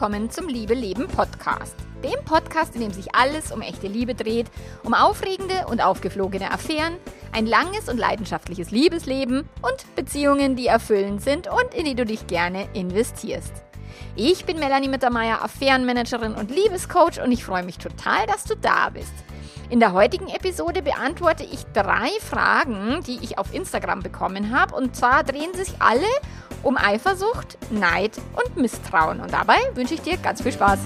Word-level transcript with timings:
willkommen 0.00 0.30
zum 0.30 0.46
Liebe 0.46 0.74
Leben 0.74 1.08
Podcast. 1.08 1.74
Dem 2.04 2.24
Podcast, 2.24 2.76
in 2.76 2.82
dem 2.82 2.92
sich 2.92 3.16
alles 3.16 3.50
um 3.50 3.62
echte 3.62 3.88
Liebe 3.88 4.14
dreht, 4.14 4.46
um 4.84 4.94
aufregende 4.94 5.66
und 5.68 5.84
aufgeflogene 5.84 6.52
Affären, 6.52 6.94
ein 7.32 7.46
langes 7.46 7.88
und 7.88 7.98
leidenschaftliches 7.98 8.70
Liebesleben 8.70 9.48
und 9.60 9.96
Beziehungen, 9.96 10.54
die 10.54 10.68
erfüllend 10.68 11.20
sind 11.20 11.48
und 11.48 11.74
in 11.74 11.84
die 11.84 11.96
du 11.96 12.04
dich 12.04 12.28
gerne 12.28 12.68
investierst. 12.74 13.52
Ich 14.14 14.44
bin 14.44 14.60
Melanie 14.60 14.86
Mittermeier, 14.86 15.42
Affärenmanagerin 15.42 16.36
und 16.36 16.52
Liebescoach 16.52 17.20
und 17.20 17.32
ich 17.32 17.44
freue 17.44 17.64
mich 17.64 17.78
total, 17.78 18.24
dass 18.28 18.44
du 18.44 18.54
da 18.54 18.90
bist. 18.90 19.12
In 19.68 19.80
der 19.80 19.94
heutigen 19.94 20.28
Episode 20.28 20.80
beantworte 20.80 21.42
ich 21.42 21.64
drei 21.74 22.08
Fragen, 22.20 23.02
die 23.04 23.18
ich 23.20 23.36
auf 23.36 23.52
Instagram 23.52 24.00
bekommen 24.00 24.56
habe. 24.56 24.76
Und 24.76 24.94
zwar 24.94 25.24
drehen 25.24 25.52
sich 25.54 25.74
alle 25.80 26.06
um 26.62 26.76
Eifersucht, 26.76 27.58
Neid 27.70 28.12
und 28.36 28.56
Misstrauen. 28.56 29.20
Und 29.20 29.32
dabei 29.32 29.58
wünsche 29.74 29.94
ich 29.94 30.02
dir 30.02 30.16
ganz 30.16 30.42
viel 30.42 30.52
Spaß. 30.52 30.78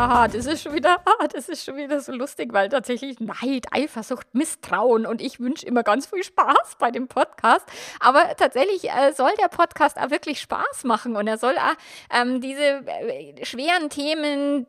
Haha, 0.00 0.28
das 0.28 0.46
ist 0.46 0.62
schon 0.62 0.72
wieder, 0.72 0.96
ah, 1.04 1.28
das 1.30 1.50
ist 1.50 1.62
schon 1.62 1.76
wieder 1.76 2.00
so 2.00 2.12
lustig, 2.12 2.54
weil 2.54 2.70
tatsächlich 2.70 3.20
Neid, 3.20 3.66
Eifersucht, 3.70 4.26
Misstrauen 4.32 5.04
und 5.04 5.20
ich 5.20 5.40
wünsche 5.40 5.66
immer 5.66 5.82
ganz 5.82 6.06
viel 6.06 6.24
Spaß 6.24 6.76
bei 6.78 6.90
dem 6.90 7.06
Podcast. 7.06 7.66
Aber 8.00 8.34
tatsächlich 8.38 8.88
äh, 8.88 9.12
soll 9.12 9.32
der 9.38 9.48
Podcast 9.48 9.98
auch 9.98 10.08
wirklich 10.10 10.40
Spaß 10.40 10.84
machen 10.84 11.16
und 11.16 11.26
er 11.26 11.36
soll 11.36 11.54
auch 11.58 11.74
ähm, 12.18 12.40
diese 12.40 12.62
äh, 12.62 13.44
schweren 13.44 13.90
Themen, 13.90 14.64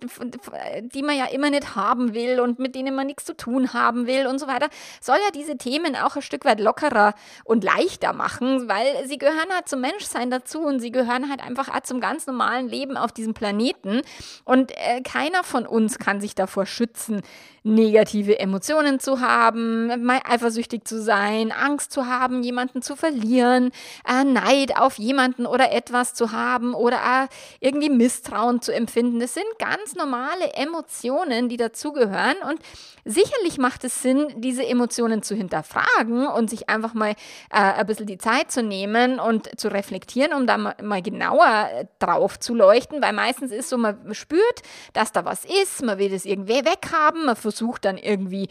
die 0.93 1.01
man 1.01 1.17
ja 1.17 1.27
immer 1.27 1.49
nicht 1.49 1.77
haben 1.77 2.13
will 2.13 2.41
und 2.41 2.59
mit 2.59 2.75
denen 2.75 2.93
man 2.93 3.07
nichts 3.07 3.23
zu 3.23 3.33
tun 3.33 3.71
haben 3.71 4.07
will 4.07 4.27
und 4.27 4.37
so 4.37 4.47
weiter, 4.47 4.67
soll 4.99 5.15
ja 5.15 5.31
diese 5.33 5.55
Themen 5.55 5.95
auch 5.95 6.17
ein 6.17 6.21
Stück 6.23 6.43
weit 6.43 6.59
lockerer 6.59 7.13
und 7.45 7.63
leichter 7.63 8.11
machen, 8.11 8.67
weil 8.67 9.07
sie 9.07 9.17
gehören 9.17 9.49
halt 9.53 9.69
zum 9.69 9.79
Menschsein 9.79 10.29
dazu 10.29 10.59
und 10.59 10.81
sie 10.81 10.91
gehören 10.91 11.29
halt 11.29 11.41
einfach 11.41 11.69
auch 11.69 11.83
zum 11.83 12.01
ganz 12.01 12.27
normalen 12.27 12.67
Leben 12.67 12.97
auf 12.97 13.13
diesem 13.13 13.33
Planeten. 13.33 14.01
Und 14.43 14.73
äh, 14.73 14.99
keiner 15.21 15.43
von 15.43 15.67
uns 15.67 15.99
kann 15.99 16.19
sich 16.19 16.33
davor 16.33 16.65
schützen, 16.65 17.21
negative 17.63 18.39
Emotionen 18.39 18.99
zu 18.99 19.21
haben, 19.21 20.03
mal 20.03 20.19
eifersüchtig 20.27 20.83
zu 20.85 20.99
sein, 20.99 21.51
Angst 21.51 21.91
zu 21.91 22.07
haben, 22.07 22.41
jemanden 22.41 22.81
zu 22.81 22.95
verlieren, 22.95 23.71
äh, 24.07 24.23
Neid 24.23 24.77
auf 24.77 24.97
jemanden 24.97 25.45
oder 25.45 25.71
etwas 25.71 26.15
zu 26.15 26.31
haben 26.31 26.73
oder 26.73 26.95
äh, 26.95 27.27
irgendwie 27.59 27.89
Misstrauen 27.89 28.61
zu 28.61 28.73
empfinden. 28.73 29.19
Das 29.19 29.35
sind 29.35 29.45
ganz 29.59 29.95
normale 29.95 30.53
Emotionen, 30.55 31.49
die 31.49 31.57
dazugehören 31.57 32.37
und 32.49 32.59
sicherlich 33.05 33.59
macht 33.59 33.83
es 33.83 34.01
Sinn, 34.01 34.27
diese 34.37 34.65
Emotionen 34.65 35.21
zu 35.21 35.35
hinterfragen 35.35 36.27
und 36.27 36.49
sich 36.49 36.67
einfach 36.67 36.95
mal 36.95 37.11
äh, 37.51 37.59
ein 37.59 37.85
bisschen 37.85 38.07
die 38.07 38.17
Zeit 38.17 38.51
zu 38.51 38.63
nehmen 38.63 39.19
und 39.19 39.59
zu 39.59 39.67
reflektieren, 39.67 40.33
um 40.33 40.47
da 40.47 40.57
mal, 40.57 40.75
mal 40.81 41.03
genauer 41.03 41.69
drauf 41.99 42.39
zu 42.39 42.55
leuchten, 42.55 43.03
weil 43.03 43.13
meistens 43.13 43.51
ist 43.51 43.69
so, 43.69 43.77
man 43.77 44.15
spürt, 44.15 44.61
dass 44.93 45.10
da 45.11 45.25
was 45.25 45.45
ist, 45.45 45.83
man 45.83 45.97
will 45.97 46.09
das 46.09 46.25
irgendwie 46.25 46.65
weghaben, 46.65 47.25
man 47.25 47.35
versucht 47.35 47.85
dann 47.85 47.97
irgendwie 47.97 48.47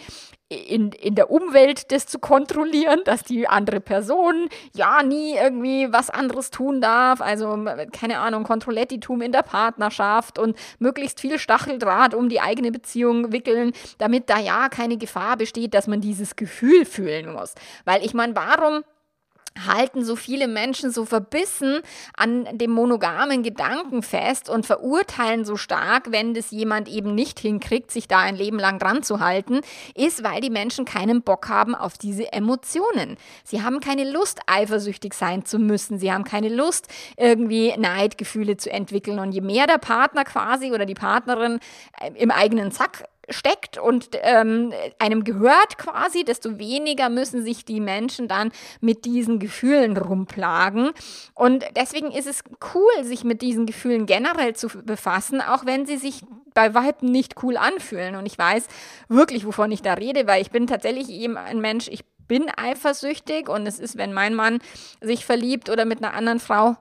in, 0.50 0.90
in 0.90 1.14
der 1.14 1.30
Umwelt 1.30 1.92
das 1.92 2.06
zu 2.06 2.18
kontrollieren, 2.18 3.00
dass 3.04 3.22
die 3.22 3.46
andere 3.46 3.80
Person 3.80 4.48
ja 4.74 5.02
nie 5.02 5.36
irgendwie 5.36 5.92
was 5.92 6.10
anderes 6.10 6.50
tun 6.50 6.80
darf. 6.80 7.20
Also, 7.20 7.56
keine 7.92 8.18
Ahnung, 8.18 8.42
Kontrollettitum 8.42 9.22
in 9.22 9.30
der 9.30 9.42
Partnerschaft 9.42 10.40
und 10.40 10.56
möglichst 10.80 11.20
viel 11.20 11.38
Stacheldraht 11.38 12.14
um 12.14 12.28
die 12.28 12.40
eigene 12.40 12.72
Beziehung 12.72 13.30
wickeln, 13.30 13.72
damit 13.98 14.28
da 14.28 14.38
ja 14.40 14.68
keine 14.68 14.96
Gefahr 14.96 15.36
besteht, 15.36 15.72
dass 15.72 15.86
man 15.86 16.00
dieses 16.00 16.34
Gefühl 16.34 16.84
fühlen 16.84 17.32
muss. 17.32 17.54
Weil 17.84 18.04
ich 18.04 18.12
meine, 18.12 18.34
warum 18.34 18.82
halten 19.66 20.04
so 20.04 20.16
viele 20.16 20.48
Menschen 20.48 20.90
so 20.90 21.04
verbissen 21.04 21.80
an 22.16 22.46
dem 22.52 22.70
monogamen 22.70 23.42
Gedanken 23.42 24.02
fest 24.02 24.48
und 24.48 24.66
verurteilen 24.66 25.44
so 25.44 25.56
stark, 25.56 26.10
wenn 26.10 26.34
das 26.34 26.50
jemand 26.50 26.88
eben 26.88 27.14
nicht 27.14 27.40
hinkriegt, 27.40 27.90
sich 27.90 28.08
da 28.08 28.18
ein 28.18 28.36
Leben 28.36 28.58
lang 28.58 28.78
dran 28.78 29.02
zu 29.02 29.20
halten, 29.20 29.60
ist, 29.94 30.22
weil 30.22 30.40
die 30.40 30.50
Menschen 30.50 30.84
keinen 30.84 31.22
Bock 31.22 31.48
haben 31.48 31.74
auf 31.74 31.98
diese 31.98 32.32
Emotionen. 32.32 33.16
Sie 33.44 33.62
haben 33.62 33.80
keine 33.80 34.10
Lust, 34.10 34.40
eifersüchtig 34.46 35.14
sein 35.14 35.44
zu 35.44 35.58
müssen. 35.58 35.98
Sie 35.98 36.12
haben 36.12 36.24
keine 36.24 36.48
Lust, 36.48 36.88
irgendwie 37.16 37.74
Neidgefühle 37.76 38.56
zu 38.56 38.70
entwickeln. 38.70 39.18
Und 39.18 39.32
je 39.32 39.40
mehr 39.40 39.66
der 39.66 39.78
Partner 39.78 40.24
quasi 40.24 40.72
oder 40.72 40.86
die 40.86 40.94
Partnerin 40.94 41.60
äh, 42.00 42.10
im 42.14 42.30
eigenen 42.30 42.72
Zack 42.72 43.04
steckt 43.30 43.78
und 43.78 44.10
ähm, 44.22 44.72
einem 44.98 45.24
gehört 45.24 45.78
quasi, 45.78 46.24
desto 46.24 46.58
weniger 46.58 47.08
müssen 47.08 47.42
sich 47.44 47.64
die 47.64 47.80
Menschen 47.80 48.28
dann 48.28 48.52
mit 48.80 49.04
diesen 49.04 49.38
Gefühlen 49.38 49.96
rumplagen. 49.96 50.90
Und 51.34 51.64
deswegen 51.76 52.10
ist 52.10 52.26
es 52.26 52.42
cool, 52.74 53.04
sich 53.04 53.24
mit 53.24 53.42
diesen 53.42 53.66
Gefühlen 53.66 54.06
generell 54.06 54.54
zu 54.54 54.68
befassen, 54.68 55.40
auch 55.40 55.66
wenn 55.66 55.86
sie 55.86 55.96
sich 55.96 56.22
bei 56.54 56.74
Weitem 56.74 57.10
nicht 57.10 57.42
cool 57.42 57.56
anfühlen. 57.56 58.16
Und 58.16 58.26
ich 58.26 58.36
weiß 58.36 58.66
wirklich, 59.08 59.46
wovon 59.46 59.70
ich 59.70 59.82
da 59.82 59.94
rede, 59.94 60.26
weil 60.26 60.42
ich 60.42 60.50
bin 60.50 60.66
tatsächlich 60.66 61.08
eben 61.10 61.36
ein 61.36 61.60
Mensch, 61.60 61.88
ich 61.88 62.04
bin 62.26 62.46
eifersüchtig 62.56 63.48
und 63.48 63.66
es 63.66 63.80
ist, 63.80 63.96
wenn 63.96 64.12
mein 64.12 64.34
Mann 64.34 64.60
sich 65.00 65.24
verliebt 65.24 65.68
oder 65.68 65.84
mit 65.84 65.98
einer 66.02 66.14
anderen 66.14 66.38
Frau 66.38 66.76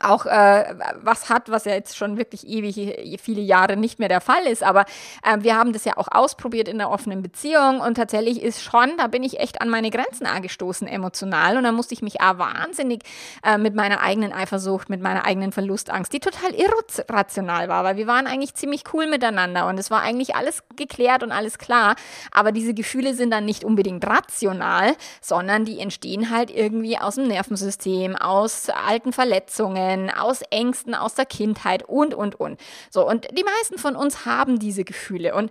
auch 0.00 0.24
äh, 0.24 0.74
was 1.02 1.28
hat, 1.28 1.50
was 1.50 1.66
ja 1.66 1.72
jetzt 1.72 1.96
schon 1.96 2.16
wirklich 2.16 2.46
ewig 2.48 3.20
viele 3.20 3.42
Jahre 3.42 3.76
nicht 3.76 3.98
mehr 3.98 4.08
der 4.08 4.22
Fall 4.22 4.46
ist. 4.46 4.62
Aber 4.62 4.86
äh, 5.22 5.38
wir 5.40 5.56
haben 5.56 5.74
das 5.74 5.84
ja 5.84 5.98
auch 5.98 6.08
ausprobiert 6.10 6.68
in 6.68 6.78
der 6.78 6.90
offenen 6.90 7.22
Beziehung 7.22 7.80
und 7.80 7.94
tatsächlich 7.94 8.42
ist 8.42 8.62
schon, 8.62 8.96
da 8.96 9.06
bin 9.06 9.22
ich 9.22 9.38
echt 9.38 9.60
an 9.60 9.68
meine 9.68 9.90
Grenzen 9.90 10.26
angestoßen 10.26 10.88
emotional 10.88 11.58
und 11.58 11.64
da 11.64 11.72
musste 11.72 11.92
ich 11.92 12.00
mich 12.00 12.22
auch 12.22 12.38
wahnsinnig 12.38 13.02
äh, 13.44 13.58
mit 13.58 13.74
meiner 13.74 14.00
eigenen 14.00 14.32
Eifersucht, 14.32 14.88
mit 14.88 15.02
meiner 15.02 15.26
eigenen 15.26 15.52
Verlustangst, 15.52 16.12
die 16.12 16.20
total 16.20 16.54
irrational 16.54 17.68
war, 17.68 17.84
weil 17.84 17.96
wir 17.96 18.06
waren 18.06 18.26
eigentlich 18.26 18.54
ziemlich 18.54 18.84
cool 18.94 19.06
miteinander 19.06 19.66
und 19.66 19.78
es 19.78 19.90
war 19.90 20.00
eigentlich 20.00 20.34
alles 20.34 20.62
geklärt 20.74 21.22
und 21.22 21.32
alles 21.32 21.58
klar. 21.58 21.96
Aber 22.30 22.52
diese 22.52 22.72
Gefühle 22.72 23.14
sind 23.14 23.30
dann 23.30 23.44
nicht 23.44 23.62
unbedingt 23.62 24.06
rational, 24.06 24.94
sondern 25.20 25.66
die 25.66 25.80
entstehen 25.80 26.30
halt 26.30 26.50
irgendwie 26.50 26.96
aus 26.96 27.16
dem 27.16 27.28
Nervensystem, 27.28 28.16
aus 28.16 28.70
alten 28.70 29.12
Verletzungen 29.12 29.81
Traumen, 29.82 30.10
aus 30.10 30.42
Ängsten 30.50 30.94
aus 30.94 31.14
der 31.14 31.26
Kindheit 31.26 31.82
und, 31.84 32.14
und, 32.14 32.38
und. 32.38 32.60
So, 32.90 33.06
und 33.06 33.26
die 33.36 33.44
meisten 33.44 33.78
von 33.78 33.96
uns 33.96 34.24
haben 34.26 34.58
diese 34.58 34.84
Gefühle. 34.84 35.34
Und 35.34 35.50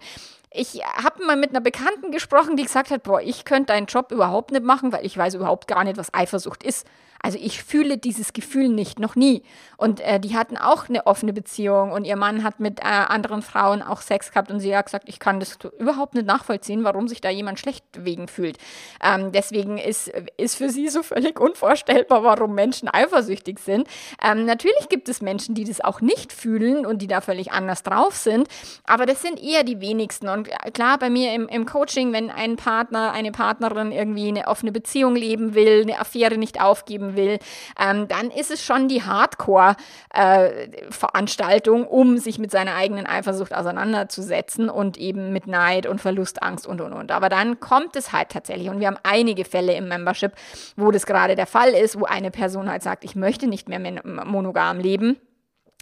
ich 0.52 0.82
habe 0.84 1.26
mal 1.26 1.38
mit 1.38 1.52
einer 1.52 1.62
Bekannten 1.62 2.12
gesprochen, 2.12 2.58
die 2.58 2.64
gesagt 2.64 2.92
hat, 2.92 3.04
boah, 3.04 3.22
ich 3.22 3.46
könnte 3.46 3.68
deinen 3.68 3.86
Job 3.86 4.12
überhaupt 4.12 4.52
nicht 4.52 4.64
machen, 4.64 4.92
weil 4.92 5.06
ich 5.06 5.18
weiß 5.18 5.36
überhaupt 5.36 5.68
gar 5.68 5.84
nicht, 5.84 5.98
was 5.98 6.14
Eifersucht 6.14 6.64
ist. 6.64 6.86
Also 7.24 7.38
ich 7.42 7.64
fühle 7.64 7.98
dieses 7.98 8.34
Gefühl 8.34 8.70
nicht, 8.70 9.00
noch 9.00 9.16
nie. 9.16 9.44
Und 9.78 10.00
äh, 10.00 10.20
die 10.20 10.36
hatten 10.36 10.58
auch 10.58 10.90
eine 10.90 11.06
offene 11.06 11.34
Beziehung 11.34 11.92
und 11.92 12.06
ihr 12.06 12.16
Mann 12.16 12.44
hat 12.44 12.60
mit 12.60 12.80
äh, 12.80 12.84
anderen 12.84 13.42
Frauen 13.42 13.82
auch 13.82 14.02
Sex 14.02 14.32
gehabt 14.32 14.52
und 14.52 14.60
sie 14.60 14.76
hat 14.76 14.86
gesagt, 14.86 15.08
ich 15.08 15.20
kann 15.20 15.40
das 15.40 15.58
überhaupt 15.78 16.16
nicht 16.16 16.26
nachvollziehen, 16.26 16.84
warum 16.84 17.08
sich 17.08 17.22
da 17.22 17.30
jemand 17.30 17.60
schlecht 17.60 17.84
wegen 17.98 18.28
fühlt. 18.28 18.58
Ähm, 19.04 19.32
deswegen 19.32 19.78
ist, 19.78 20.12
ist 20.38 20.56
für 20.56 20.70
sie 20.70 20.88
so 20.90 21.04
völlig 21.04 21.40
unvorstellbar, 21.40 22.24
warum 22.24 22.56
Menschen 22.56 22.90
eifersüchtig 22.92 23.60
sind. 23.60 23.88
Ähm, 24.24 24.46
natürlich 24.46 24.90
gibt 24.90 25.08
es 25.10 25.22
Menschen, 25.22 25.54
die 25.54 25.64
das 25.64 25.82
auch 25.82 26.02
nicht 26.02 26.34
fühlen 26.34 26.86
und 26.86 27.02
die 27.02 27.08
da 27.08 27.22
völlig 27.22 27.52
anders 27.52 27.84
drauf 27.84 28.16
sind, 28.16 28.48
aber 28.86 29.06
das 29.06 29.22
sind 29.22 29.42
eher 29.42 29.64
die 29.64 29.80
wenigsten. 29.80 30.28
Und 30.28 30.50
klar, 30.74 30.98
bei 30.98 31.10
mir 31.10 31.34
im, 31.34 31.48
im 31.48 31.66
Coaching, 31.66 32.14
wenn 32.14 32.30
ein 32.32 32.56
Partner, 32.56 33.12
eine 33.12 33.32
Partnerin 33.32 33.92
irgendwie 33.92 34.28
eine 34.30 34.48
offene 34.48 34.72
Beziehung 34.72 35.16
leben 35.16 35.54
will, 35.54 35.82
eine 35.84 36.00
Affäre 36.00 36.38
nicht 36.38 36.62
aufgeben 36.62 37.11
will, 37.16 37.38
ähm, 37.80 38.08
dann 38.08 38.32
ist 38.32 38.50
es 38.52 38.64
schon 38.64 38.88
die 38.88 39.04
Hardcore-Veranstaltung, 39.04 41.84
äh, 41.84 41.88
um 41.88 42.18
sich 42.18 42.40
mit 42.40 42.52
seiner 42.52 42.76
eigenen 42.76 43.06
Eifersucht 43.06 43.54
auseinanderzusetzen 43.54 44.70
und 44.70 44.98
eben 44.98 45.34
mit 45.34 45.48
Neid 45.48 45.88
und 45.88 46.00
Verlustangst 46.02 46.68
und 46.68 46.82
und 46.82 46.94
und. 46.94 47.12
Aber 47.12 47.30
dann 47.30 47.60
kommt 47.60 47.96
es 47.96 48.12
halt 48.12 48.30
tatsächlich 48.30 48.70
und 48.70 48.80
wir 48.80 48.88
haben 48.88 48.98
einige 49.04 49.46
Fälle 49.46 49.74
im 49.74 49.88
Membership, 49.88 50.34
wo 50.76 50.92
das 50.92 51.06
gerade 51.06 51.36
der 51.36 51.48
Fall 51.48 51.70
ist, 51.70 52.00
wo 52.00 52.06
eine 52.06 52.32
Person 52.32 52.70
halt 52.70 52.84
sagt, 52.84 53.04
ich 53.04 53.16
möchte 53.16 53.48
nicht 53.48 53.70
mehr 53.70 53.80
monogam 54.26 54.80
leben. 54.80 55.18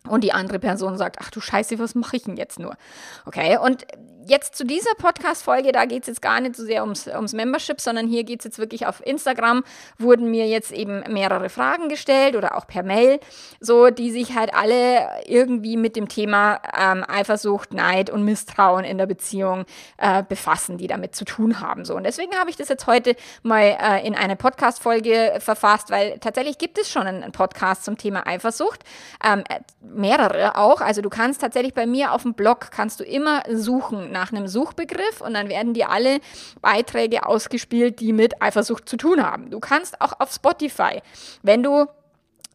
Und 0.07 0.23
die 0.23 0.31
andere 0.31 0.59
Person 0.59 0.97
sagt, 0.97 1.17
ach 1.19 1.29
du 1.29 1.41
Scheiße, 1.41 1.77
was 1.77 1.93
mache 1.93 2.15
ich 2.15 2.23
denn 2.23 2.37
jetzt 2.37 2.57
nur? 2.57 2.77
Okay, 3.25 3.57
und 3.57 3.85
jetzt 4.29 4.55
zu 4.55 4.65
dieser 4.65 4.93
Podcast-Folge, 4.97 5.71
da 5.71 5.85
geht 5.85 6.03
es 6.03 6.07
jetzt 6.07 6.21
gar 6.21 6.39
nicht 6.39 6.55
so 6.55 6.63
sehr 6.63 6.83
ums, 6.83 7.07
ums 7.07 7.33
Membership, 7.33 7.81
sondern 7.81 8.07
hier 8.07 8.23
geht 8.23 8.39
es 8.39 8.45
jetzt 8.45 8.59
wirklich 8.59 8.85
auf 8.85 9.05
Instagram, 9.05 9.63
wurden 9.97 10.29
mir 10.29 10.47
jetzt 10.47 10.71
eben 10.71 11.03
mehrere 11.11 11.49
Fragen 11.49 11.89
gestellt 11.89 12.35
oder 12.35 12.55
auch 12.55 12.67
per 12.67 12.83
Mail, 12.83 13.19
so 13.59 13.89
die 13.89 14.11
sich 14.11 14.35
halt 14.35 14.53
alle 14.53 15.07
irgendwie 15.25 15.77
mit 15.77 15.95
dem 15.95 16.07
Thema 16.07 16.61
ähm, 16.77 17.03
Eifersucht, 17.07 17.73
Neid 17.73 18.09
und 18.09 18.23
Misstrauen 18.23 18.85
in 18.85 18.97
der 18.97 19.07
Beziehung 19.07 19.65
äh, 19.97 20.23
befassen, 20.23 20.77
die 20.77 20.87
damit 20.87 21.15
zu 21.15 21.25
tun 21.25 21.59
haben. 21.59 21.85
So. 21.85 21.95
Und 21.95 22.03
deswegen 22.03 22.35
habe 22.35 22.49
ich 22.49 22.55
das 22.55 22.69
jetzt 22.69 22.87
heute 22.87 23.15
mal 23.43 23.77
äh, 23.81 24.05
in 24.05 24.15
eine 24.15 24.35
Podcast-Folge 24.35 25.39
verfasst, 25.39 25.89
weil 25.89 26.19
tatsächlich 26.19 26.57
gibt 26.57 26.77
es 26.77 26.89
schon 26.89 27.07
einen 27.07 27.31
Podcast 27.31 27.85
zum 27.85 27.97
Thema 27.97 28.27
Eifersucht. 28.27 28.83
Ähm, 29.25 29.43
mehrere 29.81 30.55
auch. 30.55 30.81
Also 30.81 31.01
du 31.01 31.09
kannst 31.09 31.41
tatsächlich 31.41 31.73
bei 31.73 31.85
mir 31.85 32.13
auf 32.13 32.23
dem 32.23 32.33
Blog 32.33 32.69
kannst 32.71 32.99
du 32.99 33.03
immer 33.03 33.43
suchen 33.51 34.11
nach 34.19 34.33
einem 34.33 34.47
Suchbegriff 34.47 35.21
und 35.21 35.33
dann 35.33 35.47
werden 35.47 35.73
dir 35.73 35.89
alle 35.89 36.19
Beiträge 36.61 37.25
ausgespielt, 37.25 38.01
die 38.01 38.11
mit 38.11 38.41
Eifersucht 38.41 38.89
zu 38.89 38.97
tun 38.97 39.23
haben. 39.23 39.49
Du 39.49 39.59
kannst 39.59 40.01
auch 40.01 40.19
auf 40.19 40.33
Spotify, 40.33 41.01
wenn 41.41 41.63
du 41.63 41.85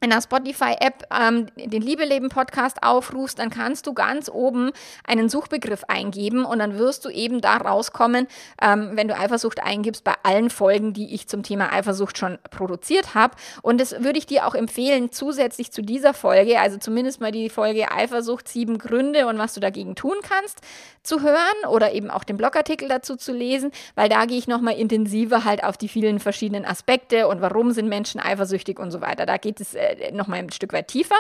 in 0.01 0.11
der 0.11 0.21
Spotify-App 0.21 1.09
ähm, 1.11 1.47
den 1.57 1.81
Liebe-Leben-Podcast 1.81 2.83
aufrufst, 2.83 3.39
dann 3.39 3.49
kannst 3.49 3.87
du 3.87 3.95
ganz 3.95 4.29
oben 4.29 4.71
einen 5.05 5.29
Suchbegriff 5.29 5.85
eingeben 5.89 6.45
und 6.45 6.59
dann 6.59 6.79
wirst 6.79 7.05
du 7.05 7.09
eben 7.09 7.41
da 7.41 7.57
rauskommen, 7.57 8.29
ähm, 8.61 8.91
wenn 8.93 9.09
du 9.09 9.17
Eifersucht 9.17 9.63
eingibst, 9.63 10.05
bei 10.05 10.15
allen 10.23 10.51
Folgen, 10.51 10.93
die 10.93 11.15
ich 11.15 11.27
zum 11.27 11.43
Thema 11.43 11.73
Eifersucht 11.73 12.19
schon 12.19 12.39
produziert 12.51 13.15
habe. 13.15 13.35
Und 13.63 13.81
das 13.81 13.93
würde 14.03 14.19
ich 14.19 14.27
dir 14.27 14.47
auch 14.47 14.55
empfehlen, 14.55 15.11
zusätzlich 15.11 15.73
zu 15.73 15.81
dieser 15.81 16.13
Folge, 16.13 16.61
also 16.61 16.77
zumindest 16.77 17.21
mal 17.21 17.33
die 17.33 17.49
Folge 17.49 17.91
Eifersucht, 17.91 18.47
sieben 18.47 18.79
Gründe 18.79 19.27
und 19.27 19.39
was 19.39 19.55
du 19.55 19.61
dagegen 19.61 19.95
tun 19.95 20.17
kannst, 20.23 20.61
zu 21.03 21.23
hören 21.23 21.39
oder 21.69 21.93
eben 21.93 22.11
auch 22.11 22.25
den 22.25 22.37
Blogartikel 22.37 22.89
dazu 22.89 23.17
zu 23.17 23.33
lesen, 23.33 23.71
weil 23.95 24.09
da 24.09 24.27
gehe 24.27 24.39
ich 24.39 24.49
nochmal 24.49 24.75
intensiver 24.75 25.45
halt 25.45 25.65
auf 25.65 25.77
die 25.77 25.89
vielen 25.89 26.19
verschiedenen 26.19 26.65
Aspekte 26.65 27.29
und 27.29 27.41
warum 27.41 27.73
sind 27.73 27.89
Menschen 27.89 28.21
eifersüchtig 28.21 28.79
und 28.79 28.91
so 28.91 29.01
weiter. 29.01 29.27
Da 29.27 29.37
geht 29.37 29.61
es 29.61 29.75
äh, 29.85 30.13
nochmal 30.13 30.41
ein 30.41 30.53
Stück 30.53 30.73
weit 30.73 30.89
tiefer. 30.89 31.17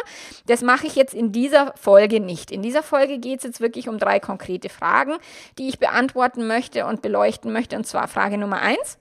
Das 0.46 0.62
mache 0.62 0.86
ich 0.86 0.96
jetzt 0.96 1.14
in 1.14 1.32
dieser 1.32 1.72
Folge 1.76 2.20
nicht. 2.20 2.50
In 2.50 2.62
dieser 2.62 2.82
Folge 2.82 3.18
geht 3.18 3.38
es 3.38 3.44
jetzt 3.44 3.60
wirklich 3.60 3.88
um 3.88 3.98
drei 3.98 4.20
konkrete 4.20 4.68
Fragen, 4.68 5.14
die 5.58 5.68
ich 5.68 5.78
beantworten 5.78 6.46
möchte 6.46 6.86
und 6.86 7.02
beleuchten 7.02 7.52
möchte. 7.52 7.76
Und 7.76 7.86
zwar 7.86 8.08
Frage 8.08 8.38
Nummer 8.38 8.60
eins. 8.60 8.98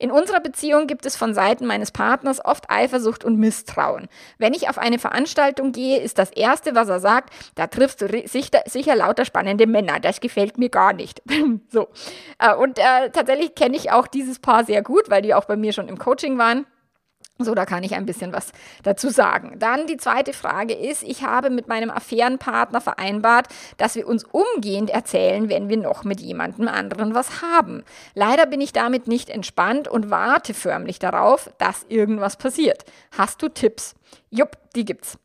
In 0.00 0.10
unserer 0.10 0.40
Beziehung 0.40 0.86
gibt 0.86 1.04
es 1.04 1.14
von 1.14 1.34
Seiten 1.34 1.66
meines 1.66 1.92
Partners 1.92 2.42
oft 2.42 2.70
Eifersucht 2.70 3.22
und 3.22 3.38
Misstrauen. 3.38 4.08
Wenn 4.38 4.54
ich 4.54 4.70
auf 4.70 4.78
eine 4.78 4.98
Veranstaltung 4.98 5.72
gehe, 5.72 6.00
ist 6.00 6.18
das 6.18 6.30
Erste, 6.30 6.74
was 6.74 6.88
er 6.88 7.00
sagt, 7.00 7.34
da 7.54 7.66
triffst 7.66 8.00
du 8.00 8.08
sicher, 8.26 8.62
sicher 8.64 8.96
lauter 8.96 9.26
spannende 9.26 9.66
Männer. 9.66 10.00
Das 10.00 10.20
gefällt 10.20 10.56
mir 10.56 10.70
gar 10.70 10.94
nicht. 10.94 11.22
so. 11.68 11.88
Äh, 12.38 12.54
und 12.54 12.78
äh, 12.78 13.10
tatsächlich 13.10 13.54
kenne 13.54 13.76
ich 13.76 13.92
auch 13.92 14.06
dieses 14.06 14.38
Paar 14.38 14.64
sehr 14.64 14.82
gut, 14.82 15.10
weil 15.10 15.20
die 15.20 15.34
auch 15.34 15.44
bei 15.44 15.56
mir 15.56 15.74
schon 15.74 15.86
im 15.86 15.98
Coaching 15.98 16.38
waren. 16.38 16.64
So, 17.44 17.54
da 17.54 17.64
kann 17.64 17.82
ich 17.82 17.94
ein 17.94 18.06
bisschen 18.06 18.32
was 18.32 18.52
dazu 18.82 19.08
sagen. 19.08 19.56
Dann 19.58 19.86
die 19.86 19.96
zweite 19.96 20.32
Frage 20.32 20.74
ist, 20.74 21.02
ich 21.02 21.24
habe 21.24 21.50
mit 21.50 21.68
meinem 21.68 21.90
Affärenpartner 21.90 22.80
vereinbart, 22.80 23.48
dass 23.78 23.94
wir 23.94 24.06
uns 24.06 24.24
umgehend 24.24 24.90
erzählen, 24.90 25.48
wenn 25.48 25.68
wir 25.68 25.78
noch 25.78 26.04
mit 26.04 26.20
jemandem 26.20 26.68
anderen 26.68 27.14
was 27.14 27.42
haben. 27.42 27.82
Leider 28.14 28.46
bin 28.46 28.60
ich 28.60 28.72
damit 28.72 29.06
nicht 29.06 29.30
entspannt 29.30 29.88
und 29.88 30.10
warte 30.10 30.54
förmlich 30.54 30.98
darauf, 30.98 31.50
dass 31.58 31.84
irgendwas 31.88 32.36
passiert. 32.36 32.84
Hast 33.16 33.42
du 33.42 33.48
Tipps? 33.48 33.94
Jupp, 34.30 34.58
die 34.74 34.84
gibt's. 34.84 35.18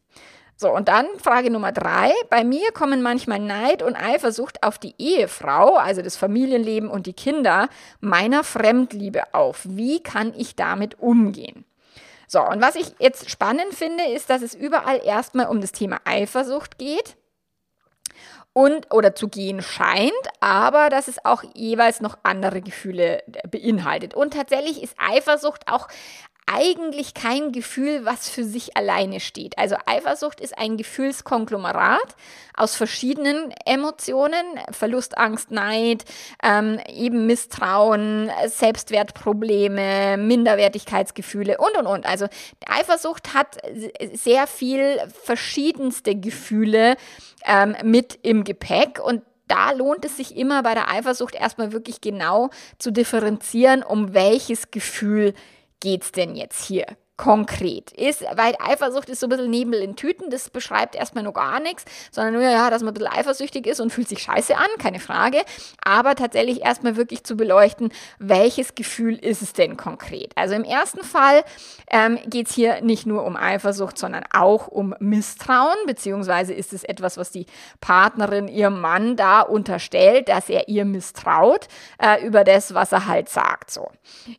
So, 0.57 0.73
und 0.73 0.88
dann 0.88 1.06
Frage 1.21 1.51
Nummer 1.51 1.73
drei. 1.73 2.13
Bei 2.29 2.45
mir 2.45 2.71
kommen 2.71 3.01
manchmal 3.01 3.39
Neid 3.39 3.83
und 3.83 3.97
Eifersucht 3.97 4.63
auf 4.63 4.79
die 4.79 4.95
Ehefrau, 4.97 5.75
also 5.75 6.01
das 6.01 6.15
Familienleben 6.15 6.89
und 6.89 7.07
die 7.07 7.13
Kinder 7.13 7.67
meiner 8.00 8.45
Fremdliebe 8.45 9.33
auf. 9.33 9.63
Wie 9.65 10.01
kann 10.01 10.33
ich 10.33 10.56
damit 10.56 10.97
umgehen? 10.97 11.65
So, 12.27 12.42
und 12.42 12.62
was 12.62 12.75
ich 12.75 12.95
jetzt 13.00 13.30
spannend 13.30 13.74
finde, 13.74 14.04
ist, 14.06 14.30
dass 14.30 14.42
es 14.42 14.56
überall 14.56 15.01
erstmal 15.04 15.48
um 15.48 15.62
das 15.62 15.72
Thema 15.72 16.00
Eifersucht 16.06 16.77
geht 16.77 17.18
und 18.54 18.94
oder 18.94 19.16
zu 19.16 19.27
gehen 19.27 19.62
scheint, 19.62 20.12
aber 20.39 20.89
dass 20.89 21.07
es 21.07 21.24
auch 21.25 21.44
jeweils 21.54 22.00
noch 22.00 22.18
andere 22.24 22.62
Gefühle 22.62 23.22
beinhaltet. 23.51 24.13
Und 24.13 24.33
tatsächlich 24.33 24.81
ist 24.81 24.95
Eifersucht 24.98 25.68
auch 25.68 25.89
eigentlich 26.47 27.13
kein 27.15 27.51
Gefühl, 27.51 28.06
was 28.06 28.30
für 28.30 28.44
sich 28.44 28.77
alleine 28.77 29.19
steht. 29.19 29.57
Also 29.57 29.75
Eifersucht 29.86 30.39
ist 30.39 30.57
ein 30.57 30.77
Gefühlskonglomerat 30.77 32.15
aus 32.56 32.75
verschiedenen 32.75 33.51
Emotionen, 33.65 34.44
Verlust, 34.71 35.18
Angst, 35.18 35.50
Neid, 35.51 36.06
ähm, 36.44 36.80
eben 36.88 37.25
Misstrauen, 37.25 38.30
Selbstwertprobleme, 38.45 40.18
Minderwertigkeitsgefühle 40.18 41.57
und, 41.57 41.77
und, 41.77 41.88
und. 41.88 42.06
Also 42.06 42.27
Eifersucht 42.68 43.33
hat 43.33 43.57
sehr 44.13 44.45
viel 44.45 45.00
verschiedenste 45.24 46.15
Gefühle 46.15 46.95
ähm, 47.45 47.75
mit 47.83 48.19
im 48.21 48.44
Gepäck 48.44 49.00
und 49.03 49.24
da 49.48 49.71
lohnt 49.71 50.06
es 50.06 50.18
sich 50.18 50.36
immer 50.36 50.63
bei 50.63 50.74
der 50.74 50.89
Eifersucht 50.89 51.36
erstmal 51.36 51.71
wirklich 51.71 52.01
genau 52.01 52.50
zu 52.80 52.91
differenzieren, 52.91 53.83
um 53.83 54.13
welches 54.13 54.71
Gefühl 54.71 55.33
geht's 55.85 56.11
denn 56.11 56.35
jetzt 56.35 56.65
hier? 56.65 56.87
konkret 57.17 57.91
ist, 57.91 58.25
weil 58.35 58.55
Eifersucht 58.59 59.07
ist 59.09 59.21
so 59.21 59.27
ein 59.27 59.29
bisschen 59.29 59.49
Nebel 59.49 59.81
in 59.81 59.95
Tüten, 59.95 60.29
das 60.29 60.49
beschreibt 60.49 60.95
erstmal 60.95 61.23
nur 61.23 61.33
gar 61.33 61.61
nichts, 61.61 61.85
sondern 62.11 62.33
nur, 62.33 62.43
ja, 62.43 62.69
dass 62.69 62.81
man 62.81 62.89
ein 62.89 62.93
bisschen 62.93 63.13
eifersüchtig 63.13 63.67
ist 63.67 63.79
und 63.79 63.91
fühlt 63.91 64.09
sich 64.09 64.19
scheiße 64.19 64.55
an, 64.55 64.67
keine 64.79 64.99
Frage, 64.99 65.41
aber 65.83 66.15
tatsächlich 66.15 66.61
erstmal 66.61 66.97
wirklich 66.97 67.23
zu 67.23 67.37
beleuchten, 67.37 67.93
welches 68.19 68.75
Gefühl 68.75 69.15
ist 69.15 69.41
es 69.41 69.53
denn 69.53 69.77
konkret. 69.77 70.33
Also 70.35 70.55
im 70.55 70.65
ersten 70.65 71.03
Fall 71.03 71.43
ähm, 71.89 72.19
geht 72.25 72.47
es 72.47 72.53
hier 72.53 72.81
nicht 72.81 73.05
nur 73.05 73.23
um 73.23 73.38
Eifersucht, 73.38 73.97
sondern 73.97 74.25
auch 74.33 74.67
um 74.67 74.93
Misstrauen, 74.99 75.77
beziehungsweise 75.88 76.53
ist 76.53 76.73
es 76.73 76.83
etwas, 76.83 77.15
was 77.15 77.31
die 77.31 77.45
Partnerin 77.79 78.49
ihrem 78.49 78.81
Mann 78.81 79.15
da 79.15 79.39
unterstellt, 79.39 80.27
dass 80.27 80.49
er 80.49 80.67
ihr 80.67 80.83
misstraut 80.83 81.69
äh, 81.97 82.25
über 82.25 82.43
das, 82.43 82.73
was 82.73 82.91
er 82.91 83.07
halt 83.07 83.29
sagt, 83.29 83.71
so. 83.71 83.89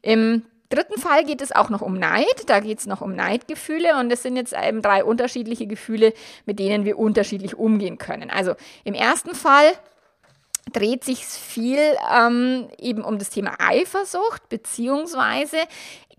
Im 0.02 0.42
dritten 0.68 1.00
Fall 1.00 1.24
geht 1.24 1.40
es 1.40 1.52
auch 1.52 1.70
noch 1.70 1.82
um 1.82 1.98
Neid. 1.98 2.44
Da 2.46 2.60
geht 2.60 2.78
es 2.78 2.86
noch 2.86 3.00
um 3.00 3.14
Neidgefühle 3.14 3.98
und 3.98 4.10
es 4.10 4.22
sind 4.22 4.36
jetzt 4.36 4.54
eben 4.54 4.82
drei 4.82 5.04
unterschiedliche 5.04 5.66
Gefühle, 5.66 6.12
mit 6.44 6.58
denen 6.58 6.84
wir 6.84 6.98
unterschiedlich 6.98 7.56
umgehen 7.56 7.98
können. 7.98 8.30
Also 8.30 8.54
im 8.84 8.94
ersten 8.94 9.34
Fall 9.34 9.72
dreht 10.72 11.04
sich 11.04 11.24
viel 11.24 11.78
ähm, 12.12 12.68
eben 12.78 13.02
um 13.02 13.18
das 13.18 13.30
Thema 13.30 13.54
Eifersucht, 13.58 14.48
beziehungsweise 14.48 15.58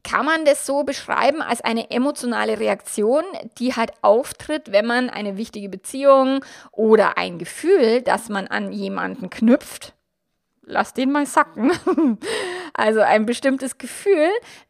kann 0.03 0.25
man 0.25 0.45
das 0.45 0.65
so 0.65 0.83
beschreiben 0.83 1.41
als 1.41 1.61
eine 1.61 1.91
emotionale 1.91 2.59
Reaktion, 2.59 3.23
die 3.59 3.75
halt 3.75 3.91
auftritt, 4.01 4.71
wenn 4.71 4.85
man 4.85 5.09
eine 5.09 5.35
wichtige 5.35 5.67
Beziehung 5.67 6.45
oder 6.71 7.17
ein 7.17 7.37
Gefühl, 7.37 8.01
das 8.01 8.29
man 8.29 8.47
an 8.47 8.71
jemanden 8.71 9.29
knüpft, 9.29 9.93
lass 10.61 10.93
den 10.93 11.11
mal 11.11 11.25
sacken. 11.25 11.71
also 12.77 13.01
ein 13.01 13.25
bestimmtes 13.25 13.77
Gefühl 13.77 14.29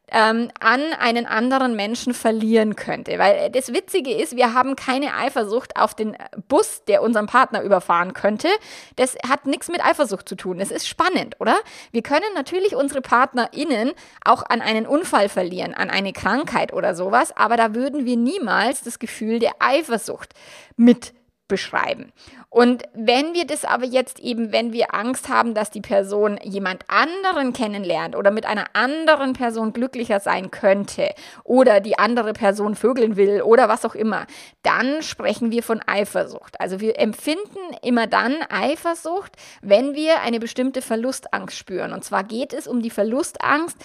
ähm, 0.10 0.50
an 0.60 0.82
einen 0.98 1.26
anderen 1.26 1.76
Menschen 1.76 2.14
verlieren 2.14 2.76
könnte. 2.76 3.20
Weil 3.20 3.52
das 3.52 3.74
Witzige 3.74 4.14
ist, 4.14 4.36
wir 4.36 4.54
haben 4.54 4.76
keine 4.76 5.14
Eifersucht 5.14 5.76
auf 5.78 5.94
den 5.94 6.16
Bus, 6.48 6.84
der 6.86 7.02
unseren 7.02 7.28
Partner 7.28 7.62
überfahren 7.62 8.14
könnte. 8.14 8.48
Das 8.96 9.16
hat 9.28 9.46
nichts 9.46 9.68
mit 9.68 9.84
Eifersucht 9.84 10.28
zu 10.28 10.36
tun. 10.36 10.60
Das 10.60 10.72
ist 10.72 10.88
spannend, 10.88 11.36
oder? 11.40 11.56
Wir 11.92 12.02
können 12.02 12.34
natürlich 12.36 12.76
unsere 12.76 13.02
PartnerInnen 13.02 13.92
auch 14.24 14.44
an 14.44 14.62
einen 14.62 14.88
Unfall 14.88 15.28
verlieren, 15.28 15.74
an 15.74 15.90
eine 15.90 16.14
Krankheit 16.14 16.72
oder 16.72 16.96
sowas, 16.96 17.36
aber 17.36 17.58
da 17.58 17.76
würden 17.76 18.06
wir 18.06 18.16
niemals 18.16 18.84
das 18.84 19.00
Gefühl 19.00 19.40
der 19.40 19.56
Eifersucht 19.60 20.34
mit 20.78 21.14
beschreiben. 21.48 22.12
Und 22.50 22.84
wenn 22.94 23.34
wir 23.34 23.46
das 23.46 23.66
aber 23.66 23.86
jetzt 23.86 24.20
eben, 24.20 24.52
wenn 24.52 24.74
wir 24.74 24.94
Angst 24.94 25.30
haben, 25.30 25.54
dass 25.54 25.70
die 25.70 25.82
Person 25.82 26.40
jemand 26.44 26.86
anderen 26.88 27.54
kennenlernt 27.54 28.16
oder 28.16 28.32
mit 28.32 28.46
einer 28.46 28.66
anderen 28.74 29.34
Person 29.34 29.74
glücklicher 29.74 30.20
sein 30.20 30.52
könnte 30.52 31.10
oder 31.44 31.80
die 31.80 32.00
andere 32.00 32.34
Person 32.34 32.76
vögeln 32.76 33.16
will 33.16 33.42
oder 33.42 33.70
was 33.70 33.86
auch 33.86 33.96
immer, 33.96 34.26
dann 34.64 35.02
sprechen 35.02 35.52
wir 35.52 35.64
von 35.64 35.82
Eifersucht. 35.86 36.60
Also 36.60 36.80
wir 36.80 37.00
empfinden 37.00 37.76
immer 37.82 38.08
dann 38.08 38.36
Eifersucht, 38.50 39.34
wenn 39.62 39.94
wir 39.94 40.22
eine 40.22 40.40
bestimmte 40.40 40.82
Verlustangst 40.82 41.58
spüren. 41.58 41.94
Und 41.94 42.04
zwar 42.04 42.24
geht 42.24 42.54
es 42.54 42.68
um 42.68 42.82
die 42.82 42.90
Verlustangst, 42.90 43.78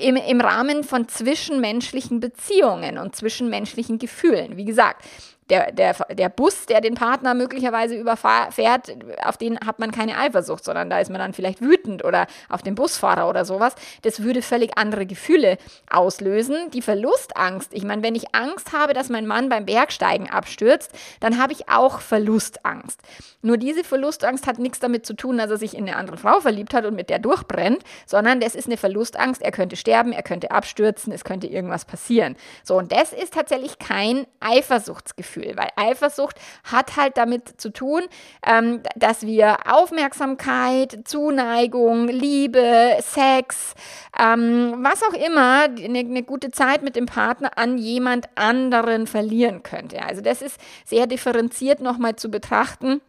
im, 0.00 0.16
im 0.16 0.40
Rahmen 0.40 0.82
von 0.84 1.08
zwischenmenschlichen 1.08 2.20
Beziehungen 2.20 2.98
und 2.98 3.14
zwischenmenschlichen 3.14 3.98
Gefühlen. 3.98 4.56
Wie 4.56 4.64
gesagt, 4.64 5.04
der, 5.50 5.72
der, 5.72 5.94
der 6.10 6.28
Bus, 6.28 6.66
der 6.66 6.80
den 6.80 6.94
Partner 6.94 7.34
möglicherweise 7.34 7.96
überfährt, 7.96 8.96
auf 9.24 9.36
den 9.36 9.58
hat 9.60 9.78
man 9.78 9.90
keine 9.90 10.16
Eifersucht, 10.16 10.64
sondern 10.64 10.88
da 10.88 11.00
ist 11.00 11.10
man 11.10 11.18
dann 11.18 11.32
vielleicht 11.32 11.60
wütend 11.60 12.04
oder 12.04 12.26
auf 12.48 12.62
den 12.62 12.74
Busfahrer 12.74 13.28
oder 13.28 13.44
sowas. 13.44 13.74
Das 14.02 14.22
würde 14.22 14.40
völlig 14.40 14.78
andere 14.78 15.04
Gefühle 15.04 15.58
auslösen. 15.90 16.70
Die 16.72 16.82
Verlustangst, 16.82 17.74
ich 17.74 17.84
meine, 17.84 18.02
wenn 18.02 18.14
ich 18.14 18.34
Angst 18.34 18.72
habe, 18.72 18.94
dass 18.94 19.08
mein 19.08 19.26
Mann 19.26 19.48
beim 19.48 19.66
Bergsteigen 19.66 20.30
abstürzt, 20.30 20.92
dann 21.20 21.40
habe 21.42 21.52
ich 21.52 21.68
auch 21.68 22.00
Verlustangst. 22.00 23.00
Nur 23.42 23.56
diese 23.56 23.82
Verlustangst 23.84 24.46
hat 24.46 24.58
nichts 24.58 24.78
damit 24.78 25.04
zu 25.04 25.14
tun, 25.14 25.38
dass 25.38 25.50
er 25.50 25.58
sich 25.58 25.76
in 25.76 25.88
eine 25.88 25.96
andere 25.96 26.16
Frau 26.16 26.40
verliebt 26.40 26.72
hat 26.72 26.86
und 26.86 26.94
mit 26.94 27.10
der 27.10 27.18
durchbrennt, 27.18 27.82
sondern 28.06 28.40
das 28.40 28.54
ist 28.54 28.66
eine 28.66 28.76
Verlustangst. 28.76 29.42
Er 29.42 29.50
könnte 29.50 29.76
sterben, 29.76 30.12
er 30.12 30.22
könnte 30.22 30.52
abstürzen, 30.52 31.12
es 31.12 31.24
könnte 31.24 31.48
irgendwas 31.48 31.84
passieren. 31.84 32.36
So, 32.62 32.78
und 32.78 32.92
das 32.92 33.12
ist 33.12 33.34
tatsächlich 33.34 33.78
kein 33.78 34.26
Eifersuchtsgefühl. 34.40 35.31
Gefühl, 35.32 35.54
weil 35.56 35.68
Eifersucht 35.76 36.36
hat 36.64 36.96
halt 36.96 37.16
damit 37.16 37.60
zu 37.60 37.72
tun, 37.72 38.02
ähm, 38.46 38.82
dass 38.96 39.22
wir 39.26 39.72
Aufmerksamkeit, 39.72 41.00
Zuneigung, 41.04 42.08
Liebe, 42.08 42.96
Sex, 43.00 43.74
ähm, 44.18 44.78
was 44.82 45.02
auch 45.02 45.14
immer, 45.14 45.64
eine, 45.64 46.00
eine 46.00 46.22
gute 46.22 46.50
Zeit 46.50 46.82
mit 46.82 46.96
dem 46.96 47.06
Partner 47.06 47.56
an 47.56 47.78
jemand 47.78 48.28
anderen 48.34 49.06
verlieren 49.06 49.62
könnte. 49.62 50.02
Also 50.02 50.20
das 50.20 50.42
ist 50.42 50.60
sehr 50.84 51.06
differenziert 51.06 51.80
nochmal 51.80 52.16
zu 52.16 52.30
betrachten 52.30 53.00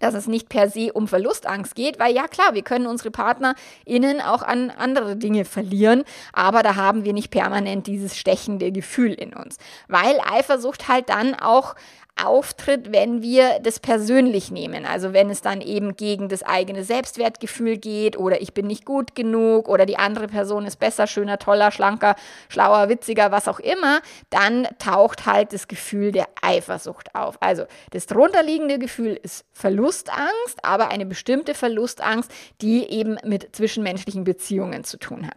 dass 0.00 0.14
es 0.14 0.26
nicht 0.26 0.48
per 0.48 0.68
se 0.68 0.92
um 0.92 1.08
Verlustangst 1.08 1.74
geht, 1.74 1.98
weil 1.98 2.14
ja 2.14 2.28
klar, 2.28 2.54
wir 2.54 2.62
können 2.62 2.86
unsere 2.86 3.10
PartnerInnen 3.10 4.20
auch 4.20 4.42
an 4.42 4.70
andere 4.70 5.16
Dinge 5.16 5.44
verlieren, 5.44 6.04
aber 6.32 6.62
da 6.62 6.76
haben 6.76 7.04
wir 7.04 7.12
nicht 7.12 7.30
permanent 7.30 7.86
dieses 7.86 8.16
stechende 8.16 8.72
Gefühl 8.72 9.12
in 9.12 9.32
uns, 9.32 9.58
weil 9.88 10.18
Eifersucht 10.30 10.88
halt 10.88 11.08
dann 11.08 11.34
auch 11.34 11.74
auftritt, 12.22 12.92
wenn 12.92 13.20
wir 13.20 13.60
das 13.60 13.78
persönlich 13.78 14.50
nehmen. 14.50 14.86
Also 14.86 15.12
wenn 15.12 15.28
es 15.28 15.42
dann 15.42 15.60
eben 15.60 15.96
gegen 15.96 16.28
das 16.28 16.42
eigene 16.42 16.82
Selbstwertgefühl 16.82 17.76
geht 17.76 18.18
oder 18.18 18.40
ich 18.40 18.54
bin 18.54 18.66
nicht 18.66 18.86
gut 18.86 19.14
genug 19.14 19.68
oder 19.68 19.84
die 19.84 19.98
andere 19.98 20.26
Person 20.26 20.64
ist 20.64 20.76
besser, 20.76 21.06
schöner, 21.06 21.38
toller, 21.38 21.70
schlanker, 21.70 22.16
schlauer, 22.48 22.88
witziger, 22.88 23.32
was 23.32 23.48
auch 23.48 23.60
immer, 23.60 24.00
dann 24.30 24.66
taucht 24.78 25.26
halt 25.26 25.52
das 25.52 25.68
Gefühl 25.68 26.10
der 26.10 26.26
Eifersucht 26.40 27.14
auf. 27.14 27.36
Also 27.40 27.64
das 27.90 28.06
drunterliegende 28.06 28.78
Gefühl 28.78 29.18
ist 29.22 29.44
Verlustangst, 29.52 30.62
aber 30.62 30.88
eine 30.88 31.04
bestimmte 31.04 31.54
Verlustangst, 31.54 32.30
die 32.62 32.90
eben 32.90 33.18
mit 33.24 33.54
zwischenmenschlichen 33.54 34.24
Beziehungen 34.24 34.84
zu 34.84 34.98
tun 34.98 35.26
hat. 35.26 35.36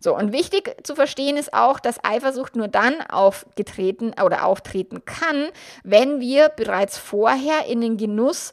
So, 0.00 0.16
und 0.16 0.32
wichtig 0.32 0.74
zu 0.84 0.94
verstehen 0.94 1.36
ist 1.36 1.52
auch, 1.52 1.80
dass 1.80 2.02
Eifersucht 2.02 2.56
nur 2.56 2.68
dann 2.68 3.00
aufgetreten 3.02 4.12
oder 4.22 4.44
auftreten 4.44 5.04
kann, 5.04 5.48
wenn 5.82 6.13
wenn 6.14 6.20
wir 6.20 6.48
bereits 6.48 6.98
vorher 6.98 7.66
in 7.66 7.80
den 7.80 7.96
Genuss 7.96 8.52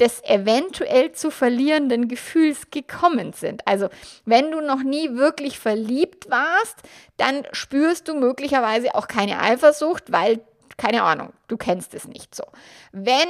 des 0.00 0.22
eventuell 0.24 1.12
zu 1.12 1.30
verlierenden 1.30 2.06
Gefühls 2.06 2.70
gekommen 2.70 3.32
sind. 3.32 3.66
Also 3.66 3.88
wenn 4.24 4.52
du 4.52 4.60
noch 4.60 4.82
nie 4.82 5.16
wirklich 5.16 5.58
verliebt 5.58 6.30
warst, 6.30 6.76
dann 7.16 7.44
spürst 7.50 8.06
du 8.06 8.14
möglicherweise 8.14 8.94
auch 8.94 9.08
keine 9.08 9.40
Eifersucht, 9.40 10.12
weil 10.12 10.40
keine 10.76 11.02
Ahnung, 11.02 11.32
du 11.48 11.56
kennst 11.56 11.94
es 11.94 12.06
nicht 12.06 12.32
so. 12.32 12.44
Wenn, 12.92 13.28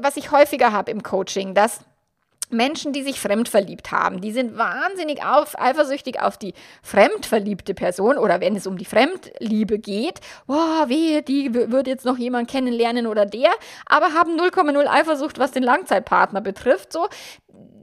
was 0.00 0.16
ich 0.16 0.32
häufiger 0.32 0.72
habe 0.72 0.90
im 0.90 1.04
Coaching, 1.04 1.54
dass 1.54 1.80
Menschen, 2.50 2.92
die 2.92 3.02
sich 3.02 3.20
fremdverliebt 3.20 3.92
haben, 3.92 4.20
die 4.20 4.32
sind 4.32 4.56
wahnsinnig 4.56 5.24
auf, 5.24 5.58
eifersüchtig 5.58 6.20
auf 6.20 6.38
die 6.38 6.54
fremdverliebte 6.82 7.74
Person 7.74 8.18
oder 8.18 8.40
wenn 8.40 8.56
es 8.56 8.66
um 8.66 8.78
die 8.78 8.84
Fremdliebe 8.84 9.78
geht, 9.78 10.20
boah, 10.46 10.88
wehe, 10.88 11.22
die 11.22 11.54
würde 11.54 11.90
jetzt 11.90 12.04
noch 12.04 12.18
jemand 12.18 12.50
kennenlernen 12.50 13.06
oder 13.06 13.26
der, 13.26 13.50
aber 13.86 14.14
haben 14.14 14.38
0,0 14.38 14.86
Eifersucht, 14.86 15.38
was 15.38 15.52
den 15.52 15.62
Langzeitpartner 15.62 16.40
betrifft, 16.40 16.92
so. 16.92 17.08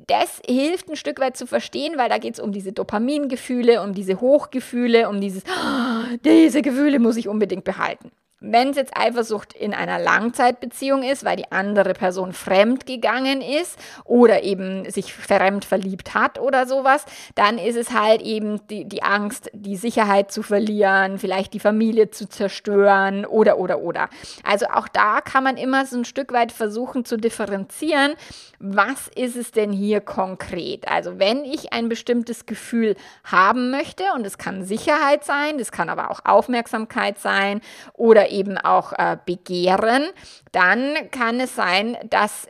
Das 0.07 0.39
hilft 0.47 0.87
ein 0.87 0.95
Stück 0.95 1.19
weit 1.19 1.35
zu 1.35 1.47
verstehen, 1.47 1.97
weil 1.97 2.09
da 2.09 2.19
geht 2.19 2.35
es 2.35 2.39
um 2.39 2.51
diese 2.51 2.71
Dopamingefühle, 2.71 3.81
um 3.81 3.95
diese 3.95 4.21
Hochgefühle, 4.21 5.09
um 5.09 5.19
dieses, 5.19 5.41
oh, 5.45 6.15
diese 6.23 6.61
Gefühle 6.61 6.99
muss 6.99 7.17
ich 7.17 7.27
unbedingt 7.27 7.63
behalten. 7.63 8.11
Wenn 8.51 8.69
es 8.69 8.77
jetzt 8.77 8.95
Eifersucht 8.95 9.53
in 9.53 9.73
einer 9.73 9.99
Langzeitbeziehung 9.99 11.01
ist, 11.01 11.25
weil 11.25 11.37
die 11.37 11.51
andere 11.51 11.93
Person 11.93 12.31
fremd 12.33 12.85
gegangen 12.85 13.41
ist 13.41 13.79
oder 14.03 14.43
eben 14.43 14.89
sich 14.89 15.13
fremd 15.13 15.65
verliebt 15.65 16.13
hat 16.13 16.39
oder 16.39 16.67
sowas, 16.67 17.05
dann 17.33 17.57
ist 17.57 17.75
es 17.75 17.91
halt 17.91 18.21
eben 18.21 18.65
die, 18.67 18.85
die 18.85 19.01
Angst, 19.01 19.49
die 19.53 19.75
Sicherheit 19.75 20.31
zu 20.31 20.43
verlieren, 20.43 21.17
vielleicht 21.17 21.53
die 21.53 21.59
Familie 21.59 22.11
zu 22.11 22.29
zerstören 22.29 23.25
oder 23.25 23.57
oder 23.57 23.79
oder. 23.79 24.09
Also 24.43 24.67
auch 24.67 24.87
da 24.87 25.21
kann 25.21 25.43
man 25.43 25.57
immer 25.57 25.85
so 25.85 25.97
ein 25.97 26.05
Stück 26.05 26.31
weit 26.31 26.51
versuchen 26.51 27.03
zu 27.03 27.17
differenzieren, 27.17 28.13
was 28.59 29.09
ist 29.15 29.35
es 29.35 29.51
denn 29.51 29.71
hier 29.71 30.01
konkret? 30.01 30.87
Also 30.87 31.19
wenn 31.19 31.43
ich 31.43 31.73
ein 31.73 31.89
bestimmtes 31.89 32.45
Gefühl 32.45 32.95
haben 33.23 33.71
möchte 33.71 34.03
und 34.15 34.25
es 34.25 34.37
kann 34.37 34.65
Sicherheit 34.65 35.23
sein, 35.23 35.57
das 35.57 35.71
kann 35.71 35.89
aber 35.89 36.11
auch 36.11 36.21
Aufmerksamkeit 36.25 37.19
sein 37.19 37.61
oder 37.93 38.29
eben 38.29 38.34
auch 38.57 38.93
äh, 38.93 39.17
begehren, 39.25 40.03
dann 40.51 40.95
kann 41.11 41.39
es 41.39 41.55
sein, 41.55 41.97
dass 42.09 42.47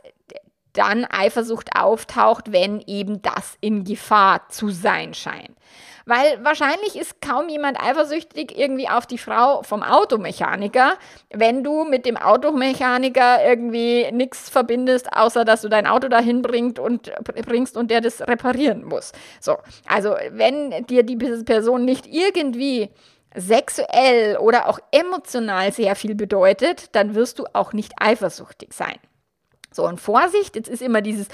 dann 0.72 1.04
Eifersucht 1.04 1.70
auftaucht, 1.76 2.52
wenn 2.52 2.82
eben 2.86 3.22
das 3.22 3.56
in 3.60 3.84
Gefahr 3.84 4.48
zu 4.48 4.68
sein 4.68 5.14
scheint. 5.14 5.56
Weil 6.08 6.44
wahrscheinlich 6.44 6.94
ist 6.94 7.20
kaum 7.20 7.48
jemand 7.48 7.82
eifersüchtig 7.82 8.56
irgendwie 8.56 8.88
auf 8.88 9.06
die 9.06 9.18
Frau 9.18 9.64
vom 9.64 9.82
Automechaniker, 9.82 10.92
wenn 11.30 11.64
du 11.64 11.84
mit 11.84 12.06
dem 12.06 12.16
Automechaniker 12.16 13.44
irgendwie 13.44 14.08
nichts 14.12 14.48
verbindest, 14.48 15.12
außer 15.12 15.44
dass 15.44 15.62
du 15.62 15.68
dein 15.68 15.88
Auto 15.88 16.06
dahin 16.06 16.42
bringst 16.42 16.78
und 16.78 17.10
bringst 17.24 17.76
und 17.76 17.90
der 17.90 18.00
das 18.00 18.20
reparieren 18.20 18.84
muss. 18.84 19.10
So, 19.40 19.56
also 19.88 20.14
wenn 20.30 20.86
dir 20.86 21.02
die 21.02 21.16
Person 21.16 21.84
nicht 21.84 22.06
irgendwie 22.06 22.90
sexuell 23.36 24.36
oder 24.38 24.68
auch 24.68 24.78
emotional 24.90 25.72
sehr 25.72 25.94
viel 25.96 26.14
bedeutet, 26.14 26.94
dann 26.94 27.14
wirst 27.14 27.38
du 27.38 27.44
auch 27.52 27.72
nicht 27.72 27.92
eifersüchtig 28.00 28.72
sein. 28.72 28.96
So, 29.76 29.86
und 29.86 30.00
Vorsicht, 30.00 30.56
jetzt 30.56 30.70
ist 30.70 30.80
immer 30.80 31.02
dieses, 31.02 31.28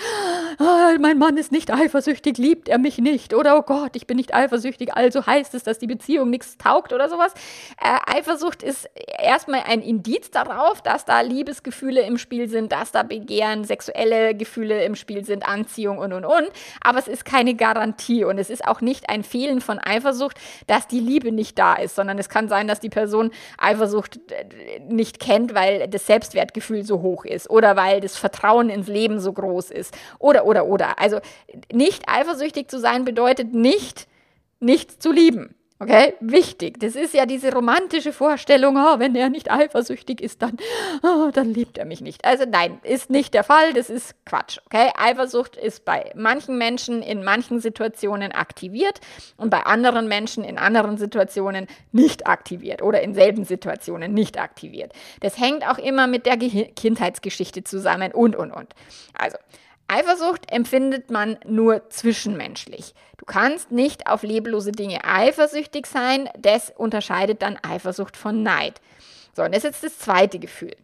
oh, 0.58 0.98
mein 0.98 1.16
Mann 1.16 1.36
ist 1.36 1.52
nicht 1.52 1.72
eifersüchtig, 1.72 2.38
liebt 2.38 2.68
er 2.68 2.78
mich 2.78 2.98
nicht. 2.98 3.34
Oder, 3.34 3.56
oh 3.56 3.62
Gott, 3.62 3.94
ich 3.94 4.08
bin 4.08 4.16
nicht 4.16 4.34
eifersüchtig, 4.34 4.94
also 4.94 5.24
heißt 5.24 5.54
es, 5.54 5.62
dass 5.62 5.78
die 5.78 5.86
Beziehung 5.86 6.28
nichts 6.28 6.58
taugt 6.58 6.92
oder 6.92 7.08
sowas. 7.08 7.34
Äh, 7.80 8.16
Eifersucht 8.18 8.64
ist 8.64 8.90
erstmal 9.16 9.62
ein 9.64 9.80
Indiz 9.80 10.32
darauf, 10.32 10.82
dass 10.82 11.04
da 11.04 11.20
Liebesgefühle 11.20 12.00
im 12.00 12.18
Spiel 12.18 12.48
sind, 12.48 12.72
dass 12.72 12.90
da 12.90 13.04
Begehren, 13.04 13.62
sexuelle 13.62 14.34
Gefühle 14.34 14.84
im 14.84 14.96
Spiel 14.96 15.24
sind, 15.24 15.46
Anziehung 15.46 15.98
und, 15.98 16.12
und, 16.12 16.24
und. 16.24 16.48
Aber 16.80 16.98
es 16.98 17.06
ist 17.06 17.24
keine 17.24 17.54
Garantie 17.54 18.24
und 18.24 18.38
es 18.38 18.50
ist 18.50 18.66
auch 18.66 18.80
nicht 18.80 19.08
ein 19.08 19.22
Fehlen 19.22 19.60
von 19.60 19.78
Eifersucht, 19.78 20.36
dass 20.66 20.88
die 20.88 20.98
Liebe 20.98 21.30
nicht 21.30 21.60
da 21.60 21.74
ist, 21.74 21.94
sondern 21.94 22.18
es 22.18 22.28
kann 22.28 22.48
sein, 22.48 22.66
dass 22.66 22.80
die 22.80 22.90
Person 22.90 23.30
Eifersucht 23.56 24.18
äh, 24.32 24.80
nicht 24.80 25.20
kennt, 25.20 25.54
weil 25.54 25.86
das 25.86 26.08
Selbstwertgefühl 26.08 26.82
so 26.82 27.02
hoch 27.02 27.24
ist 27.24 27.48
oder 27.48 27.76
weil 27.76 28.00
das 28.00 28.16
Vertrauen 28.16 28.31
Vertrauen 28.32 28.70
ins 28.70 28.88
Leben 28.88 29.20
so 29.20 29.32
groß 29.32 29.70
ist. 29.70 29.96
Oder, 30.18 30.46
oder, 30.46 30.66
oder. 30.66 30.98
Also 30.98 31.20
nicht 31.72 32.08
eifersüchtig 32.08 32.68
zu 32.68 32.80
sein 32.80 33.04
bedeutet 33.04 33.54
nicht, 33.54 34.08
nicht 34.58 35.02
zu 35.02 35.12
lieben. 35.12 35.54
Okay, 35.82 36.14
wichtig. 36.20 36.78
Das 36.78 36.94
ist 36.94 37.12
ja 37.12 37.26
diese 37.26 37.52
romantische 37.52 38.12
Vorstellung, 38.12 38.76
oh, 38.76 39.00
wenn 39.00 39.16
er 39.16 39.28
nicht 39.30 39.50
eifersüchtig 39.50 40.20
ist, 40.20 40.40
dann, 40.40 40.56
oh, 41.02 41.30
dann 41.32 41.52
liebt 41.52 41.76
er 41.76 41.86
mich 41.86 42.00
nicht. 42.00 42.24
Also 42.24 42.44
nein, 42.48 42.78
ist 42.84 43.10
nicht 43.10 43.34
der 43.34 43.42
Fall. 43.42 43.72
Das 43.72 43.90
ist 43.90 44.14
Quatsch. 44.24 44.58
Okay, 44.66 44.90
Eifersucht 44.96 45.56
ist 45.56 45.84
bei 45.84 46.12
manchen 46.14 46.56
Menschen 46.56 47.02
in 47.02 47.24
manchen 47.24 47.58
Situationen 47.58 48.30
aktiviert 48.30 49.00
und 49.36 49.50
bei 49.50 49.66
anderen 49.66 50.06
Menschen 50.06 50.44
in 50.44 50.56
anderen 50.56 50.98
Situationen 50.98 51.66
nicht 51.90 52.28
aktiviert 52.28 52.80
oder 52.80 53.02
in 53.02 53.12
selben 53.14 53.44
Situationen 53.44 54.14
nicht 54.14 54.38
aktiviert. 54.38 54.92
Das 55.18 55.36
hängt 55.36 55.68
auch 55.68 55.78
immer 55.78 56.06
mit 56.06 56.26
der 56.26 56.36
Ge 56.36 56.70
Kindheitsgeschichte 56.76 57.64
zusammen 57.64 58.12
und 58.12 58.36
und 58.36 58.52
und. 58.52 58.72
Also 59.18 59.36
Eifersucht 59.88 60.50
empfindet 60.50 61.10
man 61.10 61.38
nur 61.46 61.88
zwischenmenschlich. 61.90 62.94
Du 63.18 63.24
kannst 63.24 63.70
nicht 63.70 64.06
auf 64.06 64.22
leblose 64.22 64.72
Dinge 64.72 65.04
eifersüchtig 65.04 65.86
sein. 65.86 66.28
Das 66.38 66.70
unterscheidet 66.70 67.42
dann 67.42 67.58
Eifersucht 67.62 68.16
von 68.16 68.42
Neid. 68.42 68.80
So, 69.34 69.42
und 69.42 69.54
das 69.54 69.64
ist 69.64 69.82
jetzt 69.82 69.84
das 69.84 69.98
zweite 69.98 70.38
Gefühl. 70.38 70.76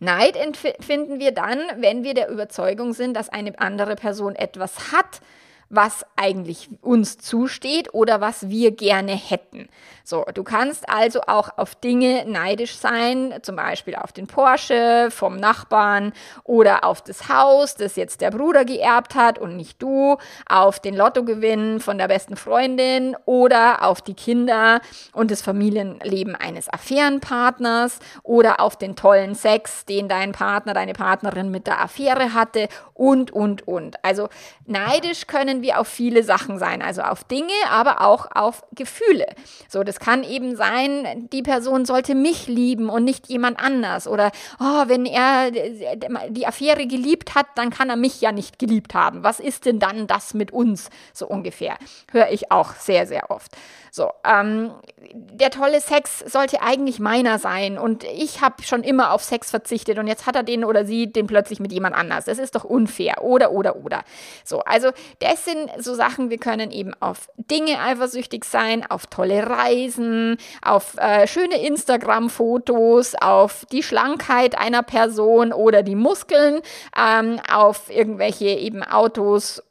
Neid 0.00 0.36
empfinden 0.36 1.18
wir 1.18 1.32
dann, 1.32 1.60
wenn 1.76 2.04
wir 2.04 2.14
der 2.14 2.28
Überzeugung 2.28 2.92
sind, 2.92 3.14
dass 3.14 3.28
eine 3.28 3.58
andere 3.58 3.96
Person 3.96 4.34
etwas 4.34 4.92
hat, 4.92 5.20
was 5.68 6.04
eigentlich 6.16 6.68
uns 6.82 7.18
zusteht 7.18 7.92
oder 7.94 8.20
was 8.20 8.48
wir 8.48 8.70
gerne 8.70 9.12
hätten. 9.12 9.68
So, 10.06 10.22
du 10.34 10.44
kannst 10.44 10.86
also 10.86 11.22
auch 11.22 11.56
auf 11.56 11.74
Dinge 11.76 12.26
neidisch 12.26 12.76
sein, 12.76 13.32
zum 13.40 13.56
Beispiel 13.56 13.94
auf 13.94 14.12
den 14.12 14.26
Porsche 14.26 15.08
vom 15.10 15.36
Nachbarn 15.36 16.12
oder 16.44 16.84
auf 16.84 17.00
das 17.00 17.30
Haus, 17.30 17.74
das 17.74 17.96
jetzt 17.96 18.20
der 18.20 18.30
Bruder 18.30 18.66
geerbt 18.66 19.14
hat 19.14 19.38
und 19.38 19.56
nicht 19.56 19.82
du, 19.82 20.18
auf 20.46 20.78
den 20.78 20.94
Lottogewinn 20.94 21.80
von 21.80 21.96
der 21.96 22.08
besten 22.08 22.36
Freundin 22.36 23.16
oder 23.24 23.82
auf 23.82 24.02
die 24.02 24.12
Kinder 24.12 24.82
und 25.14 25.30
das 25.30 25.40
Familienleben 25.40 26.34
eines 26.34 26.68
Affärenpartners 26.68 27.98
oder 28.22 28.60
auf 28.60 28.76
den 28.76 28.96
tollen 28.96 29.34
Sex, 29.34 29.86
den 29.86 30.08
dein 30.08 30.32
Partner, 30.32 30.74
deine 30.74 30.92
Partnerin 30.92 31.50
mit 31.50 31.66
der 31.66 31.80
Affäre 31.80 32.34
hatte 32.34 32.68
und, 32.92 33.30
und, 33.30 33.66
und. 33.66 34.04
Also 34.04 34.28
neidisch 34.66 35.26
können 35.26 35.53
können 35.54 35.62
wir 35.62 35.78
auf 35.78 35.86
viele 35.86 36.24
Sachen 36.24 36.58
sein, 36.58 36.82
also 36.82 37.02
auf 37.02 37.22
Dinge, 37.22 37.52
aber 37.70 38.00
auch 38.00 38.26
auf 38.34 38.64
Gefühle. 38.72 39.26
So, 39.68 39.84
das 39.84 40.00
kann 40.00 40.24
eben 40.24 40.56
sein, 40.56 41.28
die 41.32 41.42
Person 41.42 41.84
sollte 41.84 42.16
mich 42.16 42.48
lieben 42.48 42.88
und 42.88 43.04
nicht 43.04 43.28
jemand 43.28 43.60
anders. 43.60 44.08
Oder, 44.08 44.32
oh, 44.58 44.84
wenn 44.86 45.06
er 45.06 45.52
die 45.52 46.46
Affäre 46.46 46.88
geliebt 46.88 47.36
hat, 47.36 47.46
dann 47.54 47.70
kann 47.70 47.88
er 47.88 47.96
mich 47.96 48.20
ja 48.20 48.32
nicht 48.32 48.58
geliebt 48.58 48.94
haben. 48.94 49.22
Was 49.22 49.38
ist 49.38 49.64
denn 49.64 49.78
dann 49.78 50.08
das 50.08 50.34
mit 50.34 50.52
uns? 50.52 50.90
So 51.12 51.28
ungefähr. 51.28 51.76
Höre 52.10 52.30
ich 52.30 52.50
auch 52.50 52.74
sehr, 52.74 53.06
sehr 53.06 53.30
oft. 53.30 53.52
So, 53.92 54.10
ähm, 54.24 54.72
der 55.12 55.50
tolle 55.50 55.80
Sex 55.80 56.18
sollte 56.18 56.62
eigentlich 56.62 56.98
meiner 56.98 57.38
sein 57.38 57.78
und 57.78 58.02
ich 58.02 58.40
habe 58.40 58.64
schon 58.64 58.82
immer 58.82 59.12
auf 59.12 59.22
Sex 59.22 59.50
verzichtet 59.50 60.00
und 60.00 60.08
jetzt 60.08 60.26
hat 60.26 60.34
er 60.34 60.42
den 60.42 60.64
oder 60.64 60.84
sie 60.84 61.12
den 61.12 61.28
plötzlich 61.28 61.60
mit 61.60 61.70
jemand 61.70 61.94
anders. 61.94 62.24
Das 62.24 62.40
ist 62.40 62.56
doch 62.56 62.64
unfair. 62.64 63.22
Oder, 63.22 63.52
oder, 63.52 63.76
oder. 63.76 64.02
So, 64.44 64.62
also 64.62 64.90
das 65.20 65.43
sind 65.44 65.70
so 65.78 65.94
Sachen, 65.94 66.30
wir 66.30 66.38
können 66.38 66.70
eben 66.70 66.92
auf 67.00 67.28
Dinge 67.36 67.80
eifersüchtig 67.80 68.44
sein, 68.44 68.84
auf 68.88 69.06
tolle 69.06 69.46
Reisen, 69.46 70.36
auf 70.62 70.96
äh, 70.98 71.26
schöne 71.26 71.64
Instagram-Fotos, 71.66 73.14
auf 73.20 73.66
die 73.72 73.82
Schlankheit 73.82 74.58
einer 74.58 74.82
Person 74.82 75.52
oder 75.52 75.82
die 75.82 75.96
Muskeln, 75.96 76.60
ähm, 76.96 77.40
auf 77.52 77.90
irgendwelche 77.90 78.46
eben 78.46 78.82
Autos, 78.82 79.62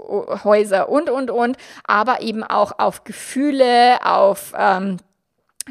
Häuser 0.43 0.89
und, 0.89 1.09
und, 1.09 1.31
und, 1.31 1.57
aber 1.85 2.21
eben 2.21 2.43
auch 2.43 2.79
auf 2.79 3.03
Gefühle, 3.03 4.05
auf 4.05 4.53
ähm, 4.57 4.97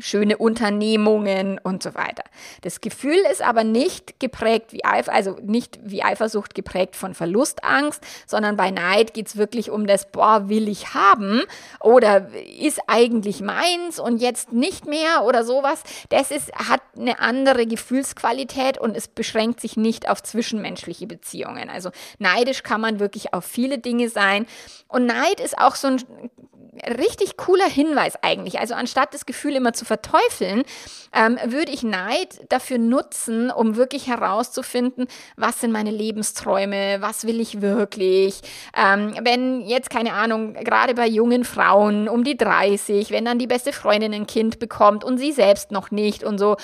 schöne 0.00 0.38
Unternehmungen 0.38 1.58
und 1.62 1.82
so 1.82 1.94
weiter. 1.94 2.24
Das 2.62 2.80
Gefühl 2.80 3.18
ist 3.30 3.42
aber 3.42 3.64
nicht 3.64 4.18
geprägt 4.20 4.72
wie 4.72 4.84
Eifer, 4.84 5.12
also 5.12 5.36
nicht 5.42 5.78
wie 5.82 6.02
Eifersucht 6.02 6.54
geprägt 6.54 6.96
von 6.96 7.14
Verlustangst, 7.14 8.02
sondern 8.26 8.56
bei 8.56 8.70
Neid 8.70 9.14
geht 9.14 9.28
es 9.28 9.36
wirklich 9.36 9.70
um 9.70 9.86
das, 9.86 10.10
boah, 10.10 10.48
will 10.48 10.68
ich 10.68 10.94
haben 10.94 11.42
oder 11.80 12.28
ist 12.58 12.80
eigentlich 12.86 13.40
meins 13.40 13.98
und 13.98 14.18
jetzt 14.18 14.52
nicht 14.52 14.86
mehr 14.86 15.24
oder 15.24 15.44
sowas. 15.44 15.82
Das 16.08 16.30
ist, 16.30 16.52
hat 16.54 16.80
eine 16.96 17.20
andere 17.20 17.66
Gefühlsqualität 17.66 18.78
und 18.78 18.96
es 18.96 19.08
beschränkt 19.08 19.60
sich 19.60 19.76
nicht 19.76 20.08
auf 20.08 20.22
zwischenmenschliche 20.22 21.06
Beziehungen. 21.06 21.68
Also 21.68 21.90
neidisch 22.18 22.62
kann 22.62 22.80
man 22.80 23.00
wirklich 23.00 23.34
auf 23.34 23.44
viele 23.44 23.78
Dinge 23.78 24.08
sein 24.08 24.46
und 24.88 25.06
Neid 25.06 25.40
ist 25.40 25.58
auch 25.58 25.74
so 25.74 25.88
ein 25.88 26.30
richtig 26.98 27.36
cooler 27.36 27.68
Hinweis 27.68 28.14
eigentlich. 28.22 28.58
Also 28.58 28.74
anstatt 28.74 29.12
das 29.12 29.26
Gefühl 29.26 29.56
immer 29.56 29.72
zu 29.72 29.84
verteufeln, 29.84 30.64
ähm, 31.14 31.38
würde 31.44 31.70
ich 31.70 31.82
Neid 31.82 32.40
dafür 32.48 32.78
nutzen, 32.78 33.50
um 33.50 33.76
wirklich 33.76 34.06
herauszufinden, 34.06 35.06
was 35.36 35.60
sind 35.60 35.72
meine 35.72 35.90
Lebensträume, 35.90 36.98
was 37.00 37.26
will 37.26 37.40
ich 37.40 37.60
wirklich. 37.60 38.40
Ähm, 38.76 39.14
wenn 39.22 39.60
jetzt, 39.60 39.90
keine 39.90 40.14
Ahnung, 40.14 40.54
gerade 40.54 40.94
bei 40.94 41.06
jungen 41.06 41.44
Frauen 41.44 42.08
um 42.08 42.24
die 42.24 42.36
30, 42.36 43.10
wenn 43.10 43.26
dann 43.26 43.38
die 43.38 43.46
beste 43.46 43.72
Freundin 43.72 44.14
ein 44.14 44.26
Kind 44.26 44.58
bekommt 44.58 45.04
und 45.04 45.18
sie 45.18 45.32
selbst 45.32 45.72
noch 45.72 45.90
nicht 45.90 46.24
und 46.24 46.38
so, 46.38 46.56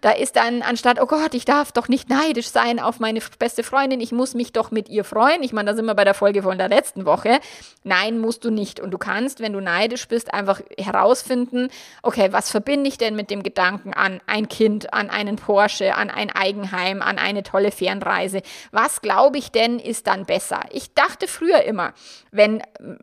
da 0.00 0.10
ist 0.10 0.36
dann 0.36 0.62
anstatt, 0.62 1.00
oh 1.00 1.06
Gott, 1.06 1.34
ich 1.34 1.44
darf 1.44 1.70
doch 1.70 1.88
nicht 1.88 2.08
neidisch 2.08 2.48
sein 2.48 2.80
auf 2.80 2.98
meine 2.98 3.20
beste 3.38 3.62
Freundin, 3.62 4.00
ich 4.00 4.12
muss 4.12 4.34
mich 4.34 4.52
doch 4.52 4.70
mit 4.72 4.88
ihr 4.88 5.04
freuen. 5.04 5.42
Ich 5.42 5.52
meine, 5.52 5.70
da 5.70 5.76
sind 5.76 5.84
wir 5.84 5.94
bei 5.94 6.04
der 6.04 6.14
Folge 6.14 6.42
von 6.42 6.58
der 6.58 6.68
letzten 6.68 7.06
Woche. 7.06 7.38
Nein, 7.84 8.18
musst 8.18 8.44
du 8.44 8.50
nicht. 8.50 8.80
Und 8.80 8.90
du 8.90 8.98
kannst, 8.98 9.40
wenn 9.40 9.51
du 9.52 9.60
neidisch 9.60 10.08
bist, 10.08 10.32
einfach 10.32 10.60
herausfinden, 10.78 11.68
okay, 12.02 12.28
was 12.32 12.50
verbinde 12.50 12.88
ich 12.88 12.98
denn 12.98 13.16
mit 13.16 13.30
dem 13.30 13.42
Gedanken 13.42 13.94
an 13.94 14.20
ein 14.26 14.48
Kind, 14.48 14.92
an 14.92 15.10
einen 15.10 15.36
Porsche, 15.36 15.94
an 15.94 16.10
ein 16.10 16.30
Eigenheim, 16.30 17.02
an 17.02 17.18
eine 17.18 17.42
tolle 17.42 17.70
Fernreise? 17.70 18.42
Was 18.70 19.00
glaube 19.02 19.38
ich 19.38 19.50
denn 19.50 19.78
ist 19.78 20.06
dann 20.06 20.24
besser? 20.24 20.60
Ich 20.70 20.94
dachte 20.94 21.28
früher 21.28 21.62
immer, 21.62 21.92
wenn 22.30 22.62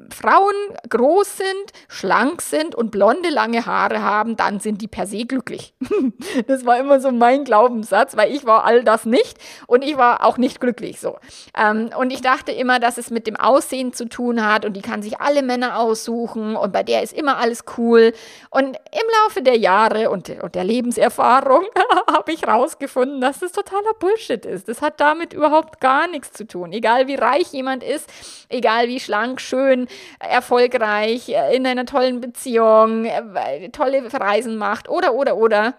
Frauen 0.09 0.55
groß 0.89 1.37
sind, 1.37 1.47
schlank 1.87 2.41
sind 2.41 2.75
und 2.75 2.91
blonde 2.91 3.29
lange 3.29 3.65
Haare 3.65 4.01
haben, 4.01 4.35
dann 4.35 4.59
sind 4.59 4.81
die 4.81 4.87
per 4.87 5.05
se 5.05 5.25
glücklich. 5.25 5.73
das 6.47 6.65
war 6.65 6.79
immer 6.79 6.99
so 6.99 7.11
mein 7.11 7.43
Glaubenssatz, 7.43 8.17
weil 8.17 8.33
ich 8.33 8.45
war 8.45 8.65
all 8.65 8.83
das 8.83 9.05
nicht 9.05 9.37
und 9.67 9.83
ich 9.83 9.97
war 9.97 10.25
auch 10.25 10.37
nicht 10.37 10.59
glücklich 10.59 10.99
so. 10.99 11.17
Ähm, 11.57 11.89
und 11.97 12.11
ich 12.11 12.21
dachte 12.21 12.51
immer, 12.51 12.79
dass 12.79 12.97
es 12.97 13.11
mit 13.11 13.27
dem 13.27 13.35
Aussehen 13.35 13.93
zu 13.93 14.07
tun 14.07 14.45
hat 14.45 14.65
und 14.65 14.73
die 14.73 14.81
kann 14.81 15.01
sich 15.01 15.19
alle 15.19 15.43
Männer 15.43 15.79
aussuchen 15.79 16.38
und 16.55 16.73
bei 16.73 16.83
der 16.83 17.03
ist 17.03 17.13
immer 17.13 17.37
alles 17.37 17.63
cool. 17.77 18.13
Und 18.49 18.75
im 18.75 19.07
Laufe 19.23 19.41
der 19.41 19.57
Jahre 19.57 20.09
und, 20.09 20.29
und 20.29 20.55
der 20.55 20.63
Lebenserfahrung 20.63 21.65
habe 22.11 22.31
ich 22.31 22.43
herausgefunden, 22.43 23.21
dass 23.21 23.39
das 23.39 23.51
totaler 23.51 23.93
Bullshit 23.99 24.45
ist. 24.45 24.67
Das 24.67 24.81
hat 24.81 24.99
damit 24.99 25.33
überhaupt 25.33 25.79
gar 25.79 26.07
nichts 26.07 26.33
zu 26.33 26.45
tun. 26.45 26.71
Egal 26.71 27.07
wie 27.07 27.15
reich 27.15 27.51
jemand 27.51 27.83
ist, 27.83 28.09
egal 28.49 28.87
wie 28.87 28.99
schlank, 28.99 29.41
schön, 29.41 29.87
erfolgreich, 30.19 31.29
in 31.53 31.65
einer 31.65 31.85
tollen 31.85 32.21
Beziehung, 32.21 33.05
äh, 33.05 33.69
tolle 33.69 34.11
Reisen 34.13 34.57
macht 34.57 34.89
oder, 34.89 35.13
oder, 35.13 35.37
oder. 35.37 35.75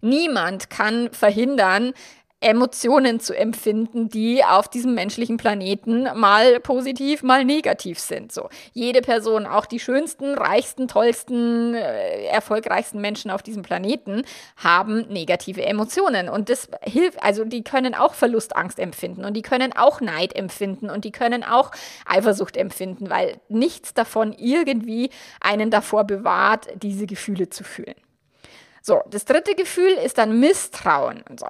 Niemand 0.00 0.70
kann 0.70 1.10
verhindern, 1.12 1.94
Emotionen 2.44 3.20
zu 3.20 3.34
empfinden, 3.34 4.10
die 4.10 4.44
auf 4.44 4.68
diesem 4.68 4.94
menschlichen 4.94 5.38
Planeten 5.38 6.02
mal 6.14 6.60
positiv, 6.60 7.22
mal 7.22 7.44
negativ 7.44 7.98
sind. 7.98 8.32
So 8.32 8.50
jede 8.74 9.00
Person, 9.00 9.46
auch 9.46 9.64
die 9.64 9.80
schönsten, 9.80 10.34
reichsten, 10.34 10.86
tollsten, 10.86 11.74
äh, 11.74 12.26
erfolgreichsten 12.26 13.00
Menschen 13.00 13.30
auf 13.30 13.42
diesem 13.42 13.62
Planeten 13.62 14.24
haben 14.56 15.06
negative 15.08 15.64
Emotionen 15.64 16.28
und 16.28 16.50
das 16.50 16.68
hilft. 16.82 17.22
Also 17.22 17.44
die 17.44 17.64
können 17.64 17.94
auch 17.94 18.12
Verlustangst 18.12 18.78
empfinden 18.78 19.24
und 19.24 19.34
die 19.34 19.42
können 19.42 19.72
auch 19.74 20.02
Neid 20.02 20.36
empfinden 20.36 20.90
und 20.90 21.06
die 21.06 21.12
können 21.12 21.44
auch 21.44 21.70
Eifersucht 22.04 22.58
empfinden, 22.58 23.08
weil 23.08 23.40
nichts 23.48 23.94
davon 23.94 24.34
irgendwie 24.34 25.08
einen 25.40 25.70
davor 25.70 26.04
bewahrt, 26.04 26.68
diese 26.82 27.06
Gefühle 27.06 27.48
zu 27.48 27.64
fühlen. 27.64 27.94
So, 28.86 29.00
das 29.08 29.24
dritte 29.24 29.54
Gefühl 29.54 29.92
ist 29.92 30.18
dann 30.18 30.40
Misstrauen. 30.40 31.24
Und, 31.30 31.40
so. 31.40 31.46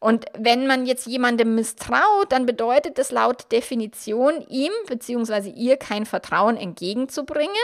und 0.00 0.24
wenn 0.36 0.66
man 0.66 0.84
jetzt 0.84 1.06
jemandem 1.06 1.54
misstraut, 1.54 2.30
dann 2.30 2.44
bedeutet 2.44 2.98
das 2.98 3.12
laut 3.12 3.52
Definition 3.52 4.44
ihm 4.48 4.72
bzw. 4.88 5.48
ihr 5.50 5.76
kein 5.76 6.06
Vertrauen 6.06 6.56
entgegenzubringen, 6.56 7.54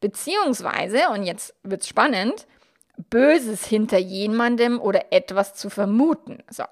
beziehungsweise, 0.00 1.08
und 1.12 1.24
jetzt 1.24 1.52
wird 1.64 1.82
es 1.82 1.88
spannend, 1.88 2.46
Böses 2.96 3.66
hinter 3.66 3.98
jemandem 3.98 4.80
oder 4.80 5.12
etwas 5.12 5.54
zu 5.54 5.68
vermuten. 5.68 6.44
So. 6.48 6.62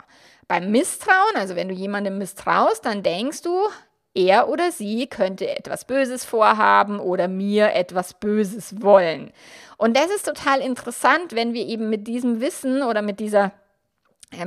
Beim 0.46 0.70
Misstrauen, 0.70 1.34
also 1.34 1.56
wenn 1.56 1.68
du 1.68 1.74
jemandem 1.74 2.18
misstraust, 2.18 2.86
dann 2.86 3.02
denkst 3.02 3.42
du, 3.42 3.58
er 4.14 4.48
oder 4.48 4.72
sie 4.72 5.06
könnte 5.06 5.48
etwas 5.48 5.84
Böses 5.84 6.24
vorhaben 6.24 6.98
oder 7.00 7.28
mir 7.28 7.74
etwas 7.74 8.14
Böses 8.14 8.82
wollen. 8.82 9.32
Und 9.76 9.96
das 9.96 10.10
ist 10.10 10.26
total 10.26 10.60
interessant, 10.60 11.34
wenn 11.34 11.54
wir 11.54 11.66
eben 11.66 11.88
mit 11.88 12.06
diesem 12.06 12.40
Wissen 12.40 12.82
oder 12.82 13.02
mit 13.02 13.20
dieser 13.20 13.52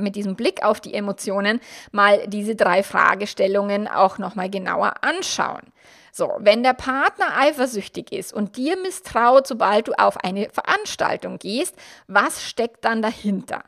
mit 0.00 0.14
diesem 0.14 0.36
Blick 0.36 0.64
auf 0.64 0.80
die 0.80 0.94
Emotionen 0.94 1.60
mal 1.90 2.28
diese 2.28 2.54
drei 2.54 2.84
Fragestellungen 2.84 3.88
auch 3.88 4.16
nochmal 4.18 4.48
genauer 4.48 5.02
anschauen. 5.02 5.72
So, 6.12 6.30
wenn 6.38 6.62
der 6.62 6.74
Partner 6.74 7.36
eifersüchtig 7.36 8.12
ist 8.12 8.32
und 8.32 8.56
dir 8.56 8.76
misstraut, 8.76 9.46
sobald 9.46 9.88
du 9.88 9.92
auf 9.94 10.22
eine 10.22 10.50
Veranstaltung 10.50 11.38
gehst, 11.38 11.74
was 12.06 12.44
steckt 12.44 12.84
dann 12.84 13.02
dahinter? 13.02 13.64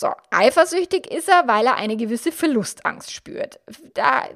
So, 0.00 0.12
eifersüchtig 0.30 1.10
ist 1.10 1.28
er, 1.28 1.48
weil 1.48 1.66
er 1.66 1.74
eine 1.74 1.96
gewisse 1.96 2.30
Verlustangst 2.30 3.12
spürt. 3.12 3.58
Da, 3.94 4.28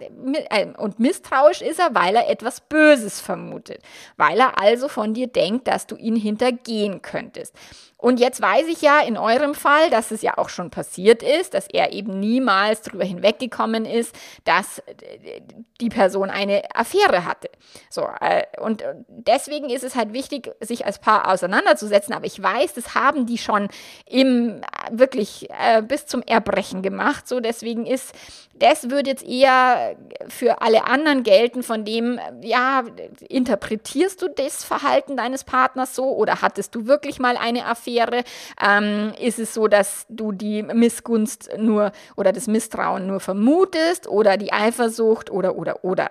äh, 0.51 0.67
und 0.77 0.99
misstrauisch 0.99 1.63
ist 1.63 1.79
er, 1.79 1.95
weil 1.95 2.17
er 2.17 2.29
etwas 2.29 2.63
Böses 2.63 3.21
vermutet. 3.21 3.81
Weil 4.17 4.41
er 4.41 4.59
also 4.59 4.89
von 4.89 5.15
dir 5.15 5.29
denkt, 5.29 5.69
dass 5.69 5.87
du 5.87 5.95
ihn 5.95 6.17
hintergehen 6.17 7.01
könntest. 7.01 7.55
Und 8.03 8.19
jetzt 8.19 8.43
weiß 8.43 8.67
ich 8.67 8.83
ja 8.83 8.99
in 8.99 9.17
eurem 9.17 9.55
Fall, 9.55 9.89
dass 9.89 10.11
es 10.11 10.23
ja 10.23 10.37
auch 10.37 10.49
schon 10.49 10.71
passiert 10.71 11.23
ist, 11.23 11.55
dass 11.55 11.69
er 11.69 11.93
eben 11.93 12.19
niemals 12.19 12.83
darüber 12.83 13.05
hinweggekommen 13.05 13.85
ist, 13.85 14.13
dass 14.43 14.81
äh, 14.81 15.41
die 15.81 15.89
Person 15.89 16.29
eine 16.29 16.65
Affäre 16.75 17.25
hatte. 17.25 17.49
So, 17.91 18.09
äh, 18.21 18.43
und 18.61 18.83
deswegen 19.07 19.71
ist 19.71 19.85
es 19.85 19.95
halt 19.95 20.13
wichtig, 20.13 20.51
sich 20.59 20.85
als 20.85 20.99
Paar 20.99 21.31
auseinanderzusetzen. 21.31 22.13
Aber 22.13 22.27
ich 22.27 22.43
weiß, 22.43 22.75
das 22.75 22.97
haben 22.97 23.25
die 23.25 23.39
schon 23.39 23.69
im 24.05 24.63
wirklich 24.91 25.49
äh, 25.51 25.81
bis 25.81 26.07
zum 26.07 26.23
Erbrechen 26.23 26.83
gemacht. 26.83 27.29
So, 27.29 27.39
deswegen 27.39 27.87
ist, 27.87 28.17
das 28.55 28.91
würde 28.91 29.11
jetzt 29.11 29.25
eher 29.25 29.97
für 30.29 30.63
alle 30.63 30.85
anderen 30.85 31.23
gelten, 31.23 31.63
von 31.63 31.85
dem, 31.85 32.21
ja, 32.43 32.85
interpretierst 33.29 34.23
du 34.23 34.29
das 34.29 34.65
Verhalten 34.65 35.17
deines 35.17 35.45
Partners 35.45 35.95
so 35.95 36.05
oder 36.15 36.43
hattest 36.43 36.75
du 36.75 36.87
wirklich 36.87 37.19
mal 37.19 37.37
eine 37.37 37.67
Affäre? 37.67 38.23
ähm, 38.61 39.13
ist 39.21 39.39
es 39.39 39.55
so, 39.55 39.69
dass 39.69 40.07
du 40.09 40.33
die 40.33 40.63
Missgunst 40.63 41.51
nur 41.59 41.93
oder 42.17 42.33
das 42.33 42.47
Misstrauen 42.47 43.07
nur 43.07 43.21
vermutest 43.21 44.07
oder 44.09 44.37
die 44.37 44.53
Eifersucht 44.53 45.31
oder 45.31 45.57
oder 45.57 45.85
oder. 45.85 46.11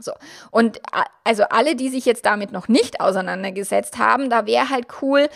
So. 0.00 0.12
Und 0.50 0.80
also 1.24 1.44
alle, 1.44 1.76
die 1.76 1.88
sich 1.88 2.04
jetzt 2.04 2.24
damit 2.26 2.52
noch 2.52 2.68
nicht 2.68 3.00
auseinandergesetzt 3.00 3.98
haben, 3.98 4.30
da 4.30 4.46
wäre 4.46 4.70
halt 4.70 4.86
cool, 5.02 5.28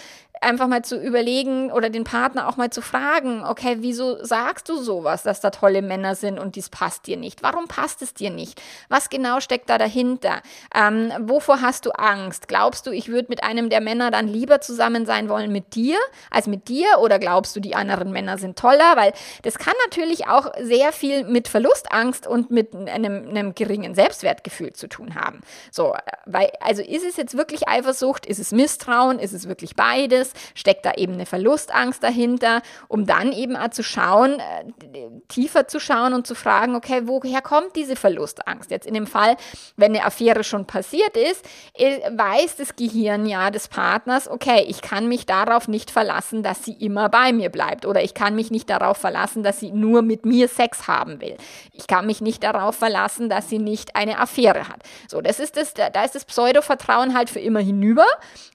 einfach 0.42 0.66
mal 0.66 0.82
zu 0.82 0.96
überlegen 0.96 1.70
oder 1.70 1.90
den 1.90 2.04
Partner 2.04 2.48
auch 2.48 2.56
mal 2.56 2.70
zu 2.70 2.82
fragen, 2.82 3.44
okay, 3.44 3.76
wieso 3.80 4.22
sagst 4.24 4.68
du 4.68 4.76
sowas, 4.76 5.22
dass 5.22 5.40
da 5.40 5.50
tolle 5.50 5.82
Männer 5.82 6.14
sind 6.14 6.38
und 6.38 6.56
dies 6.56 6.68
passt 6.68 7.06
dir 7.06 7.16
nicht? 7.16 7.42
Warum 7.42 7.68
passt 7.68 8.02
es 8.02 8.14
dir 8.14 8.30
nicht? 8.30 8.60
Was 8.88 9.08
genau 9.08 9.40
steckt 9.40 9.70
da 9.70 9.78
dahinter? 9.78 10.42
Ähm, 10.74 11.12
wovor 11.20 11.60
hast 11.60 11.86
du 11.86 11.90
Angst? 11.92 12.48
Glaubst 12.48 12.86
du, 12.86 12.90
ich 12.90 13.08
würde 13.08 13.28
mit 13.28 13.44
einem 13.44 13.70
der 13.70 13.80
Männer 13.80 14.10
dann 14.10 14.28
lieber 14.28 14.60
zusammen 14.60 15.06
sein 15.06 15.28
wollen 15.28 15.52
mit 15.52 15.74
dir 15.74 15.98
als 16.30 16.46
mit 16.46 16.68
dir? 16.68 16.86
Oder 17.00 17.18
glaubst 17.18 17.54
du, 17.54 17.60
die 17.60 17.74
anderen 17.74 18.12
Männer 18.12 18.38
sind 18.38 18.58
toller? 18.58 18.96
Weil 18.96 19.12
das 19.42 19.58
kann 19.58 19.74
natürlich 19.84 20.26
auch 20.26 20.52
sehr 20.60 20.92
viel 20.92 21.24
mit 21.24 21.48
Verlustangst 21.48 22.26
und 22.26 22.50
mit 22.50 22.74
einem, 22.74 23.28
einem 23.28 23.54
geringen 23.54 23.94
Selbstwertgefühl 23.94 24.51
zu 24.76 24.88
tun 24.88 25.14
haben. 25.14 25.40
So, 25.70 25.94
weil, 26.26 26.50
also 26.60 26.82
ist 26.82 27.04
es 27.04 27.16
jetzt 27.16 27.36
wirklich 27.36 27.68
Eifersucht? 27.68 28.26
Ist 28.26 28.38
es 28.38 28.52
Misstrauen? 28.52 29.18
Ist 29.18 29.32
es 29.32 29.48
wirklich 29.48 29.76
beides? 29.76 30.32
steckt 30.54 30.84
da 30.84 30.92
eben 30.94 31.14
eine 31.14 31.26
Verlustangst 31.26 32.02
dahinter, 32.02 32.62
um 32.88 33.06
dann 33.06 33.32
eben 33.32 33.56
auch 33.56 33.70
zu 33.70 33.82
schauen, 33.82 34.38
äh, 34.38 35.08
tiefer 35.28 35.68
zu 35.68 35.80
schauen 35.80 36.14
und 36.14 36.26
zu 36.26 36.34
fragen, 36.34 36.74
okay, 36.74 37.02
woher 37.04 37.42
kommt 37.42 37.76
diese 37.76 37.96
Verlustangst? 37.96 38.70
Jetzt 38.70 38.86
in 38.86 38.94
dem 38.94 39.06
Fall, 39.06 39.36
wenn 39.76 39.94
eine 39.94 40.04
Affäre 40.04 40.44
schon 40.44 40.66
passiert 40.66 41.16
ist, 41.16 41.44
äh, 41.74 42.00
weiß 42.16 42.56
das 42.56 42.76
Gehirn 42.76 43.26
ja 43.26 43.50
des 43.50 43.68
Partners, 43.68 44.28
okay, 44.28 44.64
ich 44.68 44.82
kann 44.82 45.08
mich 45.08 45.26
darauf 45.26 45.68
nicht 45.68 45.90
verlassen, 45.90 46.42
dass 46.42 46.64
sie 46.64 46.72
immer 46.72 47.08
bei 47.08 47.32
mir 47.32 47.50
bleibt 47.50 47.86
oder 47.86 48.02
ich 48.02 48.14
kann 48.14 48.34
mich 48.34 48.50
nicht 48.50 48.70
darauf 48.70 48.96
verlassen, 48.96 49.42
dass 49.42 49.60
sie 49.60 49.72
nur 49.72 50.02
mit 50.02 50.24
mir 50.24 50.48
Sex 50.48 50.86
haben 50.86 51.20
will. 51.20 51.36
Ich 51.72 51.86
kann 51.86 52.06
mich 52.06 52.20
nicht 52.20 52.42
darauf 52.42 52.76
verlassen, 52.76 53.28
dass 53.28 53.48
sie 53.48 53.58
nicht 53.58 53.96
eine 53.96 54.18
Affäre 54.18 54.41
hat. 54.50 54.82
So, 55.08 55.20
das 55.20 55.40
ist 55.40 55.56
das, 55.56 55.74
da 55.74 56.04
ist 56.04 56.14
das 56.14 56.24
Pseudo-Vertrauen 56.24 57.14
halt 57.14 57.30
für 57.30 57.40
immer 57.40 57.60
hinüber. 57.60 58.06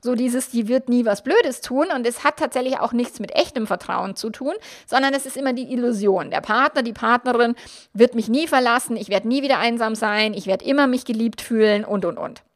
So 0.01 0.15
dieses, 0.15 0.49
die 0.49 0.67
wird 0.67 0.89
nie 0.89 1.05
was 1.05 1.23
Blödes 1.23 1.61
tun 1.61 1.87
und 1.93 2.05
es 2.05 2.23
hat 2.23 2.37
tatsächlich 2.37 2.79
auch 2.79 2.93
nichts 2.93 3.19
mit 3.19 3.35
echtem 3.35 3.67
Vertrauen 3.67 4.15
zu 4.15 4.29
tun, 4.29 4.53
sondern 4.85 5.13
es 5.13 5.25
ist 5.25 5.37
immer 5.37 5.53
die 5.53 5.71
Illusion. 5.71 6.29
Der 6.31 6.41
Partner, 6.41 6.83
die 6.83 6.93
Partnerin 6.93 7.55
wird 7.93 8.15
mich 8.15 8.29
nie 8.29 8.47
verlassen, 8.47 8.97
ich 8.97 9.09
werde 9.09 9.27
nie 9.27 9.41
wieder 9.41 9.59
einsam 9.59 9.95
sein, 9.95 10.33
ich 10.33 10.47
werde 10.47 10.65
immer 10.65 10.87
mich 10.87 11.05
geliebt 11.05 11.41
fühlen 11.41 11.85
und 11.85 12.05
und 12.05 12.17
und. 12.17 12.46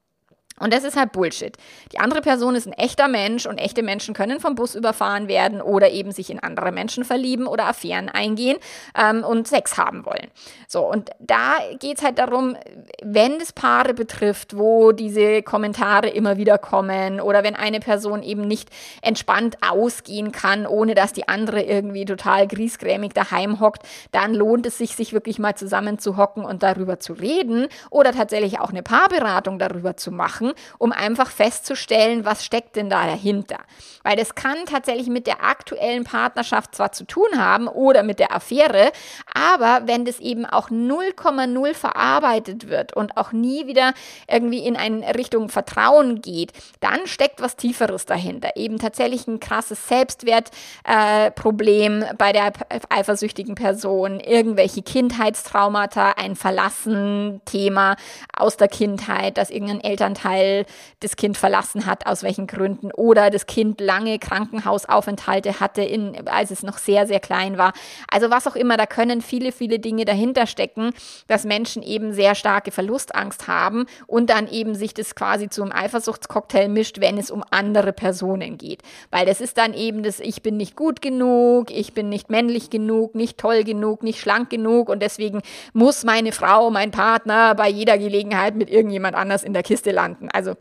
Und 0.62 0.72
das 0.72 0.84
ist 0.84 0.96
halt 0.96 1.12
Bullshit. 1.12 1.58
Die 1.92 2.00
andere 2.00 2.22
Person 2.22 2.56
ist 2.56 2.68
ein 2.68 2.74
echter 2.74 3.08
Mensch 3.08 3.46
und 3.48 3.58
echte 3.58 3.82
Menschen 3.82 4.14
können 4.14 4.40
vom 4.40 4.56
Bus 4.56 4.76
überfahren 4.76 5.28
werden 5.28 5.62
oder 5.62 5.90
eben 5.90 6.12
sich 6.12 6.30
in 6.30 6.40
andere 6.40 6.72
Menschen 6.72 7.04
verlieben 7.04 7.48
oder 7.48 7.66
Affären 7.66 8.10
eingehen 8.10 8.58
ähm, 8.96 9.24
und 9.24 9.48
Sex 9.48 9.78
haben 9.78 10.06
wollen. 10.06 10.28
So, 10.68 10.82
und 10.88 11.10
da 11.20 11.56
geht 11.80 11.98
es 11.98 12.04
halt 12.04 12.20
darum, 12.20 12.56
wenn 13.02 13.42
es 13.42 13.54
Paare 13.54 13.94
betrifft, 13.94 14.56
wo 14.56 14.92
diese 14.92 15.42
Kommentare 15.42 16.10
immer 16.10 16.38
wieder 16.38 16.58
kommen 16.60 17.20
oder 17.20 17.44
wenn 17.44 17.56
eine 17.56 17.80
Person 17.80 18.22
eben 18.22 18.48
nicht 18.48 18.70
entspannt 19.02 19.58
ausgehen 19.68 20.32
kann, 20.32 20.68
ohne 20.68 20.94
dass 20.94 21.12
die 21.12 21.28
andere 21.28 21.64
irgendwie 21.64 22.06
total 22.06 22.48
griesgrämig 22.48 23.14
daheim 23.14 23.60
hockt, 23.60 23.84
dann 24.12 24.36
lohnt 24.36 24.66
es 24.68 24.78
sich, 24.78 24.96
sich 24.96 25.12
wirklich 25.12 25.40
mal 25.40 25.56
zusammen 25.56 25.98
zu 25.98 26.18
hocken 26.18 26.46
und 26.46 26.62
darüber 26.62 27.00
zu 27.00 27.14
reden 27.14 27.68
oder 27.90 28.12
tatsächlich 28.12 28.60
auch 28.60 28.70
eine 28.70 28.84
Paarberatung 28.84 29.58
darüber 29.58 29.98
zu 29.98 30.12
machen 30.12 30.51
um 30.78 30.92
einfach 30.92 31.30
festzustellen, 31.30 32.26
was 32.26 32.46
steckt 32.46 32.76
denn 32.76 32.90
da 32.90 33.06
dahinter. 33.06 33.60
Weil 34.04 34.16
das 34.16 34.36
kann 34.36 34.66
tatsächlich 34.66 35.08
mit 35.08 35.28
der 35.28 35.44
aktuellen 35.44 36.04
Partnerschaft 36.04 36.76
zwar 36.76 36.92
zu 36.92 37.06
tun 37.06 37.28
haben 37.38 37.68
oder 37.68 38.04
mit 38.04 38.20
der 38.20 38.36
Affäre, 38.36 38.92
aber 39.34 39.84
wenn 39.86 40.06
das 40.06 40.20
eben 40.20 40.46
auch 40.46 40.70
0,0 40.70 41.74
verarbeitet 41.74 42.70
wird 42.70 42.96
und 42.96 43.18
auch 43.18 43.32
nie 43.32 43.68
wieder 43.68 43.94
irgendwie 44.28 44.66
in 44.66 44.76
eine 44.76 45.16
Richtung 45.16 45.50
Vertrauen 45.50 46.22
geht, 46.22 46.54
dann 46.80 47.06
steckt 47.06 47.42
was 47.42 47.56
Tieferes 47.56 48.06
dahinter. 48.06 48.52
Eben 48.56 48.80
tatsächlich 48.80 49.28
ein 49.28 49.40
krasses 49.40 49.88
Selbstwertproblem 49.88 52.04
äh, 52.04 52.14
bei 52.18 52.32
der 52.32 52.54
eifersüchtigen 52.90 53.56
Person, 53.56 54.20
irgendwelche 54.20 54.82
Kindheitstraumata, 54.82 56.14
ein 56.18 56.36
Verlassen-Thema 56.36 57.96
aus 58.36 58.58
der 58.58 58.68
Kindheit, 58.68 59.38
dass 59.38 59.50
irgendein 59.50 59.82
Elternteil 59.82 60.41
weil 60.42 60.66
das 61.00 61.16
Kind 61.16 61.38
verlassen 61.38 61.86
hat, 61.86 62.06
aus 62.06 62.24
welchen 62.24 62.48
Gründen, 62.48 62.92
oder 62.92 63.30
das 63.30 63.46
Kind 63.46 63.82
lange 63.82 64.20
Krankenhausaufenthalte 64.20 65.60
hatte, 65.60 65.82
in, 65.82 66.28
als 66.28 66.52
es 66.52 66.64
noch 66.64 66.78
sehr, 66.78 67.08
sehr 67.08 67.20
klein 67.20 67.58
war. 67.58 67.74
Also 68.10 68.30
was 68.30 68.48
auch 68.48 68.56
immer, 68.56 68.78
da 68.78 68.86
können 68.86 69.22
viele, 69.22 69.52
viele 69.52 69.80
Dinge 69.80 70.06
dahinter 70.06 70.48
stecken, 70.48 70.92
dass 71.28 71.44
Menschen 71.44 71.84
eben 71.84 72.14
sehr 72.14 72.36
starke 72.36 72.72
Verlustangst 72.72 73.48
haben 73.48 73.86
und 74.08 74.30
dann 74.30 74.48
eben 74.48 74.76
sich 74.76 74.94
das 74.94 75.16
quasi 75.16 75.50
zum 75.50 75.72
Eifersuchtscocktail 75.72 76.68
mischt, 76.68 77.00
wenn 77.00 77.18
es 77.18 77.32
um 77.32 77.44
andere 77.52 77.94
Personen 77.94 78.58
geht. 78.58 78.82
Weil 79.10 79.26
das 79.26 79.42
ist 79.42 79.58
dann 79.58 79.74
eben 79.74 80.04
das, 80.04 80.20
ich 80.20 80.42
bin 80.42 80.58
nicht 80.58 80.76
gut 80.76 81.02
genug, 81.02 81.72
ich 81.72 81.94
bin 81.94 82.10
nicht 82.10 82.30
männlich 82.30 82.70
genug, 82.70 83.16
nicht 83.16 83.38
toll 83.38 83.64
genug, 83.64 84.04
nicht 84.04 84.20
schlank 84.20 84.50
genug 84.50 84.90
und 84.90 85.02
deswegen 85.02 85.42
muss 85.74 86.04
meine 86.04 86.32
Frau, 86.32 86.70
mein 86.70 86.92
Partner 86.92 87.56
bei 87.56 87.70
jeder 87.70 87.98
Gelegenheit 87.98 88.56
mit 88.56 88.70
irgendjemand 88.70 89.16
anders 89.16 89.44
in 89.44 89.54
der 89.54 89.64
Kiste 89.64 89.92
landen. 89.92 90.30
Also 90.34 90.56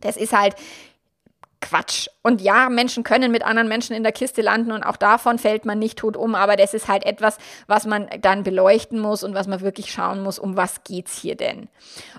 das 0.00 0.16
ist 0.16 0.32
halt 0.32 0.54
Quatsch. 1.60 2.08
Und 2.22 2.40
ja, 2.40 2.70
Menschen 2.70 3.04
können 3.04 3.30
mit 3.30 3.44
anderen 3.44 3.68
Menschen 3.68 3.94
in 3.94 4.02
der 4.02 4.12
Kiste 4.12 4.40
landen 4.40 4.72
und 4.72 4.82
auch 4.82 4.96
davon 4.96 5.38
fällt 5.38 5.66
man 5.66 5.78
nicht 5.78 5.98
tot 5.98 6.16
um, 6.16 6.34
aber 6.34 6.56
das 6.56 6.72
ist 6.72 6.88
halt 6.88 7.04
etwas, 7.04 7.36
was 7.66 7.84
man 7.86 8.08
dann 8.22 8.42
beleuchten 8.42 8.98
muss 8.98 9.22
und 9.22 9.34
was 9.34 9.46
man 9.46 9.60
wirklich 9.60 9.92
schauen 9.92 10.22
muss, 10.22 10.38
um 10.38 10.56
was 10.56 10.84
geht's 10.84 11.20
hier 11.20 11.36
denn? 11.36 11.68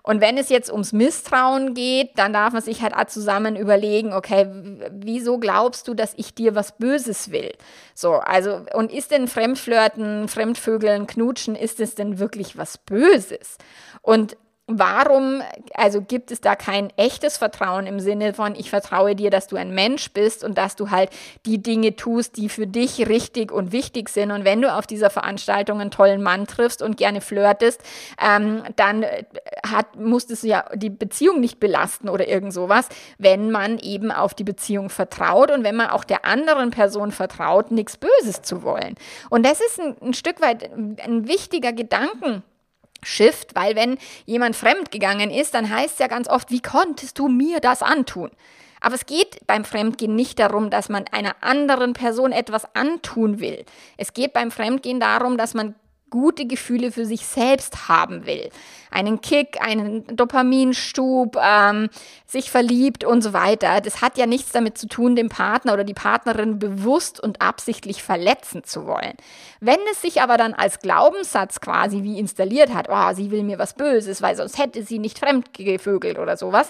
Und 0.04 0.22
wenn 0.22 0.38
es 0.38 0.50
jetzt 0.50 0.72
ums 0.72 0.94
Misstrauen 0.94 1.74
geht, 1.74 2.12
dann 2.18 2.34
darf 2.34 2.54
man 2.54 2.62
sich 2.62 2.84
halt 2.84 2.94
zusammen 3.10 3.56
überlegen, 3.56 4.14
okay, 4.14 4.48
wieso 4.92 5.40
glaubst 5.40 5.88
du, 5.88 5.96
dass 5.96 6.14
ich 6.18 6.36
dir 6.36 6.54
was 6.54 6.78
Böses 6.78 7.32
will? 7.32 7.52
So, 7.96 8.14
also, 8.14 8.62
und 8.74 8.92
ist 8.92 9.10
denn 9.10 9.28
Fremdflirten, 9.28 10.28
Fremdvögeln, 10.28 11.08
Knutschen, 11.08 11.56
ist 11.56 11.80
es 11.80 11.96
denn 11.96 12.20
wirklich 12.20 12.58
was 12.58 12.78
Böses? 12.78 13.58
Und 14.02 14.38
warum, 14.68 15.42
also 15.74 16.02
gibt 16.02 16.32
es 16.32 16.42
da 16.42 16.56
kein 16.56 16.92
echtes 16.98 17.38
Vertrauen 17.38 17.88
im 17.88 18.00
Sinne 18.00 18.34
von, 18.34 18.56
ich 18.56 18.70
vertraue 18.70 19.16
dir, 19.16 19.30
dass 19.30 19.48
du 19.48 19.56
ein 19.56 19.74
Mensch 19.74 20.12
bist 20.12 20.44
und 20.44 20.58
dass 20.58 20.76
du 20.76 20.92
halt 20.92 21.10
die 21.46 21.62
Dinge 21.62 21.96
tust, 21.96 22.38
die 22.38 22.50
für 22.50 22.68
dich 22.68 23.08
richtig 23.08 23.52
und 23.52 23.72
wichtig 23.72 24.10
sind. 24.10 24.32
Und 24.32 24.46
wenn 24.46 24.62
du 24.62 24.74
auf 24.74 24.88
dieser 24.88 25.10
Veranstaltung 25.10 25.82
einen 25.82 25.92
tollen 25.92 26.22
Mann 26.22 26.48
triffst 26.48 26.82
und 26.82 26.98
gerne 26.98 27.22
flirtest, 27.22 27.82
ähm, 28.24 28.64
dann 28.76 29.06
hat, 29.66 29.96
muss 29.98 30.30
es 30.30 30.42
ja 30.42 30.66
die 30.74 30.90
Beziehung 30.90 31.40
nicht 31.40 31.60
belasten 31.60 32.10
oder 32.10 32.28
irgend 32.28 32.54
sowas, 32.54 32.88
wenn 33.18 33.52
man 33.52 33.78
eben 33.80 34.12
auf 34.12 34.34
die 34.34 34.44
Beziehung 34.44 34.90
vertraut 34.90 35.52
und 35.52 35.64
wenn 35.64 35.76
man 35.76 35.90
auch 35.90 36.04
der 36.04 36.26
anderen 36.26 36.72
Person 36.72 37.12
vertraut, 37.12 37.72
nichts 37.72 37.98
Böses 37.98 38.42
zu 38.42 38.64
wollen. 38.64 38.96
Und 39.30 39.46
das 39.46 39.60
ist 39.60 39.80
ein, 39.80 39.96
ein 40.02 40.14
Stück 40.14 40.42
weit 40.42 40.72
ein 40.72 41.28
wichtiger 41.28 41.74
Gedanken 41.74 42.44
Shift, 43.04 43.56
weil 43.56 43.76
wenn 43.76 43.98
jemand 44.26 44.56
fremd 44.56 44.92
gegangen 44.92 45.32
ist, 45.32 45.54
dann 45.54 45.70
heißt 45.70 45.94
es 45.94 46.00
ja 46.00 46.08
ganz 46.08 46.28
oft, 46.28 46.52
wie 46.52 46.62
konntest 46.62 47.18
du 47.20 47.28
mir 47.28 47.60
das 47.60 47.82
antun? 47.82 48.32
Aber 48.80 48.96
es 48.96 49.06
geht 49.06 49.46
beim 49.46 49.64
Fremdgehen 49.64 50.16
nicht 50.16 50.40
darum, 50.40 50.72
dass 50.72 50.90
man 50.90 51.06
einer 51.12 51.36
anderen 51.42 51.94
Person 51.94 52.32
etwas 52.32 52.76
antun 52.76 53.40
will. 53.40 53.64
Es 53.98 54.14
geht 54.14 54.34
beim 54.34 54.50
Fremdgehen 54.50 55.00
darum, 55.00 55.38
dass 55.38 55.54
man 55.54 55.76
gute 56.12 56.46
Gefühle 56.46 56.92
für 56.92 57.06
sich 57.08 57.26
selbst 57.26 57.88
haben 57.90 58.28
will. 58.28 58.50
Einen 58.92 59.22
Kick, 59.22 59.60
einen 59.62 60.06
Dopaminstub, 60.16 61.38
ähm, 61.42 61.90
sich 62.28 62.52
verliebt 62.52 63.04
und 63.04 63.22
so 63.22 63.34
weiter. 63.34 63.82
Das 63.82 64.02
hat 64.02 64.18
ja 64.18 64.26
nichts 64.26 64.52
damit 64.52 64.78
zu 64.78 64.88
tun, 64.88 65.16
den 65.16 65.30
Partner 65.30 65.74
oder 65.74 65.86
die 65.86 65.94
Partnerin 65.94 66.60
bewusst 66.60 67.20
und 67.20 67.42
absichtlich 67.42 68.04
verletzen 68.04 68.64
zu 68.64 68.86
wollen. 68.86 69.14
Wenn 69.62 69.80
es 69.92 70.02
sich 70.02 70.22
aber 70.22 70.38
dann 70.38 70.54
als 70.54 70.80
Glaubenssatz 70.80 71.62
quasi 71.62 72.04
wie 72.04 72.20
installiert 72.20 72.74
hat, 72.74 72.88
oh, 72.90 73.14
sie 73.16 73.32
will 73.32 73.44
mir 73.44 73.58
was 73.58 73.74
Böses, 73.74 74.22
weil 74.22 74.36
sonst 74.36 74.58
hätte 74.58 74.84
sie 74.84 75.00
nicht 75.00 75.20
fremdgevögelt 75.20 76.20
oder 76.20 76.36
sowas, 76.36 76.70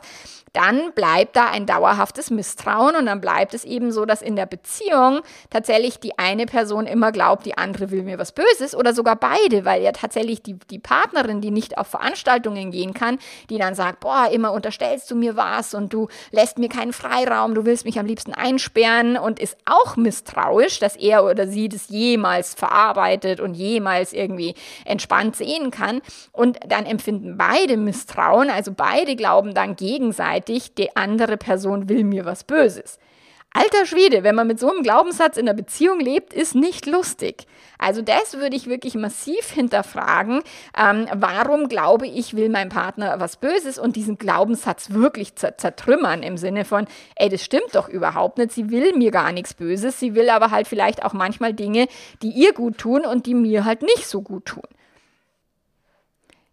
dann 0.53 0.91
bleibt 0.93 1.35
da 1.35 1.49
ein 1.49 1.65
dauerhaftes 1.65 2.29
Misstrauen 2.29 2.95
und 2.95 3.05
dann 3.05 3.21
bleibt 3.21 3.53
es 3.53 3.63
eben 3.63 3.91
so, 3.91 4.05
dass 4.05 4.21
in 4.21 4.35
der 4.35 4.45
Beziehung 4.45 5.21
tatsächlich 5.49 5.99
die 5.99 6.19
eine 6.19 6.45
Person 6.45 6.85
immer 6.85 7.11
glaubt, 7.11 7.45
die 7.45 7.57
andere 7.57 7.89
will 7.89 8.03
mir 8.03 8.19
was 8.19 8.33
Böses 8.33 8.75
oder 8.75 8.93
sogar 8.93 9.15
beide, 9.15 9.30
weil 9.65 9.81
ja 9.81 9.91
tatsächlich 9.91 10.41
die, 10.41 10.55
die 10.69 10.79
Partnerin, 10.79 11.41
die 11.41 11.51
nicht 11.51 11.77
auf 11.77 11.87
Veranstaltungen 11.87 12.71
gehen 12.71 12.93
kann, 12.93 13.19
die 13.49 13.57
dann 13.57 13.75
sagt, 13.75 13.99
boah, 13.99 14.29
immer 14.31 14.51
unterstellst 14.51 15.09
du 15.11 15.15
mir 15.15 15.35
was 15.35 15.73
und 15.73 15.93
du 15.93 16.07
lässt 16.31 16.57
mir 16.57 16.69
keinen 16.69 16.93
Freiraum, 16.93 17.55
du 17.55 17.65
willst 17.65 17.85
mich 17.85 17.99
am 17.99 18.05
liebsten 18.05 18.33
einsperren 18.33 19.17
und 19.17 19.39
ist 19.39 19.57
auch 19.65 19.95
misstrauisch, 19.95 20.79
dass 20.79 20.95
er 20.95 21.23
oder 21.25 21.47
sie 21.47 21.69
das 21.69 21.89
jemals 21.89 22.53
verarbeitet 22.53 23.39
und 23.39 23.53
jemals 23.53 24.13
irgendwie 24.13 24.55
entspannt 24.85 25.35
sehen 25.35 25.71
kann 25.71 26.01
und 26.31 26.59
dann 26.67 26.85
empfinden 26.85 27.37
beide 27.37 27.77
Misstrauen, 27.77 28.49
also 28.49 28.71
beide 28.75 29.15
glauben 29.15 29.53
dann 29.53 29.75
gegenseitig, 29.75 30.73
die 30.75 30.95
andere 30.95 31.37
Person 31.37 31.89
will 31.89 32.03
mir 32.03 32.25
was 32.25 32.43
Böses. 32.43 32.99
Alter 33.53 33.85
Schwede, 33.85 34.23
wenn 34.23 34.35
man 34.35 34.47
mit 34.47 34.61
so 34.61 34.71
einem 34.71 34.81
Glaubenssatz 34.81 35.35
in 35.35 35.47
einer 35.47 35.55
Beziehung 35.55 35.99
lebt, 35.99 36.33
ist 36.33 36.55
nicht 36.55 36.85
lustig. 36.85 37.47
Also 37.77 38.01
das 38.01 38.35
würde 38.35 38.55
ich 38.55 38.67
wirklich 38.67 38.95
massiv 38.95 39.49
hinterfragen. 39.49 40.41
Ähm, 40.77 41.07
warum 41.13 41.67
glaube 41.67 42.07
ich, 42.07 42.33
will 42.33 42.47
mein 42.47 42.69
Partner 42.69 43.19
was 43.19 43.35
Böses 43.35 43.77
und 43.77 43.97
diesen 43.97 44.17
Glaubenssatz 44.17 44.91
wirklich 44.91 45.35
zertrümmern 45.35 46.23
im 46.23 46.37
Sinne 46.37 46.63
von, 46.63 46.87
ey, 47.17 47.27
das 47.27 47.43
stimmt 47.43 47.75
doch 47.75 47.89
überhaupt 47.89 48.37
nicht. 48.37 48.53
Sie 48.53 48.69
will 48.71 48.95
mir 48.95 49.11
gar 49.11 49.33
nichts 49.33 49.53
Böses. 49.53 49.99
Sie 49.99 50.15
will 50.15 50.29
aber 50.29 50.51
halt 50.51 50.69
vielleicht 50.69 51.03
auch 51.03 51.13
manchmal 51.13 51.53
Dinge, 51.53 51.87
die 52.21 52.29
ihr 52.29 52.53
gut 52.53 52.77
tun 52.77 53.05
und 53.05 53.25
die 53.25 53.33
mir 53.33 53.65
halt 53.65 53.81
nicht 53.81 54.07
so 54.07 54.21
gut 54.21 54.45
tun. 54.45 54.63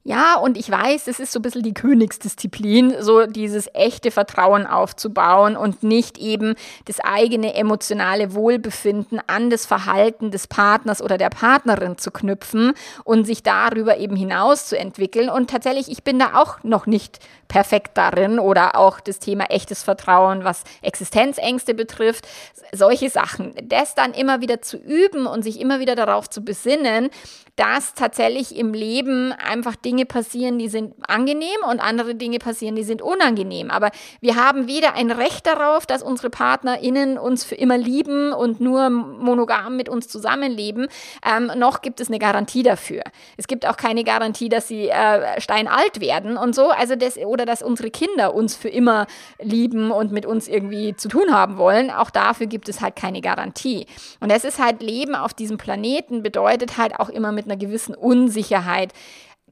Ja, 0.08 0.36
und 0.36 0.56
ich 0.56 0.70
weiß, 0.70 1.06
es 1.06 1.20
ist 1.20 1.32
so 1.32 1.38
ein 1.38 1.42
bisschen 1.42 1.64
die 1.64 1.74
Königsdisziplin, 1.74 2.94
so 3.00 3.26
dieses 3.26 3.68
echte 3.74 4.10
Vertrauen 4.10 4.66
aufzubauen 4.66 5.54
und 5.54 5.82
nicht 5.82 6.16
eben 6.16 6.54
das 6.86 6.98
eigene 7.00 7.52
emotionale 7.52 8.32
Wohlbefinden 8.32 9.20
an 9.26 9.50
das 9.50 9.66
Verhalten 9.66 10.30
des 10.30 10.46
Partners 10.46 11.02
oder 11.02 11.18
der 11.18 11.28
Partnerin 11.28 11.98
zu 11.98 12.10
knüpfen 12.10 12.72
und 13.04 13.26
sich 13.26 13.42
darüber 13.42 13.98
eben 13.98 14.16
hinaus 14.16 14.66
zu 14.66 14.78
entwickeln. 14.78 15.28
Und 15.28 15.50
tatsächlich, 15.50 15.90
ich 15.90 16.02
bin 16.04 16.18
da 16.18 16.40
auch 16.40 16.64
noch 16.64 16.86
nicht 16.86 17.18
perfekt 17.48 17.98
darin 17.98 18.38
oder 18.38 18.76
auch 18.76 19.00
das 19.00 19.18
Thema 19.18 19.50
echtes 19.50 19.82
Vertrauen, 19.82 20.42
was 20.42 20.64
Existenzängste 20.80 21.74
betrifft, 21.74 22.26
solche 22.72 23.10
Sachen. 23.10 23.54
Das 23.62 23.94
dann 23.94 24.14
immer 24.14 24.40
wieder 24.40 24.62
zu 24.62 24.78
üben 24.78 25.26
und 25.26 25.42
sich 25.42 25.60
immer 25.60 25.80
wieder 25.80 25.96
darauf 25.96 26.30
zu 26.30 26.42
besinnen, 26.42 27.10
dass 27.56 27.94
tatsächlich 27.94 28.56
im 28.56 28.72
Leben 28.72 29.32
einfach 29.32 29.74
Dinge 29.74 29.97
passieren, 30.04 30.58
die 30.58 30.68
sind 30.68 30.94
angenehm 31.06 31.58
und 31.68 31.80
andere 31.80 32.14
Dinge 32.14 32.38
passieren, 32.38 32.76
die 32.76 32.82
sind 32.82 33.02
unangenehm. 33.02 33.70
Aber 33.70 33.90
wir 34.20 34.36
haben 34.36 34.66
weder 34.66 34.94
ein 34.94 35.10
Recht 35.10 35.46
darauf, 35.46 35.86
dass 35.86 36.02
unsere 36.02 36.30
PartnerInnen 36.30 37.18
uns 37.18 37.44
für 37.44 37.54
immer 37.54 37.78
lieben 37.78 38.32
und 38.32 38.60
nur 38.60 38.90
monogam 38.90 39.76
mit 39.76 39.88
uns 39.88 40.08
zusammenleben, 40.08 40.88
ähm, 41.24 41.50
noch 41.56 41.82
gibt 41.82 42.00
es 42.00 42.08
eine 42.08 42.18
Garantie 42.18 42.62
dafür. 42.62 43.02
Es 43.36 43.46
gibt 43.46 43.66
auch 43.66 43.76
keine 43.76 44.04
Garantie, 44.04 44.48
dass 44.48 44.68
sie 44.68 44.88
äh, 44.88 45.40
steinalt 45.40 46.00
werden 46.00 46.36
und 46.36 46.54
so. 46.54 46.70
Also 46.70 46.96
das, 46.96 47.16
oder 47.16 47.46
dass 47.46 47.62
unsere 47.62 47.90
Kinder 47.90 48.34
uns 48.34 48.56
für 48.56 48.68
immer 48.68 49.06
lieben 49.40 49.90
und 49.90 50.12
mit 50.12 50.26
uns 50.26 50.48
irgendwie 50.48 50.94
zu 50.96 51.08
tun 51.08 51.32
haben 51.32 51.58
wollen. 51.58 51.90
Auch 51.90 52.10
dafür 52.10 52.46
gibt 52.46 52.68
es 52.68 52.80
halt 52.80 52.96
keine 52.96 53.20
Garantie. 53.20 53.86
Und 54.20 54.30
es 54.30 54.44
ist 54.44 54.58
halt 54.58 54.82
Leben 54.82 55.14
auf 55.14 55.34
diesem 55.34 55.58
Planeten 55.58 56.22
bedeutet 56.22 56.78
halt 56.78 56.98
auch 56.98 57.08
immer 57.08 57.32
mit 57.32 57.46
einer 57.46 57.56
gewissen 57.56 57.94
Unsicherheit 57.94 58.92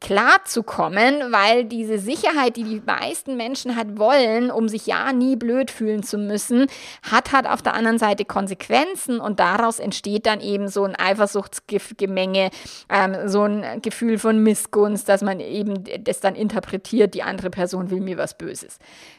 klarzukommen, 0.00 1.32
weil 1.32 1.64
diese 1.64 1.98
Sicherheit, 1.98 2.56
die 2.56 2.64
die 2.64 2.82
meisten 2.85 3.37
Menschen 3.37 3.76
halt 3.76 3.98
wollen, 3.98 4.50
um 4.50 4.68
sich 4.68 4.87
ja 4.87 5.12
nie 5.12 5.37
blöd 5.37 5.70
fühlen 5.70 6.02
zu 6.02 6.18
müssen, 6.18 6.66
hat 7.02 7.32
halt 7.32 7.46
auf 7.46 7.62
der 7.62 7.74
anderen 7.74 7.98
Seite 7.98 8.24
Konsequenzen 8.24 9.20
und 9.20 9.40
daraus 9.40 9.78
entsteht 9.78 10.26
dann 10.26 10.40
eben 10.40 10.68
so 10.68 10.85
ein 10.85 10.96
Eifersuchtsgemenge, 10.96 12.50
ähm, 12.88 13.28
so 13.28 13.42
ein 13.42 13.80
Gefühl 13.82 14.18
von 14.18 14.42
Missgunst, 14.42 15.09
dass 15.09 15.22
man 15.22 15.40
eben 15.40 15.85
das 16.00 16.20
dann 16.20 16.35
interpretiert, 16.35 17.14
die 17.14 17.22
andere 17.22 17.50
Person 17.50 17.90
will 17.90 18.00
mir 18.00 18.18
was 18.18 18.37
Böses. 18.37 18.78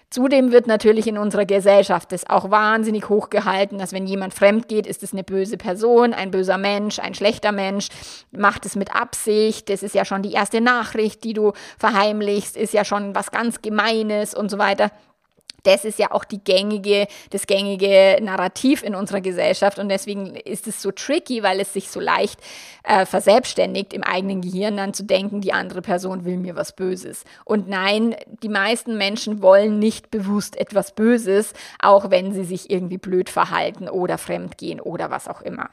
Zudem 0.09 0.53
wird 0.53 0.67
natürlich 0.67 1.05
in 1.07 1.17
unserer 1.17 1.45
Gesellschaft 1.45 2.13
das 2.13 2.29
auch 2.29 2.49
wahnsinnig 2.49 3.09
hochgehalten, 3.09 3.77
dass 3.77 3.91
wenn 3.91 4.07
jemand 4.07 4.33
fremd 4.33 4.69
geht, 4.69 4.87
ist 4.87 5.03
es 5.03 5.11
eine 5.11 5.25
böse 5.25 5.57
Person, 5.57 6.13
ein 6.13 6.31
böser 6.31 6.57
Mensch, 6.57 6.99
ein 6.99 7.13
schlechter 7.13 7.51
Mensch, 7.51 7.89
macht 8.31 8.65
es 8.65 8.77
mit 8.77 8.95
Absicht, 8.95 9.67
das 9.69 9.83
ist 9.83 9.95
ja 9.95 10.05
schon 10.05 10.21
die 10.21 10.31
erste 10.31 10.61
Nachricht, 10.61 11.25
die 11.25 11.33
du 11.33 11.51
verheimlichst, 11.77 12.55
ist 12.55 12.73
ja 12.73 12.85
schon 12.85 13.15
was 13.15 13.31
ganz 13.31 13.61
Gemeines 13.61 14.33
und 14.33 14.49
so 14.49 14.57
weiter 14.57 14.91
das 15.63 15.85
ist 15.85 15.99
ja 15.99 16.11
auch 16.11 16.23
die 16.23 16.43
gängige, 16.43 17.07
das 17.31 17.47
gängige 17.47 18.17
Narrativ 18.21 18.83
in 18.83 18.95
unserer 18.95 19.21
Gesellschaft 19.21 19.79
und 19.79 19.89
deswegen 19.89 20.35
ist 20.35 20.67
es 20.67 20.81
so 20.81 20.91
tricky, 20.91 21.43
weil 21.43 21.59
es 21.59 21.73
sich 21.73 21.89
so 21.89 21.99
leicht 21.99 22.39
äh, 22.83 23.05
verselbstständigt 23.05 23.93
im 23.93 24.03
eigenen 24.03 24.41
Gehirn 24.41 24.77
dann 24.77 24.93
zu 24.93 25.03
denken, 25.03 25.41
die 25.41 25.53
andere 25.53 25.81
Person 25.81 26.25
will 26.25 26.37
mir 26.37 26.55
was 26.55 26.73
Böses. 26.73 27.23
Und 27.43 27.67
nein, 27.67 28.15
die 28.43 28.49
meisten 28.49 28.97
Menschen 28.97 29.41
wollen 29.41 29.79
nicht 29.79 30.11
bewusst 30.11 30.55
etwas 30.57 30.93
Böses, 30.93 31.53
auch 31.79 32.09
wenn 32.09 32.33
sie 32.33 32.43
sich 32.43 32.69
irgendwie 32.69 32.97
blöd 32.97 33.29
verhalten 33.29 33.89
oder 33.89 34.17
fremdgehen 34.17 34.79
oder 34.79 35.09
was 35.11 35.27
auch 35.27 35.41
immer. 35.41 35.69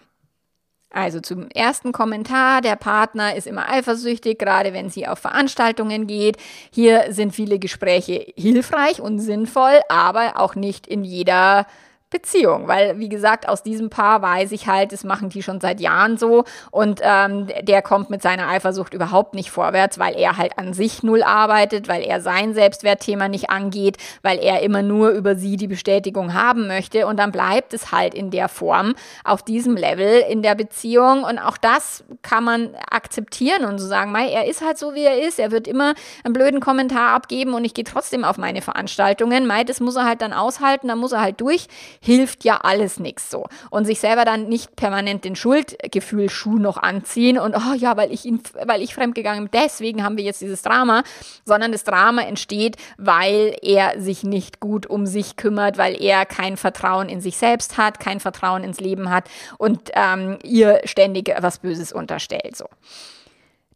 Also 0.95 1.19
zum 1.19 1.49
ersten 1.51 1.91
Kommentar, 1.91 2.61
der 2.61 2.77
Partner 2.77 3.35
ist 3.35 3.49
immer 3.49 3.69
eifersüchtig, 3.69 4.39
gerade 4.39 4.73
wenn 4.73 4.91
sie 4.91 5.09
auf 5.09 5.19
Veranstaltungen 5.19 6.07
geht. 6.07 6.37
Hier 6.71 7.07
sind 7.09 7.35
viele 7.35 7.59
Gespräche 7.59 8.25
hilfreich 8.37 9.01
und 9.01 9.19
sinnvoll, 9.19 9.81
aber 9.89 10.35
auch 10.37 10.55
nicht 10.55 10.87
in 10.87 11.03
jeder 11.03 11.67
Beziehung, 12.15 12.69
weil 12.69 13.01
wie 13.01 13.09
gesagt, 13.09 13.49
aus 13.49 13.65
diesem 13.65 13.91
Paar 13.91 14.23
weiß 14.23 14.53
ich 14.53 14.69
halt, 14.69 14.93
das 14.93 15.03
machen 15.03 15.31
die 15.31 15.43
schon 15.43 15.61
seit 15.61 15.81
Jahren 15.81 16.17
so 16.17 16.45
und 16.71 17.01
ähm, 17.03 17.49
der 17.63 17.83
kommt 17.83 18.09
mit 18.09 18.23
seiner 18.23 18.49
Eifersucht 18.49 18.95
überhaupt 18.95 19.35
nicht 19.35 19.51
vorwärts, 19.51 19.99
weil 19.99 20.15
er 20.15 20.37
halt 20.37 20.57
an 20.57 20.75
sich 20.75 21.03
null 21.03 21.25
arbeitet, 21.25 21.89
weil 21.89 22.03
er 22.03 22.21
sein 22.21 22.55
Selbstwertthema 22.55 23.27
nicht 23.27 23.51
angeht, 23.51 23.97
weil 24.23 24.39
er 24.39 24.63
immer 24.63 24.83
nur 24.83 25.11
über 25.11 25.35
sie 25.35 25.57
die 25.57 25.67
Bestätigung 25.67 26.35
haben 26.35 26.69
möchte 26.69 27.09
und 27.09 27.19
dann 27.19 27.33
bleibt 27.33 27.75
es 27.75 27.91
halt 27.91 28.15
in 28.15 28.31
der 28.31 28.49
Form 28.49 28.95
auf 29.25 29.43
diesem 29.43 29.77
Level 29.77 30.23
in 30.31 30.43
der 30.43 30.55
Beziehung 30.55 31.25
und 31.25 31.41
auch 31.41 31.57
das 31.57 32.05
kann 32.23 32.45
man 32.45 32.77
akzeptieren 32.93 33.65
und 33.65 33.81
so 33.81 33.89
sagen, 33.89 34.13
mei, 34.13 34.29
er 34.29 34.47
ist 34.47 34.65
halt 34.65 34.79
so 34.79 34.95
wie 34.95 35.03
er 35.03 35.21
ist, 35.21 35.41
er 35.41 35.51
wird 35.51 35.67
immer 35.67 35.95
einen 36.23 36.33
blöden 36.33 36.61
Kommentar 36.61 37.11
abgeben 37.11 37.55
und 37.55 37.65
ich 37.65 37.75
gehe 37.75 37.85
trotzdem 37.85 38.23
auf 38.23 38.39
meine 38.39 38.63
Veranstaltungen, 38.63 39.49
mei, 39.49 39.65
das 39.65 39.81
muss 39.81 39.97
er 39.97 40.05
halt 40.05 40.23
dann 40.23 40.33
aushalten, 40.33 40.87
dann 40.87 41.01
muss 41.01 41.11
er 41.11 41.21
halt 41.21 41.41
durch 41.41 41.67
hilft 42.05 42.45
ja 42.45 42.59
alles 42.59 43.01
nichts 43.01 43.31
so. 43.31 43.47
Und 43.71 43.87
sich 43.87 43.99
selber 43.99 44.27
dann 44.27 44.47
nicht 44.47 44.77
permanent 44.77 45.25
den 45.25 45.37
Schuldgefühlschuh 45.37 46.59
noch 46.59 46.77
anziehen 46.77 47.39
und, 47.39 47.57
oh 47.57 47.73
ja, 47.75 47.97
weil 47.97 48.13
ich 48.13 48.27
ihn, 48.27 48.43
weil 48.67 48.83
ich 48.83 48.95
fremdgegangen 48.95 49.49
bin, 49.49 49.61
deswegen 49.63 50.05
haben 50.05 50.19
wir 50.19 50.25
jetzt 50.25 50.43
dieses 50.43 50.61
Drama, 50.61 51.03
sondern 51.47 51.73
das 51.73 51.83
Drama 51.83 52.21
entsteht, 52.23 52.77
weil 52.99 53.57
er 53.63 53.99
sich 53.99 54.23
nicht 54.23 54.61
gut 54.61 54.85
um 54.85 55.07
sich 55.07 55.37
kümmert, 55.37 55.79
weil 55.79 56.01
er 56.01 56.27
kein 56.27 56.59
Vertrauen 56.59 57.09
in 57.09 57.23
sich 57.23 57.39
selbst 57.39 57.79
hat, 57.79 58.01
kein 58.01 58.21
Vertrauen 58.21 58.65
ins 58.65 58.81
Leben 58.81 59.09
hat 59.09 59.31
und 59.57 59.91
ähm, 59.95 60.39
ihr 60.43 60.83
ständig 60.85 61.35
was 61.41 61.59
Böses 61.59 61.91
unterstellt. 61.91 62.55
So. 62.55 62.67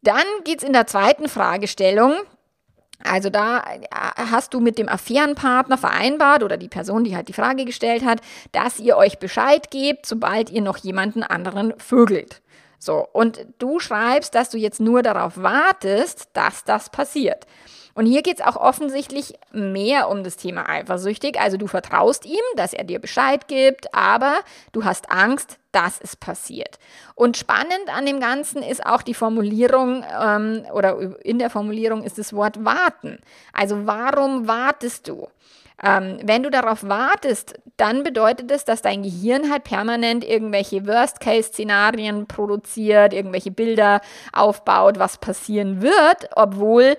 Dann 0.03 0.25
geht 0.43 0.59
es 0.59 0.63
in 0.63 0.73
der 0.73 0.85
zweiten 0.85 1.27
Fragestellung 1.27 2.13
also 3.03 3.29
da 3.29 3.59
äh, 3.59 3.87
hast 3.91 4.53
du 4.53 4.59
mit 4.59 4.77
dem 4.77 4.89
Affärenpartner 4.89 5.77
vereinbart 5.77 6.43
oder 6.43 6.57
die 6.57 6.67
Person, 6.67 7.03
die 7.03 7.15
halt 7.15 7.27
die 7.27 7.33
Frage 7.33 7.65
gestellt 7.65 8.03
hat, 8.03 8.21
dass 8.51 8.79
ihr 8.79 8.97
euch 8.97 9.19
Bescheid 9.19 9.71
gebt, 9.71 10.05
sobald 10.05 10.49
ihr 10.49 10.61
noch 10.61 10.77
jemanden 10.77 11.23
anderen 11.23 11.73
vögelt. 11.77 12.41
So, 12.77 13.05
und 13.11 13.45
du 13.57 13.79
schreibst, 13.79 14.35
dass 14.35 14.49
du 14.49 14.57
jetzt 14.57 14.79
nur 14.79 15.01
darauf 15.01 15.41
wartest, 15.41 16.29
dass 16.33 16.63
das 16.63 16.89
passiert. 16.89 17.45
Und 17.99 18.05
hier 18.05 18.21
geht 18.21 18.39
es 18.39 18.45
auch 18.45 18.55
offensichtlich 18.55 19.33
mehr 19.51 20.09
um 20.09 20.23
das 20.23 20.37
Thema 20.37 20.69
eifersüchtig. 20.69 21.37
Also 21.37 21.57
du 21.57 21.67
vertraust 21.67 22.25
ihm, 22.25 22.39
dass 22.55 22.71
er 22.71 22.85
dir 22.85 22.97
Bescheid 22.97 23.49
gibt, 23.49 23.93
aber 23.93 24.35
du 24.71 24.85
hast 24.85 25.11
Angst, 25.11 25.57
dass 25.73 25.99
es 25.99 26.15
passiert. 26.15 26.79
Und 27.13 27.35
spannend 27.35 27.93
an 27.93 28.05
dem 28.05 28.21
Ganzen 28.21 28.63
ist 28.63 28.85
auch 28.85 29.01
die 29.01 29.13
Formulierung 29.13 30.05
ähm, 30.17 30.63
oder 30.71 30.97
in 31.25 31.39
der 31.39 31.49
Formulierung 31.49 32.03
ist 32.03 32.17
das 32.17 32.31
Wort 32.31 32.63
warten. 32.63 33.19
Also 33.51 33.85
warum 33.85 34.47
wartest 34.47 35.09
du? 35.09 35.27
Ähm, 35.83 36.19
wenn 36.23 36.43
du 36.43 36.49
darauf 36.49 36.87
wartest, 36.87 37.59
dann 37.75 38.03
bedeutet 38.03 38.49
es, 38.49 38.63
dass 38.63 38.81
dein 38.81 39.03
Gehirn 39.03 39.51
halt 39.51 39.65
permanent 39.65 40.23
irgendwelche 40.23 40.87
Worst-Case-Szenarien 40.87 42.27
produziert, 42.27 43.13
irgendwelche 43.13 43.51
Bilder 43.51 43.99
aufbaut, 44.31 44.99
was 44.99 45.17
passieren 45.17 45.81
wird, 45.81 46.29
obwohl 46.37 46.95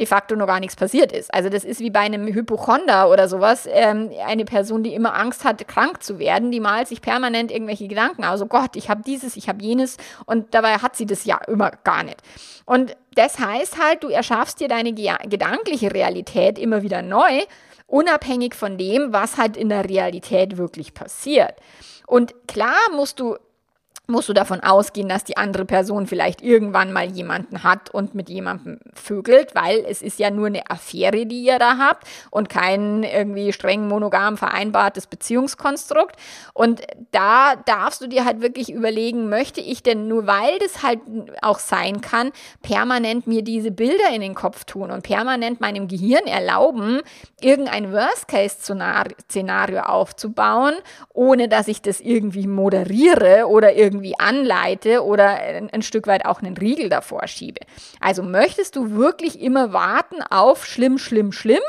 de 0.00 0.06
facto 0.06 0.34
noch 0.34 0.46
gar 0.46 0.58
nichts 0.58 0.76
passiert 0.76 1.12
ist. 1.12 1.32
Also 1.32 1.50
das 1.50 1.62
ist 1.62 1.80
wie 1.80 1.90
bei 1.90 2.00
einem 2.00 2.26
Hypochonder 2.26 3.10
oder 3.10 3.28
sowas. 3.28 3.68
Ähm, 3.70 4.10
eine 4.26 4.44
Person, 4.44 4.82
die 4.82 4.94
immer 4.94 5.14
Angst 5.14 5.44
hat, 5.44 5.68
krank 5.68 6.02
zu 6.02 6.18
werden, 6.18 6.50
die 6.50 6.58
malt 6.58 6.88
sich 6.88 7.02
permanent 7.02 7.52
irgendwelche 7.52 7.86
Gedanken 7.86 8.24
aus. 8.24 8.40
Oh 8.40 8.46
Gott, 8.46 8.76
ich 8.76 8.88
habe 8.88 9.02
dieses, 9.02 9.36
ich 9.36 9.48
habe 9.48 9.62
jenes 9.62 9.98
und 10.24 10.54
dabei 10.54 10.78
hat 10.78 10.96
sie 10.96 11.06
das 11.06 11.24
ja 11.26 11.38
immer 11.46 11.70
gar 11.84 12.02
nicht. 12.02 12.16
Und 12.64 12.96
das 13.14 13.38
heißt 13.38 13.78
halt, 13.78 14.02
du 14.02 14.08
erschaffst 14.08 14.60
dir 14.60 14.68
deine 14.68 14.92
ge 14.92 15.10
gedankliche 15.28 15.92
Realität 15.92 16.58
immer 16.58 16.82
wieder 16.82 17.02
neu, 17.02 17.42
unabhängig 17.86 18.54
von 18.54 18.78
dem, 18.78 19.12
was 19.12 19.36
halt 19.36 19.56
in 19.56 19.68
der 19.68 19.88
Realität 19.88 20.56
wirklich 20.56 20.94
passiert. 20.94 21.54
Und 22.06 22.34
klar 22.48 22.78
musst 22.94 23.20
du 23.20 23.36
musst 24.10 24.28
du 24.28 24.32
davon 24.32 24.60
ausgehen, 24.60 25.08
dass 25.08 25.24
die 25.24 25.36
andere 25.36 25.64
Person 25.64 26.06
vielleicht 26.06 26.42
irgendwann 26.42 26.92
mal 26.92 27.10
jemanden 27.10 27.62
hat 27.62 27.90
und 27.90 28.14
mit 28.14 28.28
jemandem 28.28 28.78
vögelt, 28.94 29.54
weil 29.54 29.84
es 29.88 30.02
ist 30.02 30.18
ja 30.18 30.30
nur 30.30 30.48
eine 30.48 30.70
Affäre, 30.70 31.26
die 31.26 31.42
ihr 31.42 31.58
da 31.58 31.78
habt 31.78 32.06
und 32.30 32.48
kein 32.48 33.02
irgendwie 33.02 33.52
streng 33.52 33.88
monogam 33.88 34.36
vereinbartes 34.36 35.06
Beziehungskonstrukt. 35.06 36.16
Und 36.52 36.82
da 37.12 37.56
darfst 37.56 38.00
du 38.00 38.06
dir 38.06 38.24
halt 38.24 38.40
wirklich 38.40 38.72
überlegen, 38.72 39.28
möchte 39.28 39.60
ich 39.60 39.82
denn 39.82 40.08
nur, 40.08 40.26
weil 40.26 40.58
das 40.58 40.82
halt 40.82 41.00
auch 41.42 41.58
sein 41.58 42.00
kann, 42.00 42.32
permanent 42.62 43.26
mir 43.26 43.42
diese 43.42 43.70
Bilder 43.70 44.10
in 44.12 44.20
den 44.20 44.34
Kopf 44.34 44.64
tun 44.64 44.90
und 44.90 45.02
permanent 45.02 45.60
meinem 45.60 45.88
Gehirn 45.88 46.26
erlauben, 46.26 47.00
irgendein 47.40 47.92
Worst-Case-Szenario 47.92 49.80
aufzubauen, 49.80 50.74
ohne 51.12 51.48
dass 51.48 51.68
ich 51.68 51.82
das 51.82 52.00
irgendwie 52.00 52.46
moderiere 52.46 53.46
oder 53.46 53.74
irgendwie 53.74 53.99
irgendwie 54.00 54.18
anleite 54.18 55.04
oder 55.04 55.28
ein, 55.28 55.70
ein 55.70 55.82
Stück 55.82 56.06
weit 56.06 56.24
auch 56.24 56.40
einen 56.42 56.56
Riegel 56.56 56.88
davor 56.88 57.26
schiebe. 57.26 57.60
Also 58.00 58.22
möchtest 58.22 58.76
du 58.76 58.92
wirklich 58.92 59.40
immer 59.40 59.72
warten 59.72 60.22
auf 60.22 60.66
schlimm, 60.66 60.98
schlimm, 60.98 61.32
schlimm? 61.32 61.62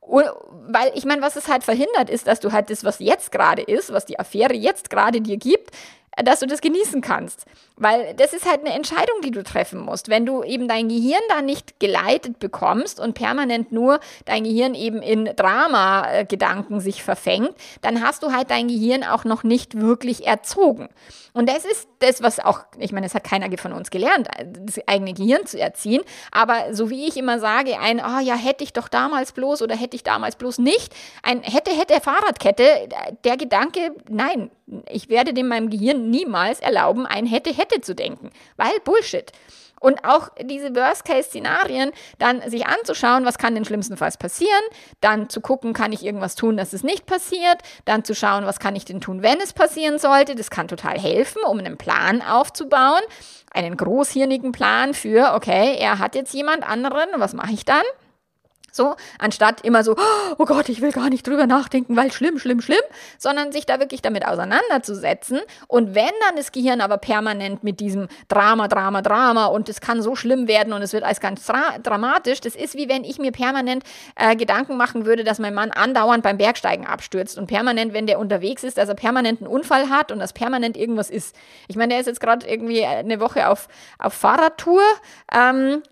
Und, 0.00 0.24
weil 0.68 0.92
ich 0.94 1.04
meine, 1.04 1.22
was 1.22 1.36
es 1.36 1.48
halt 1.48 1.64
verhindert, 1.64 2.10
ist, 2.10 2.26
dass 2.26 2.40
du 2.40 2.52
halt 2.52 2.70
das, 2.70 2.84
was 2.84 2.98
jetzt 2.98 3.32
gerade 3.32 3.62
ist, 3.62 3.92
was 3.92 4.04
die 4.04 4.18
Affäre 4.18 4.54
jetzt 4.54 4.90
gerade 4.90 5.20
dir 5.20 5.36
gibt, 5.36 5.70
dass 6.16 6.40
du 6.40 6.46
das 6.46 6.60
genießen 6.60 7.00
kannst. 7.00 7.46
Weil 7.76 8.14
das 8.14 8.32
ist 8.32 8.48
halt 8.48 8.60
eine 8.60 8.74
Entscheidung, 8.74 9.20
die 9.24 9.30
du 9.30 9.42
treffen 9.42 9.80
musst. 9.80 10.08
Wenn 10.08 10.26
du 10.26 10.42
eben 10.42 10.68
dein 10.68 10.88
Gehirn 10.88 11.22
da 11.28 11.42
nicht 11.42 11.80
geleitet 11.80 12.38
bekommst 12.38 13.00
und 13.00 13.14
permanent 13.14 13.72
nur 13.72 14.00
dein 14.24 14.44
Gehirn 14.44 14.74
eben 14.74 15.02
in 15.02 15.24
Drama-Gedanken 15.24 16.80
sich 16.80 17.02
verfängt, 17.02 17.54
dann 17.80 18.02
hast 18.02 18.22
du 18.22 18.32
halt 18.32 18.50
dein 18.50 18.68
Gehirn 18.68 19.04
auch 19.04 19.24
noch 19.24 19.42
nicht 19.42 19.80
wirklich 19.80 20.26
erzogen. 20.26 20.88
Und 21.34 21.48
das 21.48 21.64
ist 21.64 21.88
das, 22.00 22.22
was 22.22 22.40
auch, 22.40 22.60
ich 22.78 22.92
meine, 22.92 23.06
das 23.06 23.14
hat 23.14 23.24
keiner 23.24 23.48
von 23.56 23.72
uns 23.72 23.90
gelernt, 23.90 24.28
das 24.44 24.80
eigene 24.86 25.14
Gehirn 25.14 25.46
zu 25.46 25.58
erziehen. 25.58 26.02
Aber 26.30 26.74
so 26.74 26.90
wie 26.90 27.06
ich 27.06 27.16
immer 27.16 27.38
sage, 27.38 27.78
ein, 27.78 28.00
oh 28.00 28.20
ja, 28.20 28.34
hätte 28.34 28.64
ich 28.64 28.74
doch 28.74 28.88
damals 28.88 29.32
bloß 29.32 29.62
oder 29.62 29.74
hätte 29.74 29.96
ich 29.96 30.02
damals 30.02 30.36
bloß 30.36 30.58
nicht, 30.58 30.94
ein 31.22 31.42
hätte, 31.42 31.70
hätte 31.70 32.00
Fahrradkette, 32.00 32.88
der 33.24 33.36
Gedanke, 33.38 33.94
nein, 34.08 34.50
ich 34.90 35.08
werde 35.08 35.32
dem 35.32 35.48
meinem 35.48 35.70
Gehirn 35.70 36.10
niemals 36.10 36.60
erlauben, 36.60 37.06
ein 37.06 37.26
hätte, 37.26 37.50
hätte 37.50 37.71
zu 37.80 37.94
denken, 37.94 38.30
weil 38.56 38.72
Bullshit. 38.84 39.32
Und 39.82 40.04
auch 40.04 40.28
diese 40.40 40.76
Worst-Case-Szenarien 40.76 41.90
dann 42.20 42.48
sich 42.48 42.66
anzuschauen, 42.66 43.24
was 43.24 43.36
kann 43.36 43.56
denn 43.56 43.64
schlimmstenfalls 43.64 44.16
passieren, 44.16 44.62
dann 45.00 45.28
zu 45.28 45.40
gucken, 45.40 45.72
kann 45.72 45.90
ich 45.90 46.04
irgendwas 46.04 46.36
tun, 46.36 46.56
dass 46.56 46.72
es 46.72 46.84
nicht 46.84 47.04
passiert, 47.04 47.58
dann 47.84 48.04
zu 48.04 48.14
schauen, 48.14 48.46
was 48.46 48.60
kann 48.60 48.76
ich 48.76 48.84
denn 48.84 49.00
tun, 49.00 49.24
wenn 49.24 49.40
es 49.40 49.52
passieren 49.52 49.98
sollte. 49.98 50.36
Das 50.36 50.50
kann 50.50 50.68
total 50.68 51.00
helfen, 51.00 51.42
um 51.48 51.58
einen 51.58 51.78
Plan 51.78 52.22
aufzubauen, 52.22 53.00
einen 53.52 53.76
großhirnigen 53.76 54.52
Plan 54.52 54.94
für, 54.94 55.34
okay, 55.34 55.76
er 55.76 55.98
hat 55.98 56.14
jetzt 56.14 56.32
jemand 56.32 56.62
anderen, 56.62 57.08
was 57.16 57.34
mache 57.34 57.52
ich 57.52 57.64
dann? 57.64 57.82
So, 58.74 58.96
anstatt 59.18 59.60
immer 59.60 59.84
so, 59.84 59.96
oh 60.38 60.46
Gott, 60.46 60.70
ich 60.70 60.80
will 60.80 60.92
gar 60.92 61.10
nicht 61.10 61.26
drüber 61.26 61.46
nachdenken, 61.46 61.94
weil 61.94 62.10
schlimm, 62.10 62.38
schlimm, 62.38 62.62
schlimm, 62.62 62.80
sondern 63.18 63.52
sich 63.52 63.66
da 63.66 63.78
wirklich 63.78 64.00
damit 64.00 64.26
auseinanderzusetzen. 64.26 65.40
Und 65.68 65.94
wenn 65.94 66.10
dann 66.26 66.36
das 66.36 66.52
Gehirn 66.52 66.80
aber 66.80 66.96
permanent 66.96 67.62
mit 67.62 67.80
diesem 67.80 68.08
Drama, 68.28 68.68
Drama, 68.68 69.02
Drama 69.02 69.46
und 69.46 69.68
es 69.68 69.82
kann 69.82 70.00
so 70.00 70.16
schlimm 70.16 70.48
werden 70.48 70.72
und 70.72 70.80
es 70.80 70.94
wird 70.94 71.04
alles 71.04 71.20
ganz 71.20 71.44
dra 71.44 71.78
dramatisch, 71.82 72.40
das 72.40 72.56
ist 72.56 72.74
wie 72.74 72.88
wenn 72.88 73.04
ich 73.04 73.18
mir 73.18 73.30
permanent 73.30 73.84
äh, 74.16 74.34
Gedanken 74.36 74.78
machen 74.78 75.04
würde, 75.04 75.22
dass 75.22 75.38
mein 75.38 75.52
Mann 75.52 75.70
andauernd 75.70 76.22
beim 76.22 76.38
Bergsteigen 76.38 76.86
abstürzt 76.86 77.36
und 77.36 77.48
permanent, 77.48 77.92
wenn 77.92 78.06
der 78.06 78.18
unterwegs 78.18 78.64
ist, 78.64 78.78
dass 78.78 78.88
er 78.88 78.94
permanent 78.94 79.42
einen 79.42 79.48
Unfall 79.48 79.90
hat 79.90 80.10
und 80.10 80.18
dass 80.18 80.32
permanent 80.32 80.78
irgendwas 80.78 81.10
ist. 81.10 81.36
Ich 81.68 81.76
meine, 81.76 81.90
der 81.90 82.00
ist 82.00 82.06
jetzt 82.06 82.20
gerade 82.20 82.46
irgendwie 82.48 82.86
eine 82.86 83.20
Woche 83.20 83.48
auf, 83.48 83.68
auf 83.98 84.14
Fahrradtour 84.14 84.80
ähm, 85.30 85.82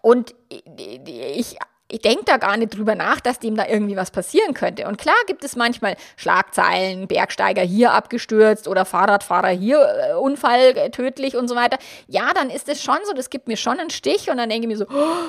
und 0.00 0.36
ich 0.48 1.58
ich 1.90 2.00
denke 2.00 2.24
da 2.26 2.36
gar 2.36 2.56
nicht 2.58 2.76
drüber 2.76 2.94
nach, 2.94 3.20
dass 3.20 3.38
dem 3.38 3.56
da 3.56 3.66
irgendwie 3.66 3.96
was 3.96 4.10
passieren 4.10 4.52
könnte. 4.52 4.86
Und 4.86 4.98
klar 4.98 5.16
gibt 5.26 5.42
es 5.42 5.56
manchmal 5.56 5.96
Schlagzeilen, 6.16 7.08
Bergsteiger 7.08 7.62
hier 7.62 7.92
abgestürzt 7.92 8.68
oder 8.68 8.84
Fahrradfahrer 8.84 9.48
hier 9.48 9.80
äh, 9.80 10.14
Unfall 10.14 10.76
äh, 10.76 10.90
tödlich 10.90 11.36
und 11.36 11.48
so 11.48 11.56
weiter. 11.56 11.78
Ja, 12.06 12.32
dann 12.34 12.50
ist 12.50 12.68
es 12.68 12.82
schon 12.82 12.98
so, 13.06 13.14
das 13.14 13.30
gibt 13.30 13.48
mir 13.48 13.56
schon 13.56 13.80
einen 13.80 13.88
Stich 13.88 14.30
und 14.30 14.36
dann 14.36 14.50
denke 14.50 14.66
ich 14.66 14.68
mir 14.68 14.76
so, 14.76 14.86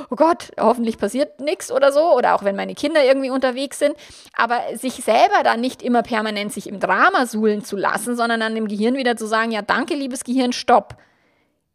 oh 0.10 0.16
Gott, 0.18 0.52
hoffentlich 0.60 0.98
passiert 0.98 1.40
nichts 1.40 1.72
oder 1.72 1.94
so. 1.94 2.14
Oder 2.14 2.36
auch 2.36 2.44
wenn 2.44 2.58
meine 2.58 2.76
Kinder 2.76 3.06
irgendwie 3.06 3.30
unterwegs 3.30 3.80
sind. 3.80 3.96
Aber 4.36 4.60
sich 4.74 4.96
selber 4.96 5.44
dann 5.46 5.62
nicht 5.62 5.82
immer 5.82 6.04
permanent 6.04 6.52
sich 6.52 6.68
im 6.68 6.82
Drama 6.82 7.26
suhlen 7.26 7.64
zu 7.64 7.78
lassen, 7.78 8.18
sondern 8.18 8.42
dann 8.42 8.56
dem 8.56 8.68
Gehirn 8.68 8.96
wieder 8.96 9.16
zu 9.16 9.28
sagen, 9.28 9.52
ja, 9.52 9.62
danke, 9.62 9.96
liebes 9.96 10.26
Gehirn, 10.26 10.52
stopp 10.52 10.98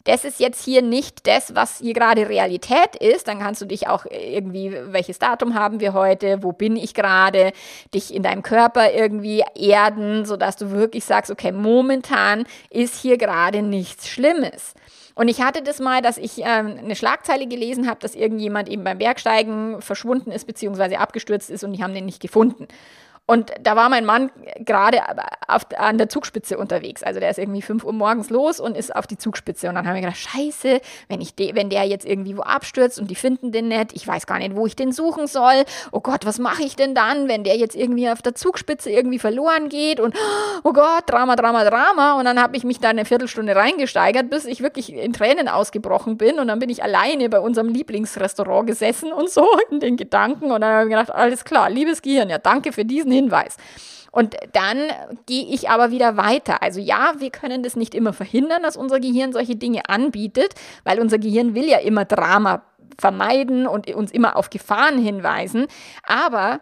das 0.04 0.24
ist 0.24 0.38
jetzt 0.38 0.62
hier 0.62 0.82
nicht 0.82 1.26
das, 1.26 1.54
was 1.54 1.78
hier 1.78 1.94
gerade 1.94 2.28
Realität 2.28 2.96
ist, 3.00 3.26
dann 3.26 3.38
kannst 3.38 3.62
du 3.62 3.66
dich 3.66 3.88
auch 3.88 4.04
irgendwie, 4.06 4.76
welches 4.88 5.18
Datum 5.18 5.54
haben 5.54 5.80
wir 5.80 5.94
heute, 5.94 6.42
wo 6.42 6.52
bin 6.52 6.76
ich 6.76 6.92
gerade, 6.92 7.52
dich 7.94 8.14
in 8.14 8.22
deinem 8.22 8.42
Körper 8.42 8.92
irgendwie 8.92 9.42
erden, 9.54 10.26
sodass 10.26 10.56
du 10.56 10.70
wirklich 10.70 11.04
sagst, 11.04 11.30
okay, 11.30 11.52
momentan 11.52 12.44
ist 12.68 13.00
hier 13.00 13.16
gerade 13.16 13.62
nichts 13.62 14.08
Schlimmes. 14.08 14.74
Und 15.14 15.28
ich 15.28 15.40
hatte 15.40 15.62
das 15.62 15.78
mal, 15.78 16.02
dass 16.02 16.18
ich 16.18 16.38
ähm, 16.38 16.76
eine 16.78 16.96
Schlagzeile 16.96 17.46
gelesen 17.46 17.88
habe, 17.88 18.00
dass 18.00 18.14
irgendjemand 18.14 18.68
eben 18.68 18.84
beim 18.84 18.98
Bergsteigen 18.98 19.80
verschwunden 19.80 20.32
ist, 20.32 20.46
beziehungsweise 20.46 20.98
abgestürzt 20.98 21.50
ist 21.50 21.64
und 21.64 21.72
die 21.72 21.82
haben 21.82 21.94
den 21.94 22.04
nicht 22.04 22.20
gefunden. 22.20 22.66
Und 23.26 23.52
da 23.62 23.74
war 23.74 23.88
mein 23.88 24.04
Mann 24.04 24.30
gerade 24.58 25.00
an 25.78 25.96
der 25.96 26.10
Zugspitze 26.10 26.58
unterwegs. 26.58 27.02
Also 27.02 27.20
der 27.20 27.30
ist 27.30 27.38
irgendwie 27.38 27.62
5 27.62 27.82
Uhr 27.82 27.94
morgens 27.94 28.28
los 28.28 28.60
und 28.60 28.76
ist 28.76 28.94
auf 28.94 29.06
die 29.06 29.16
Zugspitze. 29.16 29.70
Und 29.70 29.76
dann 29.76 29.86
haben 29.86 29.94
wir 29.94 30.02
gedacht, 30.02 30.18
scheiße, 30.18 30.78
wenn, 31.08 31.22
ich 31.22 31.34
de, 31.34 31.54
wenn 31.54 31.70
der 31.70 31.84
jetzt 31.84 32.04
irgendwie 32.04 32.36
wo 32.36 32.42
abstürzt 32.42 32.98
und 32.98 33.10
die 33.10 33.14
finden 33.14 33.50
den 33.50 33.68
nicht, 33.68 33.94
ich 33.94 34.06
weiß 34.06 34.26
gar 34.26 34.38
nicht, 34.38 34.54
wo 34.54 34.66
ich 34.66 34.76
den 34.76 34.92
suchen 34.92 35.26
soll. 35.26 35.64
Oh 35.90 36.00
Gott, 36.00 36.26
was 36.26 36.38
mache 36.38 36.64
ich 36.64 36.76
denn 36.76 36.94
dann, 36.94 37.26
wenn 37.26 37.44
der 37.44 37.56
jetzt 37.56 37.74
irgendwie 37.74 38.10
auf 38.10 38.20
der 38.20 38.34
Zugspitze 38.34 38.90
irgendwie 38.90 39.18
verloren 39.18 39.70
geht? 39.70 40.00
Und 40.00 40.14
oh 40.62 40.74
Gott, 40.74 41.04
Drama, 41.06 41.34
Drama, 41.34 41.64
Drama. 41.64 42.18
Und 42.18 42.26
dann 42.26 42.38
habe 42.38 42.58
ich 42.58 42.64
mich 42.64 42.78
da 42.78 42.90
eine 42.90 43.06
Viertelstunde 43.06 43.56
reingesteigert, 43.56 44.28
bis 44.28 44.44
ich 44.44 44.60
wirklich 44.60 44.92
in 44.92 45.14
Tränen 45.14 45.48
ausgebrochen 45.48 46.18
bin. 46.18 46.38
Und 46.38 46.48
dann 46.48 46.58
bin 46.58 46.68
ich 46.68 46.82
alleine 46.82 47.30
bei 47.30 47.40
unserem 47.40 47.68
Lieblingsrestaurant 47.68 48.66
gesessen 48.66 49.14
und 49.14 49.30
so 49.30 49.46
in 49.70 49.80
den 49.80 49.96
Gedanken. 49.96 50.52
Und 50.52 50.60
dann 50.60 50.74
habe 50.74 50.82
ich 50.84 50.90
gedacht, 50.90 51.10
alles 51.10 51.46
klar, 51.46 51.70
liebes 51.70 52.02
Gehirn, 52.02 52.28
ja, 52.28 52.36
danke 52.36 52.72
für 52.72 52.84
diesen 52.84 53.13
Hinweis. 53.14 53.56
Und 54.14 54.36
dann 54.52 54.78
gehe 55.26 55.44
ich 55.46 55.70
aber 55.70 55.90
wieder 55.90 56.16
weiter. 56.16 56.62
Also 56.62 56.78
ja, 56.78 57.14
wir 57.18 57.30
können 57.30 57.64
das 57.64 57.74
nicht 57.74 57.96
immer 57.96 58.12
verhindern, 58.12 58.62
dass 58.62 58.76
unser 58.76 59.00
Gehirn 59.00 59.32
solche 59.32 59.56
Dinge 59.56 59.88
anbietet, 59.88 60.54
weil 60.84 61.00
unser 61.00 61.18
Gehirn 61.18 61.56
will 61.56 61.68
ja 61.68 61.78
immer 61.78 62.04
Drama 62.04 62.62
vermeiden 62.96 63.66
und 63.66 63.92
uns 63.92 64.12
immer 64.12 64.36
auf 64.36 64.50
Gefahren 64.50 64.98
hinweisen. 64.98 65.66
Aber 66.04 66.60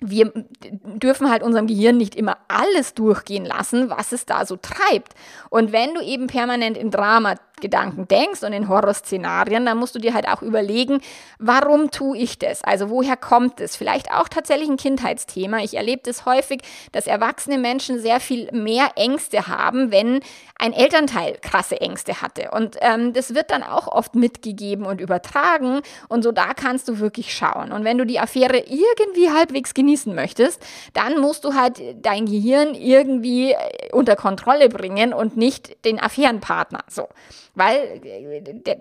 wir 0.00 0.32
dürfen 0.60 1.30
halt 1.30 1.42
unserem 1.42 1.66
Gehirn 1.66 1.96
nicht 1.96 2.14
immer 2.14 2.36
alles 2.48 2.92
durchgehen 2.94 3.46
lassen, 3.46 3.88
was 3.88 4.12
es 4.12 4.26
da 4.26 4.44
so 4.44 4.56
treibt. 4.56 5.14
Und 5.48 5.72
wenn 5.72 5.94
du 5.94 6.02
eben 6.02 6.26
permanent 6.26 6.76
in 6.76 6.90
Drama 6.90 7.36
Gedanken 7.60 8.08
denkst 8.08 8.42
und 8.42 8.52
in 8.52 8.68
Horrorszenarien, 8.68 9.64
dann 9.64 9.78
musst 9.78 9.94
du 9.94 9.98
dir 9.98 10.14
halt 10.14 10.28
auch 10.28 10.42
überlegen, 10.42 11.00
warum 11.38 11.90
tue 11.90 12.18
ich 12.18 12.38
das? 12.38 12.62
Also 12.64 12.90
woher 12.90 13.16
kommt 13.16 13.60
es? 13.60 13.76
Vielleicht 13.76 14.10
auch 14.12 14.28
tatsächlich 14.28 14.68
ein 14.68 14.76
Kindheitsthema. 14.76 15.58
Ich 15.58 15.74
erlebe 15.74 16.02
das 16.04 16.26
häufig, 16.26 16.62
dass 16.92 17.06
erwachsene 17.06 17.58
Menschen 17.58 18.00
sehr 18.00 18.20
viel 18.20 18.50
mehr 18.52 18.90
Ängste 18.96 19.46
haben, 19.46 19.92
wenn 19.92 20.20
ein 20.58 20.72
Elternteil 20.72 21.38
krasse 21.42 21.80
Ängste 21.80 22.22
hatte. 22.22 22.50
Und 22.52 22.76
ähm, 22.80 23.12
das 23.12 23.34
wird 23.34 23.50
dann 23.50 23.62
auch 23.62 23.88
oft 23.88 24.14
mitgegeben 24.14 24.86
und 24.86 25.00
übertragen. 25.00 25.80
Und 26.08 26.22
so 26.22 26.30
da 26.32 26.54
kannst 26.54 26.88
du 26.88 27.00
wirklich 27.00 27.34
schauen. 27.34 27.72
Und 27.72 27.84
wenn 27.84 27.98
du 27.98 28.06
die 28.06 28.20
Affäre 28.20 28.58
irgendwie 28.58 29.30
halbwegs 29.30 29.74
genießen 29.74 30.14
möchtest, 30.14 30.62
dann 30.94 31.20
musst 31.20 31.44
du 31.44 31.54
halt 31.54 31.80
dein 32.02 32.26
Gehirn 32.26 32.74
irgendwie 32.74 33.54
unter 33.92 34.16
Kontrolle 34.16 34.68
bringen 34.68 35.12
und 35.12 35.36
nicht 35.36 35.84
den 35.84 36.00
Affärenpartner. 36.00 36.84
So 36.88 37.08
weil 37.54 38.00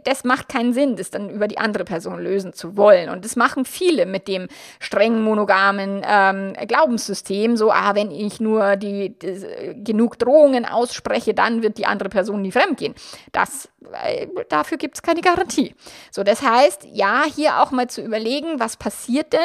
das 0.03 0.23
macht 0.23 0.47
keinen 0.47 0.73
Sinn, 0.73 0.95
das 0.95 1.09
dann 1.09 1.29
über 1.29 1.47
die 1.47 1.57
andere 1.57 1.83
Person 1.83 2.19
lösen 2.21 2.53
zu 2.53 2.77
wollen. 2.77 3.09
Und 3.09 3.25
das 3.25 3.35
machen 3.35 3.65
viele 3.65 4.05
mit 4.05 4.27
dem 4.27 4.47
streng 4.79 5.21
monogamen 5.21 6.03
ähm, 6.07 6.53
Glaubenssystem, 6.67 7.57
so, 7.57 7.71
ah, 7.71 7.95
wenn 7.95 8.11
ich 8.11 8.39
nur 8.39 8.77
die, 8.77 9.17
die, 9.17 9.83
genug 9.83 10.17
Drohungen 10.19 10.65
ausspreche, 10.65 11.33
dann 11.33 11.63
wird 11.63 11.77
die 11.77 11.85
andere 11.85 12.09
Person 12.09 12.41
nie 12.41 12.51
fremdgehen. 12.51 12.95
Das, 13.33 13.69
äh, 14.03 14.27
dafür 14.47 14.77
gibt 14.77 14.95
es 14.95 15.01
keine 15.01 15.21
Garantie. 15.21 15.75
So, 16.09 16.23
das 16.23 16.41
heißt, 16.41 16.87
ja, 16.91 17.23
hier 17.33 17.61
auch 17.61 17.71
mal 17.71 17.87
zu 17.87 18.01
überlegen, 18.01 18.59
was 18.59 18.77
passiert 18.77 19.33
denn, 19.33 19.39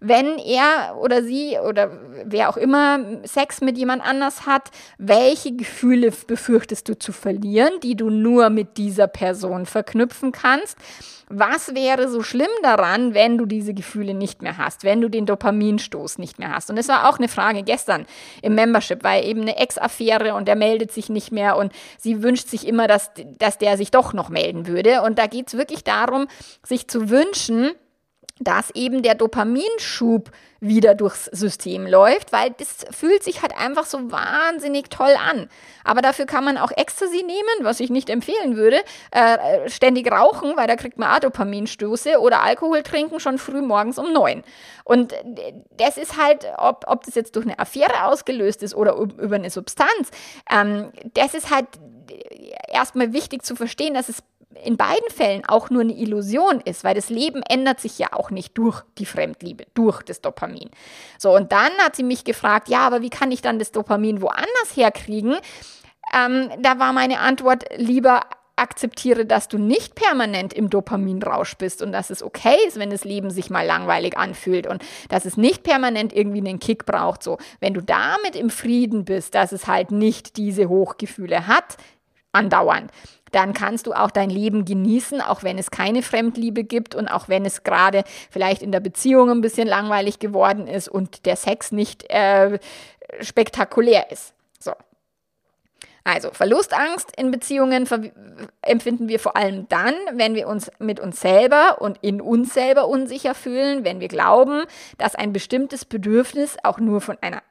wenn 0.00 0.38
er 0.38 0.96
oder 1.00 1.22
sie 1.22 1.56
oder 1.58 1.90
wer 2.24 2.48
auch 2.48 2.56
immer 2.56 2.98
Sex 3.24 3.60
mit 3.60 3.78
jemand 3.78 4.02
anders 4.04 4.46
hat, 4.46 4.70
welche 4.98 5.54
Gefühle 5.54 6.12
befürchtest 6.26 6.88
du 6.88 6.98
zu 6.98 7.12
verlieren, 7.12 7.72
die 7.82 7.96
du 7.96 8.10
nur 8.10 8.50
mit 8.50 8.71
dieser 8.76 9.06
Person 9.06 9.66
verknüpfen 9.66 10.32
kannst. 10.32 10.76
Was 11.28 11.74
wäre 11.74 12.08
so 12.08 12.22
schlimm 12.22 12.50
daran, 12.62 13.14
wenn 13.14 13.38
du 13.38 13.46
diese 13.46 13.72
Gefühle 13.72 14.12
nicht 14.12 14.42
mehr 14.42 14.58
hast, 14.58 14.84
wenn 14.84 15.00
du 15.00 15.08
den 15.08 15.24
Dopaminstoß 15.24 16.18
nicht 16.18 16.38
mehr 16.38 16.54
hast? 16.54 16.68
Und 16.68 16.76
es 16.76 16.88
war 16.88 17.08
auch 17.08 17.18
eine 17.18 17.28
Frage 17.28 17.62
gestern 17.62 18.04
im 18.42 18.54
Membership, 18.54 19.02
weil 19.02 19.24
eben 19.24 19.40
eine 19.40 19.56
Ex-Affäre 19.56 20.34
und 20.34 20.46
der 20.46 20.56
meldet 20.56 20.92
sich 20.92 21.08
nicht 21.08 21.32
mehr 21.32 21.56
und 21.56 21.72
sie 21.98 22.22
wünscht 22.22 22.48
sich 22.48 22.66
immer, 22.66 22.86
dass, 22.86 23.12
dass 23.38 23.56
der 23.56 23.78
sich 23.78 23.90
doch 23.90 24.12
noch 24.12 24.28
melden 24.28 24.66
würde. 24.66 25.02
Und 25.02 25.18
da 25.18 25.26
geht 25.26 25.48
es 25.48 25.56
wirklich 25.56 25.84
darum, 25.84 26.26
sich 26.64 26.86
zu 26.88 27.08
wünschen, 27.08 27.70
dass 28.38 28.70
eben 28.70 29.02
der 29.02 29.14
Dopaminschub 29.14 30.30
wieder 30.60 30.94
durchs 30.94 31.24
System 31.26 31.86
läuft, 31.86 32.32
weil 32.32 32.50
das 32.56 32.86
fühlt 32.92 33.24
sich 33.24 33.42
halt 33.42 33.56
einfach 33.58 33.84
so 33.84 34.12
wahnsinnig 34.12 34.90
toll 34.90 35.14
an. 35.28 35.48
Aber 35.82 36.02
dafür 36.02 36.24
kann 36.24 36.44
man 36.44 36.56
auch 36.56 36.70
Ecstasy 36.70 37.24
nehmen, 37.24 37.62
was 37.62 37.80
ich 37.80 37.90
nicht 37.90 38.08
empfehlen 38.08 38.56
würde, 38.56 38.80
äh, 39.10 39.68
ständig 39.68 40.10
rauchen, 40.10 40.56
weil 40.56 40.68
da 40.68 40.76
kriegt 40.76 40.98
man 40.98 41.12
auch 41.12 41.18
Dopaminstöße 41.18 42.20
oder 42.20 42.42
Alkohol 42.42 42.84
trinken 42.84 43.18
schon 43.18 43.38
früh 43.38 43.60
morgens 43.60 43.98
um 43.98 44.12
neun. 44.12 44.44
Und 44.84 45.12
das 45.76 45.96
ist 45.96 46.16
halt, 46.16 46.46
ob, 46.58 46.84
ob 46.86 47.04
das 47.04 47.16
jetzt 47.16 47.34
durch 47.34 47.46
eine 47.46 47.58
Affäre 47.58 48.04
ausgelöst 48.04 48.62
ist 48.62 48.76
oder 48.76 48.94
über 48.94 49.34
eine 49.34 49.50
Substanz, 49.50 50.10
ähm, 50.48 50.92
das 51.14 51.34
ist 51.34 51.50
halt 51.50 51.66
erstmal 52.68 53.12
wichtig 53.12 53.44
zu 53.44 53.56
verstehen, 53.56 53.94
dass 53.94 54.08
es 54.08 54.22
in 54.64 54.76
beiden 54.76 55.08
Fällen 55.10 55.44
auch 55.44 55.70
nur 55.70 55.82
eine 55.82 55.94
Illusion 55.94 56.60
ist, 56.64 56.84
weil 56.84 56.94
das 56.94 57.10
Leben 57.10 57.42
ändert 57.42 57.80
sich 57.80 57.98
ja 57.98 58.08
auch 58.12 58.30
nicht 58.30 58.56
durch 58.58 58.82
die 58.98 59.06
Fremdliebe, 59.06 59.66
durch 59.74 60.02
das 60.02 60.20
Dopamin. 60.20 60.70
So, 61.18 61.34
und 61.34 61.52
dann 61.52 61.72
hat 61.84 61.96
sie 61.96 62.02
mich 62.02 62.24
gefragt, 62.24 62.68
ja, 62.68 62.80
aber 62.80 63.02
wie 63.02 63.10
kann 63.10 63.32
ich 63.32 63.42
dann 63.42 63.58
das 63.58 63.72
Dopamin 63.72 64.20
woanders 64.20 64.76
herkriegen? 64.76 65.36
Ähm, 66.14 66.50
da 66.60 66.78
war 66.78 66.92
meine 66.92 67.20
Antwort 67.20 67.64
lieber 67.76 68.22
akzeptiere, 68.56 69.24
dass 69.24 69.48
du 69.48 69.58
nicht 69.58 69.94
permanent 69.94 70.52
im 70.52 70.70
Dopaminrausch 70.70 71.56
bist 71.56 71.82
und 71.82 71.92
dass 71.92 72.10
es 72.10 72.22
okay 72.22 72.56
ist, 72.68 72.78
wenn 72.78 72.90
das 72.90 73.04
Leben 73.04 73.30
sich 73.30 73.50
mal 73.50 73.66
langweilig 73.66 74.16
anfühlt 74.16 74.66
und 74.66 74.84
dass 75.08 75.24
es 75.24 75.36
nicht 75.36 75.62
permanent 75.62 76.12
irgendwie 76.12 76.38
einen 76.38 76.60
Kick 76.60 76.84
braucht. 76.84 77.22
So, 77.22 77.38
wenn 77.60 77.74
du 77.74 77.80
damit 77.80 78.36
im 78.36 78.50
Frieden 78.50 79.04
bist, 79.04 79.34
dass 79.34 79.52
es 79.52 79.66
halt 79.66 79.90
nicht 79.90 80.36
diese 80.36 80.68
Hochgefühle 80.68 81.46
hat, 81.46 81.76
andauernd, 82.32 82.90
dann 83.32 83.54
kannst 83.54 83.86
du 83.86 83.94
auch 83.94 84.10
dein 84.10 84.30
Leben 84.30 84.64
genießen, 84.64 85.20
auch 85.20 85.42
wenn 85.42 85.58
es 85.58 85.70
keine 85.70 86.02
Fremdliebe 86.02 86.64
gibt 86.64 86.94
und 86.94 87.08
auch 87.08 87.28
wenn 87.28 87.44
es 87.44 87.64
gerade 87.64 88.04
vielleicht 88.30 88.62
in 88.62 88.72
der 88.72 88.80
Beziehung 88.80 89.30
ein 89.30 89.40
bisschen 89.40 89.66
langweilig 89.66 90.18
geworden 90.18 90.68
ist 90.68 90.88
und 90.88 91.26
der 91.26 91.36
Sex 91.36 91.72
nicht 91.72 92.08
äh, 92.10 92.58
spektakulär 93.20 94.10
ist. 94.10 94.34
So. 94.58 94.72
Also 96.04 96.30
Verlustangst 96.32 97.12
in 97.16 97.30
Beziehungen 97.30 97.88
empfinden 98.62 99.08
wir 99.08 99.20
vor 99.20 99.36
allem 99.36 99.68
dann, 99.68 99.94
wenn 100.14 100.34
wir 100.34 100.48
uns 100.48 100.70
mit 100.78 100.98
uns 100.98 101.20
selber 101.20 101.80
und 101.80 101.98
in 102.02 102.20
uns 102.20 102.54
selber 102.54 102.88
unsicher 102.88 103.34
fühlen, 103.34 103.84
wenn 103.84 104.00
wir 104.00 104.08
glauben, 104.08 104.64
dass 104.98 105.14
ein 105.14 105.32
bestimmtes 105.32 105.84
Bedürfnis 105.84 106.56
auch 106.64 106.78
nur 106.78 107.00
von 107.00 107.18
einer 107.20 107.42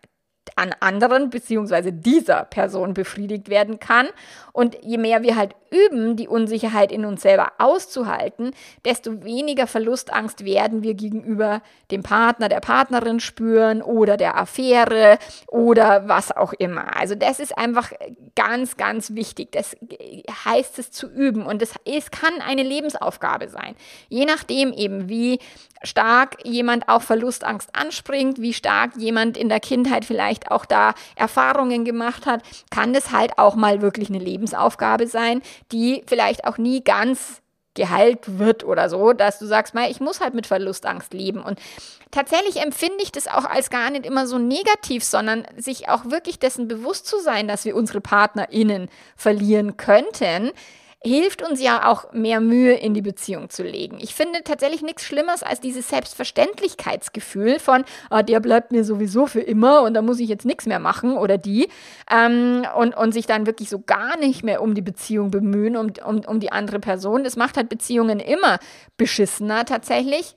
an 0.55 0.75
anderen 0.79 1.29
bzw. 1.29 1.91
dieser 1.91 2.43
Person 2.43 2.93
befriedigt 2.93 3.47
werden 3.49 3.79
kann. 3.79 4.09
Und 4.51 4.77
je 4.84 4.97
mehr 4.97 5.23
wir 5.23 5.38
halt 5.38 5.55
üben, 5.72 6.15
die 6.15 6.28
Unsicherheit 6.28 6.91
in 6.91 7.05
uns 7.05 7.22
selber 7.22 7.53
auszuhalten, 7.57 8.51
desto 8.86 9.24
weniger 9.24 9.67
Verlustangst 9.67 10.45
werden 10.45 10.84
wir 10.84 10.93
gegenüber 10.93 11.61
dem 11.89 12.03
Partner, 12.03 12.49
der 12.49 12.59
Partnerin 12.59 13.19
spüren 13.19 13.82
oder 13.82 14.17
der 14.17 14.38
Affäre 14.38 15.17
oder 15.47 16.07
was 16.07 16.36
auch 16.36 16.53
immer. 16.53 16.95
Also 16.97 17.15
das 17.15 17.39
ist 17.39 17.57
einfach 17.57 17.91
ganz, 18.36 18.78
ganz 18.78 19.15
wichtig. 19.15 19.51
Das 19.51 19.76
heißt 20.45 20.78
es 20.80 20.91
zu 20.91 21.09
üben 21.09 21.45
und 21.45 21.61
es, 21.61 21.74
es 21.86 22.11
kann 22.11 22.41
eine 22.41 22.63
Lebensaufgabe 22.63 23.49
sein. 23.49 23.76
Je 24.09 24.26
nachdem 24.26 24.74
eben, 24.74 25.09
wie 25.09 25.39
stark 25.84 26.38
jemand 26.43 26.88
auf 26.89 27.03
Verlustangst 27.03 27.76
anspringt, 27.76 28.41
wie 28.41 28.53
stark 28.53 28.95
jemand 28.97 29.38
in 29.38 29.49
der 29.49 29.59
Kindheit 29.59 30.05
vielleicht 30.05 30.51
auch 30.51 30.65
da 30.65 30.93
Erfahrungen 31.15 31.86
gemacht 31.86 32.26
hat, 32.26 32.43
kann 32.69 32.93
das 32.93 33.11
halt 33.11 33.38
auch 33.38 33.55
mal 33.55 33.82
wirklich 33.82 34.09
eine 34.09 34.19
Lebensaufgabe 34.19 35.07
sein, 35.07 35.41
die 35.72 36.03
vielleicht 36.07 36.45
auch 36.45 36.57
nie 36.57 36.84
ganz 36.84 37.41
geheilt 37.74 38.38
wird 38.39 38.64
oder 38.64 38.89
so, 38.89 39.14
dass 39.14 39.39
du 39.39 39.45
sagst, 39.45 39.74
mal, 39.74 39.89
ich 39.89 39.99
muss 40.01 40.20
halt 40.20 40.34
mit 40.34 40.47
Verlustangst 40.47 41.14
leben. 41.14 41.41
Und 41.41 41.59
tatsächlich 42.12 42.57
empfinde 42.57 43.01
ich 43.01 43.12
das 43.12 43.28
auch 43.28 43.45
als 43.45 43.70
gar 43.70 43.89
nicht 43.89 44.05
immer 44.05 44.28
so 44.28 44.38
negativ, 44.38 45.03
sondern 45.03 45.45
sich 45.55 45.88
auch 45.88 46.05
wirklich 46.05 46.38
dessen 46.38 46.68
bewusst 46.68 47.07
zu 47.07 47.20
sein, 47.22 47.47
dass 47.47 47.64
wir 47.64 47.76
unsere 47.76 48.01
PartnerInnen 48.01 48.89
verlieren 49.16 49.78
könnten, 49.78 50.51
hilft 51.03 51.41
uns 51.41 51.61
ja 51.61 51.89
auch 51.89 52.13
mehr 52.13 52.39
Mühe 52.39 52.73
in 52.73 52.93
die 52.93 53.01
Beziehung 53.01 53.49
zu 53.49 53.63
legen. 53.63 53.97
Ich 53.99 54.13
finde 54.13 54.43
tatsächlich 54.43 54.83
nichts 54.83 55.03
Schlimmeres 55.03 55.41
als 55.41 55.59
dieses 55.59 55.89
Selbstverständlichkeitsgefühl 55.89 57.59
von, 57.59 57.83
ah, 58.11 58.21
der 58.21 58.39
bleibt 58.39 58.71
mir 58.71 58.83
sowieso 58.83 59.25
für 59.25 59.41
immer 59.41 59.81
und 59.81 59.95
da 59.95 60.03
muss 60.03 60.19
ich 60.19 60.29
jetzt 60.29 60.45
nichts 60.45 60.67
mehr 60.67 60.79
machen 60.79 61.17
oder 61.17 61.39
die 61.39 61.69
ähm, 62.11 62.67
und, 62.77 62.95
und 62.95 63.13
sich 63.13 63.25
dann 63.25 63.47
wirklich 63.47 63.69
so 63.69 63.79
gar 63.79 64.17
nicht 64.17 64.43
mehr 64.43 64.61
um 64.61 64.75
die 64.75 64.81
Beziehung 64.81 65.31
bemühen, 65.31 65.75
um, 65.75 65.91
um, 66.05 66.19
um 66.19 66.39
die 66.39 66.51
andere 66.51 66.79
Person. 66.79 67.23
Das 67.23 67.35
macht 67.35 67.57
halt 67.57 67.69
Beziehungen 67.69 68.19
immer 68.19 68.59
beschissener 68.97 69.65
tatsächlich. 69.65 70.35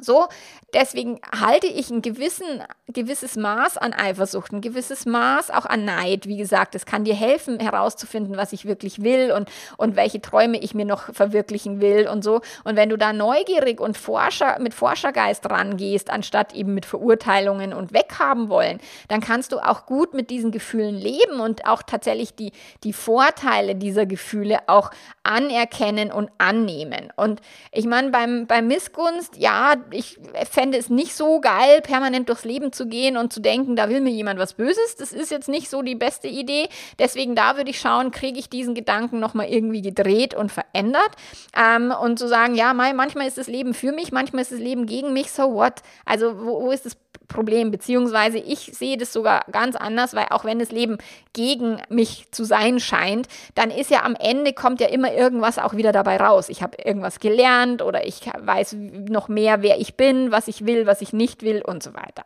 So, 0.00 0.28
deswegen 0.72 1.20
halte 1.36 1.66
ich 1.66 1.90
ein 1.90 2.02
gewissen, 2.02 2.62
gewisses 2.86 3.34
Maß 3.34 3.78
an 3.78 3.92
Eifersucht, 3.92 4.52
ein 4.52 4.60
gewisses 4.60 5.06
Maß 5.06 5.50
auch 5.50 5.66
an 5.66 5.84
Neid. 5.84 6.26
Wie 6.26 6.36
gesagt, 6.36 6.76
es 6.76 6.86
kann 6.86 7.02
dir 7.02 7.16
helfen, 7.16 7.58
herauszufinden, 7.58 8.36
was 8.36 8.52
ich 8.52 8.64
wirklich 8.64 9.02
will 9.02 9.32
und, 9.32 9.50
und 9.76 9.96
welche 9.96 10.22
Träume 10.22 10.58
ich 10.60 10.72
mir 10.72 10.84
noch 10.84 11.12
verwirklichen 11.12 11.80
will 11.80 12.06
und 12.06 12.22
so. 12.22 12.42
Und 12.62 12.76
wenn 12.76 12.90
du 12.90 12.96
da 12.96 13.12
neugierig 13.12 13.80
und 13.80 13.96
Forscher, 13.96 14.60
mit 14.60 14.72
Forschergeist 14.72 15.50
rangehst, 15.50 16.10
anstatt 16.10 16.54
eben 16.54 16.74
mit 16.74 16.86
Verurteilungen 16.86 17.72
und 17.72 17.92
weghaben 17.92 18.48
wollen, 18.50 18.78
dann 19.08 19.20
kannst 19.20 19.50
du 19.50 19.58
auch 19.58 19.84
gut 19.84 20.14
mit 20.14 20.30
diesen 20.30 20.52
Gefühlen 20.52 20.94
leben 20.94 21.40
und 21.40 21.66
auch 21.66 21.82
tatsächlich 21.82 22.36
die, 22.36 22.52
die 22.84 22.92
Vorteile 22.92 23.74
dieser 23.74 24.06
Gefühle 24.06 24.60
auch 24.68 24.92
anerkennen 25.24 26.12
und 26.12 26.30
annehmen. 26.38 27.12
Und 27.16 27.40
ich 27.72 27.86
meine, 27.86 28.10
beim, 28.10 28.46
beim 28.46 28.68
Missgunst, 28.68 29.36
ja, 29.36 29.74
ich 29.90 30.18
fände 30.50 30.78
es 30.78 30.90
nicht 30.90 31.14
so 31.14 31.40
geil, 31.40 31.80
permanent 31.82 32.28
durchs 32.28 32.44
Leben 32.44 32.72
zu 32.72 32.86
gehen 32.86 33.16
und 33.16 33.32
zu 33.32 33.40
denken, 33.40 33.76
da 33.76 33.88
will 33.88 34.00
mir 34.00 34.10
jemand 34.10 34.38
was 34.38 34.54
Böses. 34.54 34.96
Das 34.96 35.12
ist 35.12 35.30
jetzt 35.30 35.48
nicht 35.48 35.68
so 35.70 35.82
die 35.82 35.94
beste 35.94 36.28
Idee. 36.28 36.68
Deswegen 36.98 37.34
da 37.34 37.56
würde 37.56 37.70
ich 37.70 37.80
schauen, 37.80 38.10
kriege 38.10 38.38
ich 38.38 38.48
diesen 38.48 38.74
Gedanken 38.74 39.20
nochmal 39.20 39.48
irgendwie 39.48 39.82
gedreht 39.82 40.34
und 40.34 40.52
verändert. 40.52 41.10
Ähm, 41.56 41.92
und 42.02 42.18
zu 42.18 42.28
sagen, 42.28 42.54
ja, 42.54 42.74
manchmal 42.74 43.26
ist 43.26 43.38
das 43.38 43.46
Leben 43.46 43.74
für 43.74 43.92
mich, 43.92 44.12
manchmal 44.12 44.42
ist 44.42 44.52
das 44.52 44.60
Leben 44.60 44.86
gegen 44.86 45.12
mich, 45.12 45.30
so 45.30 45.54
what? 45.54 45.82
Also 46.04 46.38
wo, 46.38 46.62
wo 46.62 46.70
ist 46.70 46.86
das 46.86 46.96
Problem? 47.28 47.70
Beziehungsweise 47.70 48.38
ich 48.38 48.72
sehe 48.74 48.96
das 48.96 49.12
sogar 49.12 49.44
ganz 49.52 49.76
anders, 49.76 50.14
weil 50.14 50.26
auch 50.30 50.44
wenn 50.44 50.58
das 50.58 50.72
Leben 50.72 50.98
gegen 51.32 51.80
mich 51.88 52.30
zu 52.32 52.44
sein 52.44 52.80
scheint, 52.80 53.28
dann 53.54 53.70
ist 53.70 53.90
ja 53.90 54.02
am 54.02 54.16
Ende 54.16 54.52
kommt 54.52 54.80
ja 54.80 54.88
immer 54.88 55.12
irgendwas 55.12 55.58
auch 55.58 55.74
wieder 55.74 55.92
dabei 55.92 56.16
raus. 56.16 56.48
Ich 56.48 56.62
habe 56.62 56.78
irgendwas 56.82 57.20
gelernt 57.20 57.82
oder 57.82 58.06
ich 58.06 58.22
weiß 58.38 58.76
noch 59.08 59.28
mehr, 59.28 59.62
wer 59.62 59.78
ich 59.78 59.94
bin, 59.94 60.32
was 60.32 60.48
ich 60.48 60.66
will, 60.66 60.86
was 60.86 61.00
ich 61.02 61.12
nicht 61.12 61.42
will 61.42 61.62
und 61.62 61.82
so 61.82 61.94
weiter. 61.94 62.24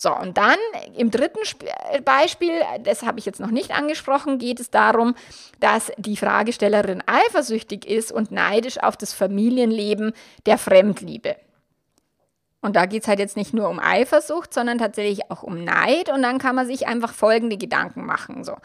So, 0.00 0.14
und 0.14 0.38
dann 0.38 0.58
im 0.96 1.10
dritten 1.10 1.40
Beispiel, 2.04 2.52
das 2.84 3.02
habe 3.02 3.18
ich 3.18 3.26
jetzt 3.26 3.40
noch 3.40 3.50
nicht 3.50 3.72
angesprochen, 3.72 4.38
geht 4.38 4.60
es 4.60 4.70
darum, 4.70 5.16
dass 5.58 5.90
die 5.96 6.16
Fragestellerin 6.16 7.02
eifersüchtig 7.04 7.84
ist 7.84 8.12
und 8.12 8.30
neidisch 8.30 8.78
auf 8.80 8.96
das 8.96 9.12
Familienleben 9.12 10.12
der 10.46 10.56
Fremdliebe. 10.56 11.34
Und 12.60 12.74
da 12.74 12.86
geht 12.86 13.02
es 13.02 13.08
halt 13.08 13.20
jetzt 13.20 13.36
nicht 13.36 13.54
nur 13.54 13.68
um 13.68 13.78
Eifersucht, 13.78 14.52
sondern 14.52 14.78
tatsächlich 14.78 15.30
auch 15.30 15.42
um 15.42 15.62
Neid. 15.62 16.10
Und 16.12 16.22
dann 16.22 16.38
kann 16.38 16.56
man 16.56 16.66
sich 16.66 16.88
einfach 16.88 17.12
folgende 17.12 17.56
Gedanken 17.56 18.04
machen. 18.04 18.42
So. 18.42 18.56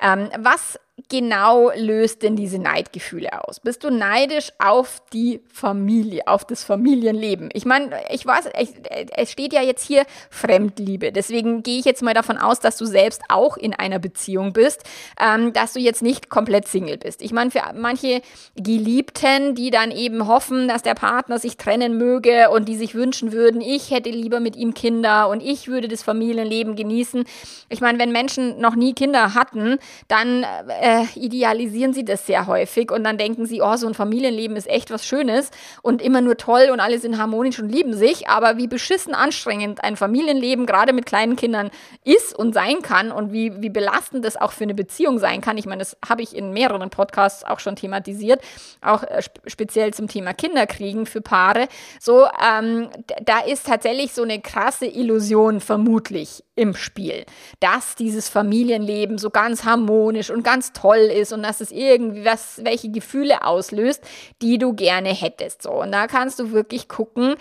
Ähm, 0.00 0.28
was 0.38 0.78
genau 1.08 1.70
löst 1.74 2.22
denn 2.22 2.36
diese 2.36 2.58
Neidgefühle 2.58 3.46
aus? 3.46 3.60
Bist 3.60 3.84
du 3.84 3.90
neidisch 3.90 4.52
auf 4.58 5.02
die 5.12 5.40
Familie, 5.52 6.26
auf 6.26 6.44
das 6.44 6.64
Familienleben? 6.64 7.50
Ich 7.52 7.64
meine, 7.64 7.90
ich 8.10 8.24
weiß, 8.26 8.50
es 9.16 9.30
steht 9.30 9.52
ja 9.52 9.62
jetzt 9.62 9.86
hier 9.86 10.04
Fremdliebe. 10.30 11.12
Deswegen 11.12 11.62
gehe 11.62 11.78
ich 11.78 11.84
jetzt 11.84 12.02
mal 12.02 12.14
davon 12.14 12.38
aus, 12.38 12.60
dass 12.60 12.76
du 12.76 12.84
selbst 12.84 13.22
auch 13.28 13.56
in 13.56 13.74
einer 13.74 13.98
Beziehung 13.98 14.52
bist, 14.52 14.82
ähm, 15.20 15.52
dass 15.52 15.72
du 15.72 15.80
jetzt 15.80 16.02
nicht 16.02 16.28
komplett 16.28 16.68
Single 16.68 16.98
bist. 16.98 17.22
Ich 17.22 17.32
meine, 17.32 17.50
für 17.50 17.62
manche 17.74 18.22
Geliebten, 18.56 19.54
die 19.54 19.70
dann 19.70 19.90
eben 19.90 20.26
hoffen, 20.26 20.68
dass 20.68 20.82
der 20.82 20.94
Partner 20.94 21.38
sich 21.38 21.56
trennen 21.56 21.96
möge 21.96 22.50
und 22.50 22.68
die 22.68 22.76
sich 22.76 22.94
wünschen 22.94 23.32
würden, 23.32 23.60
ich 23.60 23.90
hätte 23.90 24.10
lieber 24.10 24.40
mit 24.40 24.56
ihm 24.56 24.74
Kinder 24.74 25.28
und 25.28 25.42
ich 25.42 25.68
würde 25.68 25.88
das 25.88 26.02
Familienleben 26.02 26.76
genießen. 26.76 27.24
Ich 27.68 27.80
meine, 27.80 27.98
wenn 27.98 28.12
Menschen 28.12 28.60
noch 28.60 28.74
nie 28.74 28.94
Kinder 28.94 29.34
hatten, 29.34 29.78
dann 30.08 30.44
äh, 30.80 30.89
äh, 30.90 31.04
idealisieren 31.14 31.92
sie 31.92 32.04
das 32.04 32.26
sehr 32.26 32.46
häufig 32.46 32.90
und 32.90 33.04
dann 33.04 33.16
denken 33.16 33.46
sie, 33.46 33.62
oh, 33.62 33.76
so 33.76 33.86
ein 33.86 33.94
Familienleben 33.94 34.56
ist 34.56 34.68
echt 34.68 34.90
was 34.90 35.06
Schönes 35.06 35.50
und 35.82 36.02
immer 36.02 36.20
nur 36.20 36.36
toll 36.36 36.68
und 36.72 36.80
alle 36.80 36.98
sind 36.98 37.18
harmonisch 37.18 37.60
und 37.60 37.68
lieben 37.68 37.94
sich. 37.94 38.28
Aber 38.28 38.56
wie 38.56 38.66
beschissen 38.66 39.14
anstrengend 39.14 39.84
ein 39.84 39.96
Familienleben 39.96 40.66
gerade 40.66 40.92
mit 40.92 41.06
kleinen 41.06 41.36
Kindern 41.36 41.70
ist 42.04 42.36
und 42.36 42.54
sein 42.54 42.82
kann 42.82 43.12
und 43.12 43.32
wie, 43.32 43.62
wie 43.62 43.70
belastend 43.70 44.24
das 44.24 44.36
auch 44.36 44.52
für 44.52 44.64
eine 44.64 44.74
Beziehung 44.74 45.18
sein 45.18 45.40
kann. 45.40 45.58
Ich 45.58 45.66
meine, 45.66 45.78
das 45.78 45.96
habe 46.06 46.22
ich 46.22 46.34
in 46.34 46.52
mehreren 46.52 46.90
Podcasts 46.90 47.44
auch 47.44 47.60
schon 47.60 47.76
thematisiert, 47.76 48.40
auch 48.80 49.04
äh, 49.04 49.22
speziell 49.46 49.94
zum 49.94 50.08
Thema 50.08 50.34
Kinderkriegen 50.34 51.06
für 51.06 51.20
Paare. 51.20 51.68
So, 52.00 52.26
ähm, 52.44 52.88
da 53.24 53.40
ist 53.40 53.66
tatsächlich 53.66 54.12
so 54.12 54.22
eine 54.22 54.40
krasse 54.40 54.86
Illusion 54.86 55.60
vermutlich 55.60 56.42
im 56.60 56.74
Spiel, 56.74 57.24
dass 57.58 57.94
dieses 57.94 58.28
Familienleben 58.28 59.18
so 59.18 59.30
ganz 59.30 59.64
harmonisch 59.64 60.30
und 60.30 60.44
ganz 60.44 60.72
toll 60.72 60.98
ist 60.98 61.32
und 61.32 61.42
dass 61.42 61.60
es 61.60 61.72
irgendwie 61.72 62.24
was, 62.24 62.60
welche 62.64 62.90
Gefühle 62.90 63.44
auslöst, 63.44 64.02
die 64.42 64.58
du 64.58 64.74
gerne 64.74 65.08
hättest. 65.08 65.62
So, 65.62 65.72
und 65.72 65.92
da 65.92 66.06
kannst 66.06 66.38
du 66.38 66.52
wirklich 66.52 66.88
gucken, 66.88 67.36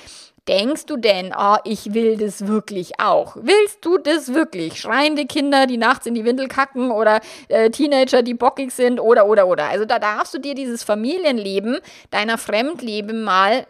Denkst 0.49 0.87
du 0.87 0.97
denn, 0.97 1.31
oh, 1.37 1.57
ich 1.63 1.93
will 1.93 2.17
das 2.17 2.47
wirklich 2.47 2.99
auch? 2.99 3.35
Willst 3.39 3.85
du 3.85 3.99
das 3.99 4.33
wirklich? 4.33 4.81
Schreiende 4.81 5.27
Kinder, 5.27 5.67
die 5.67 5.77
nachts 5.77 6.07
in 6.07 6.15
die 6.15 6.25
Windel 6.25 6.47
kacken 6.47 6.89
oder 6.89 7.19
äh, 7.49 7.69
Teenager, 7.69 8.23
die 8.23 8.33
bockig 8.33 8.71
sind 8.71 8.99
oder, 8.99 9.27
oder, 9.27 9.45
oder. 9.45 9.65
Also 9.65 9.85
da 9.85 9.99
darfst 9.99 10.33
du 10.33 10.39
dir 10.39 10.55
dieses 10.55 10.81
Familienleben 10.81 11.77
deiner 12.09 12.39
Fremdleben 12.39 13.23
mal 13.23 13.67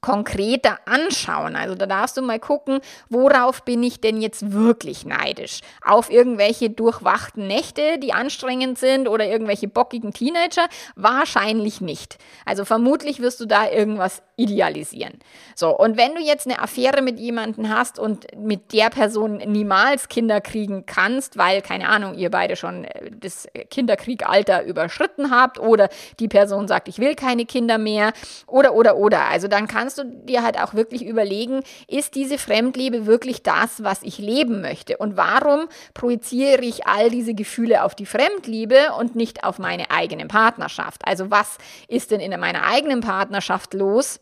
konkreter 0.00 0.78
anschauen. 0.86 1.56
Also 1.56 1.74
da 1.74 1.86
darfst 1.86 2.16
du 2.16 2.22
mal 2.22 2.38
gucken, 2.38 2.80
worauf 3.08 3.62
bin 3.64 3.82
ich 3.82 4.00
denn 4.00 4.20
jetzt 4.20 4.52
wirklich 4.52 5.04
neidisch? 5.04 5.60
Auf 5.84 6.10
irgendwelche 6.10 6.70
durchwachten 6.70 7.46
Nächte, 7.46 7.98
die 7.98 8.12
anstrengend 8.12 8.78
sind 8.78 9.08
oder 9.08 9.26
irgendwelche 9.26 9.68
bockigen 9.68 10.12
Teenager? 10.12 10.66
Wahrscheinlich 10.96 11.80
nicht. 11.80 12.18
Also 12.44 12.64
vermutlich 12.64 13.20
wirst 13.20 13.40
du 13.40 13.46
da 13.46 13.68
irgendwas 13.68 14.22
idealisieren. 14.36 15.18
So, 15.54 15.76
und 15.76 15.98
wenn 15.98 16.14
du 16.14 16.22
jetzt 16.22 16.46
eine 16.46 16.60
Affäre 16.60 17.02
mit 17.02 17.20
jemandem 17.20 17.68
hast 17.68 17.98
und 17.98 18.26
mit 18.36 18.72
der 18.72 18.88
Person 18.88 19.36
niemals 19.36 20.08
Kinder 20.08 20.40
kriegen 20.40 20.86
kannst, 20.86 21.36
weil, 21.36 21.60
keine 21.60 21.88
Ahnung, 21.88 22.14
ihr 22.14 22.30
beide 22.30 22.56
schon 22.56 22.84
äh, 22.84 23.10
das 23.10 23.48
Kinderkriegalter 23.68 24.64
überschritten 24.64 25.30
habt 25.30 25.58
oder 25.58 25.90
die 26.18 26.28
Person 26.28 26.68
sagt, 26.68 26.88
ich 26.88 26.98
will 26.98 27.14
keine 27.14 27.44
Kinder 27.44 27.76
mehr 27.76 28.12
oder, 28.46 28.74
oder, 28.74 28.96
oder. 28.96 29.26
Also 29.26 29.46
dann 29.46 29.66
kannst 29.66 29.89
kannst 29.90 29.98
du 29.98 30.26
dir 30.26 30.42
halt 30.42 30.58
auch 30.58 30.74
wirklich 30.74 31.04
überlegen, 31.04 31.62
ist 31.88 32.14
diese 32.14 32.38
Fremdliebe 32.38 33.06
wirklich 33.06 33.42
das, 33.42 33.82
was 33.82 34.02
ich 34.02 34.18
leben 34.18 34.60
möchte? 34.60 34.96
Und 34.98 35.16
warum 35.16 35.68
projiziere 35.94 36.60
ich 36.62 36.86
all 36.86 37.10
diese 37.10 37.34
Gefühle 37.34 37.82
auf 37.82 37.94
die 37.94 38.06
Fremdliebe 38.06 38.92
und 38.98 39.16
nicht 39.16 39.42
auf 39.42 39.58
meine 39.58 39.90
eigene 39.90 40.26
Partnerschaft? 40.26 41.02
Also 41.06 41.30
was 41.30 41.58
ist 41.88 42.12
denn 42.12 42.20
in 42.20 42.38
meiner 42.38 42.66
eigenen 42.66 43.00
Partnerschaft 43.00 43.74
los? 43.74 44.20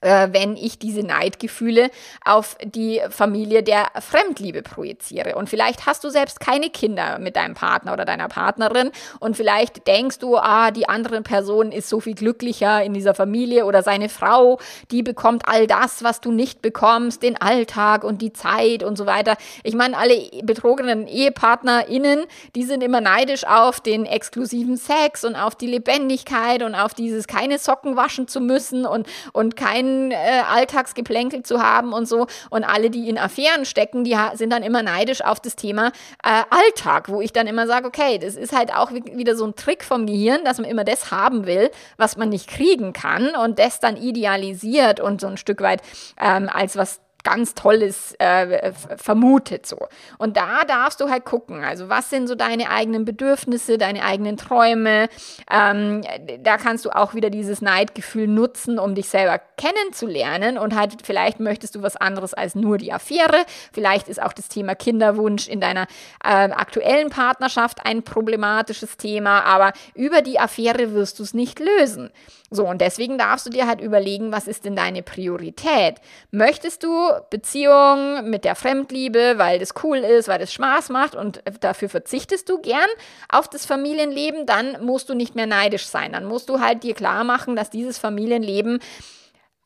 Äh, 0.00 0.28
wenn 0.32 0.56
ich 0.56 0.78
diese 0.78 1.02
Neidgefühle 1.02 1.90
auf 2.24 2.56
die 2.62 3.00
Familie 3.10 3.62
der 3.62 3.88
Fremdliebe 4.00 4.62
projiziere. 4.62 5.34
Und 5.36 5.48
vielleicht 5.48 5.86
hast 5.86 6.04
du 6.04 6.10
selbst 6.10 6.40
keine 6.40 6.70
Kinder 6.70 7.18
mit 7.18 7.36
deinem 7.36 7.54
Partner 7.54 7.92
oder 7.92 8.04
deiner 8.04 8.28
Partnerin 8.28 8.90
und 9.20 9.36
vielleicht 9.36 9.86
denkst 9.86 10.18
du, 10.18 10.36
ah, 10.36 10.70
die 10.70 10.88
andere 10.88 11.22
Person 11.22 11.72
ist 11.72 11.88
so 11.88 12.00
viel 12.00 12.14
glücklicher 12.14 12.82
in 12.82 12.94
dieser 12.94 13.14
Familie 13.14 13.64
oder 13.64 13.82
seine 13.82 14.08
Frau, 14.08 14.58
die 14.90 15.02
bekommt 15.02 15.48
all 15.48 15.66
das, 15.66 16.02
was 16.02 16.20
du 16.20 16.30
nicht 16.32 16.62
bekommst, 16.62 17.22
den 17.22 17.40
Alltag 17.40 18.04
und 18.04 18.22
die 18.22 18.32
Zeit 18.32 18.82
und 18.82 18.96
so 18.96 19.06
weiter. 19.06 19.36
Ich 19.62 19.74
meine, 19.74 19.96
alle 19.96 20.28
betrogenen 20.42 21.06
EhepartnerInnen, 21.06 22.24
die 22.54 22.64
sind 22.64 22.82
immer 22.82 23.00
neidisch 23.00 23.44
auf 23.44 23.80
den 23.80 24.06
exklusiven 24.06 24.76
Sex 24.76 25.24
und 25.24 25.36
auf 25.36 25.54
die 25.54 25.66
Lebendigkeit 25.66 26.62
und 26.62 26.74
auf 26.74 26.94
dieses 26.94 27.26
keine 27.26 27.58
Socken 27.58 27.96
waschen 27.96 28.28
zu 28.28 28.40
müssen 28.40 28.86
und, 28.86 29.06
und 29.32 29.56
kein 29.56 29.87
kein 29.88 30.10
äh, 30.10 30.42
Alltagsgeplänkel 30.48 31.42
zu 31.42 31.62
haben 31.62 31.92
und 31.92 32.06
so. 32.06 32.26
Und 32.50 32.64
alle, 32.64 32.90
die 32.90 33.08
in 33.08 33.18
Affären 33.18 33.64
stecken, 33.64 34.04
die 34.04 34.16
sind 34.34 34.52
dann 34.52 34.62
immer 34.62 34.82
neidisch 34.82 35.22
auf 35.22 35.40
das 35.40 35.56
Thema 35.56 35.88
äh, 36.22 36.42
Alltag, 36.50 37.08
wo 37.08 37.20
ich 37.20 37.32
dann 37.32 37.46
immer 37.46 37.66
sage, 37.66 37.86
okay, 37.86 38.18
das 38.18 38.36
ist 38.36 38.56
halt 38.56 38.74
auch 38.74 38.92
wieder 38.92 39.36
so 39.36 39.46
ein 39.46 39.54
Trick 39.54 39.84
vom 39.84 40.06
Gehirn, 40.06 40.44
dass 40.44 40.58
man 40.58 40.68
immer 40.68 40.84
das 40.84 41.10
haben 41.10 41.46
will, 41.46 41.70
was 41.96 42.16
man 42.16 42.28
nicht 42.28 42.48
kriegen 42.48 42.92
kann 42.92 43.34
und 43.34 43.58
das 43.58 43.80
dann 43.80 43.96
idealisiert 43.96 45.00
und 45.00 45.20
so 45.20 45.26
ein 45.26 45.36
Stück 45.36 45.60
weit 45.60 45.82
ähm, 46.20 46.48
als 46.52 46.76
was 46.76 47.00
ganz 47.24 47.54
Tolles 47.54 48.14
äh, 48.18 48.72
vermutet 48.96 49.66
so. 49.66 49.88
Und 50.18 50.36
da 50.36 50.64
darfst 50.64 51.00
du 51.00 51.10
halt 51.10 51.24
gucken, 51.24 51.64
also 51.64 51.88
was 51.88 52.10
sind 52.10 52.28
so 52.28 52.34
deine 52.34 52.70
eigenen 52.70 53.04
Bedürfnisse, 53.04 53.78
deine 53.78 54.04
eigenen 54.04 54.36
Träume. 54.36 55.08
Ähm, 55.50 56.02
da 56.40 56.56
kannst 56.56 56.84
du 56.84 56.90
auch 56.90 57.14
wieder 57.14 57.30
dieses 57.30 57.60
Neidgefühl 57.60 58.28
nutzen, 58.28 58.78
um 58.78 58.94
dich 58.94 59.08
selber 59.08 59.40
kennenzulernen 59.56 60.58
und 60.58 60.74
halt 60.74 60.94
vielleicht 61.02 61.40
möchtest 61.40 61.74
du 61.74 61.82
was 61.82 61.96
anderes 61.96 62.34
als 62.34 62.54
nur 62.54 62.78
die 62.78 62.92
Affäre. 62.92 63.44
Vielleicht 63.72 64.08
ist 64.08 64.22
auch 64.22 64.32
das 64.32 64.48
Thema 64.48 64.74
Kinderwunsch 64.74 65.48
in 65.48 65.60
deiner 65.60 65.86
äh, 66.24 66.50
aktuellen 66.50 67.10
Partnerschaft 67.10 67.84
ein 67.84 68.02
problematisches 68.02 68.96
Thema, 68.96 69.44
aber 69.44 69.72
über 69.94 70.22
die 70.22 70.38
Affäre 70.38 70.92
wirst 70.92 71.18
du 71.18 71.24
es 71.24 71.34
nicht 71.34 71.58
lösen. 71.58 72.10
So, 72.50 72.66
und 72.66 72.80
deswegen 72.80 73.18
darfst 73.18 73.46
du 73.46 73.50
dir 73.50 73.66
halt 73.66 73.80
überlegen, 73.80 74.32
was 74.32 74.48
ist 74.48 74.64
denn 74.64 74.74
deine 74.74 75.02
Priorität? 75.02 75.96
Möchtest 76.30 76.82
du 76.82 77.10
Beziehung 77.28 78.30
mit 78.30 78.44
der 78.44 78.54
Fremdliebe, 78.54 79.34
weil 79.36 79.58
das 79.58 79.74
cool 79.82 79.98
ist, 79.98 80.28
weil 80.28 80.38
das 80.38 80.52
Spaß 80.52 80.88
macht 80.88 81.14
und 81.14 81.42
dafür 81.60 81.90
verzichtest 81.90 82.48
du 82.48 82.58
gern 82.60 82.88
auf 83.28 83.48
das 83.48 83.66
Familienleben, 83.66 84.46
dann 84.46 84.82
musst 84.82 85.10
du 85.10 85.14
nicht 85.14 85.34
mehr 85.34 85.46
neidisch 85.46 85.86
sein. 85.86 86.12
Dann 86.12 86.24
musst 86.24 86.48
du 86.48 86.60
halt 86.60 86.82
dir 86.84 86.94
klar 86.94 87.22
machen, 87.22 87.54
dass 87.54 87.68
dieses 87.68 87.98
Familienleben 87.98 88.80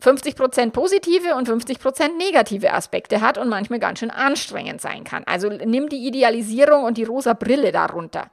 50% 0.02 0.70
positive 0.70 1.36
und 1.36 1.48
50% 1.48 2.16
negative 2.18 2.72
Aspekte 2.72 3.20
hat 3.20 3.38
und 3.38 3.48
manchmal 3.48 3.78
ganz 3.78 4.00
schön 4.00 4.10
anstrengend 4.10 4.80
sein 4.80 5.04
kann. 5.04 5.22
Also 5.24 5.48
nimm 5.48 5.88
die 5.88 6.04
Idealisierung 6.08 6.82
und 6.82 6.98
die 6.98 7.04
rosa 7.04 7.34
Brille 7.34 7.70
darunter. 7.70 8.28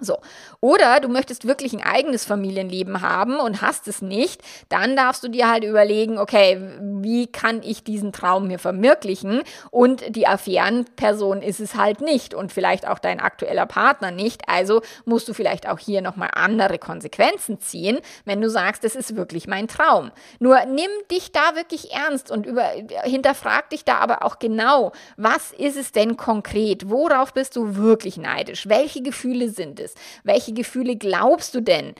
So. 0.00 0.18
Oder 0.60 1.00
du 1.00 1.08
möchtest 1.08 1.46
wirklich 1.46 1.72
ein 1.72 1.82
eigenes 1.82 2.24
Familienleben 2.24 3.02
haben 3.02 3.38
und 3.38 3.62
hast 3.62 3.88
es 3.88 4.00
nicht, 4.00 4.42
dann 4.68 4.96
darfst 4.96 5.24
du 5.24 5.28
dir 5.28 5.50
halt 5.50 5.64
überlegen, 5.64 6.18
okay, 6.18 6.60
wie 6.80 7.26
kann 7.26 7.62
ich 7.62 7.82
diesen 7.82 8.12
Traum 8.12 8.46
mir 8.46 8.58
verwirklichen? 8.58 9.42
Und 9.70 10.14
die 10.14 10.26
Affärenperson 10.26 11.42
ist 11.42 11.60
es 11.60 11.74
halt 11.74 12.00
nicht 12.00 12.34
und 12.34 12.52
vielleicht 12.52 12.86
auch 12.86 12.98
dein 12.98 13.20
aktueller 13.20 13.66
Partner 13.66 14.10
nicht. 14.10 14.48
Also 14.48 14.82
musst 15.04 15.28
du 15.28 15.34
vielleicht 15.34 15.68
auch 15.68 15.78
hier 15.78 16.00
nochmal 16.00 16.30
andere 16.32 16.78
Konsequenzen 16.78 17.60
ziehen, 17.60 17.98
wenn 18.24 18.40
du 18.40 18.48
sagst, 18.48 18.84
das 18.84 18.94
ist 18.94 19.16
wirklich 19.16 19.48
mein 19.48 19.68
Traum. 19.68 20.12
Nur 20.38 20.64
nimm 20.66 20.90
dich 21.10 21.32
da 21.32 21.56
wirklich 21.56 21.92
ernst 21.92 22.30
und 22.30 22.46
über, 22.46 22.64
hinterfrag 23.02 23.70
dich 23.70 23.84
da 23.84 23.98
aber 23.98 24.24
auch 24.24 24.38
genau, 24.38 24.92
was 25.16 25.52
ist 25.52 25.76
es 25.76 25.92
denn 25.92 26.16
konkret? 26.16 26.88
Worauf 26.88 27.32
bist 27.32 27.56
du 27.56 27.76
wirklich 27.76 28.16
neidisch? 28.16 28.68
Welche 28.68 29.02
Gefühle 29.02 29.48
sind 29.48 29.80
es? 29.80 29.87
Ist. 29.90 29.98
Welche 30.24 30.52
Gefühle 30.52 30.96
glaubst 30.96 31.54
du 31.54 31.60
denn 31.60 31.94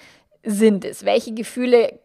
sind 0.45 0.85
es? 0.85 1.05
Welche 1.05 1.35
Gefühle 1.35 1.99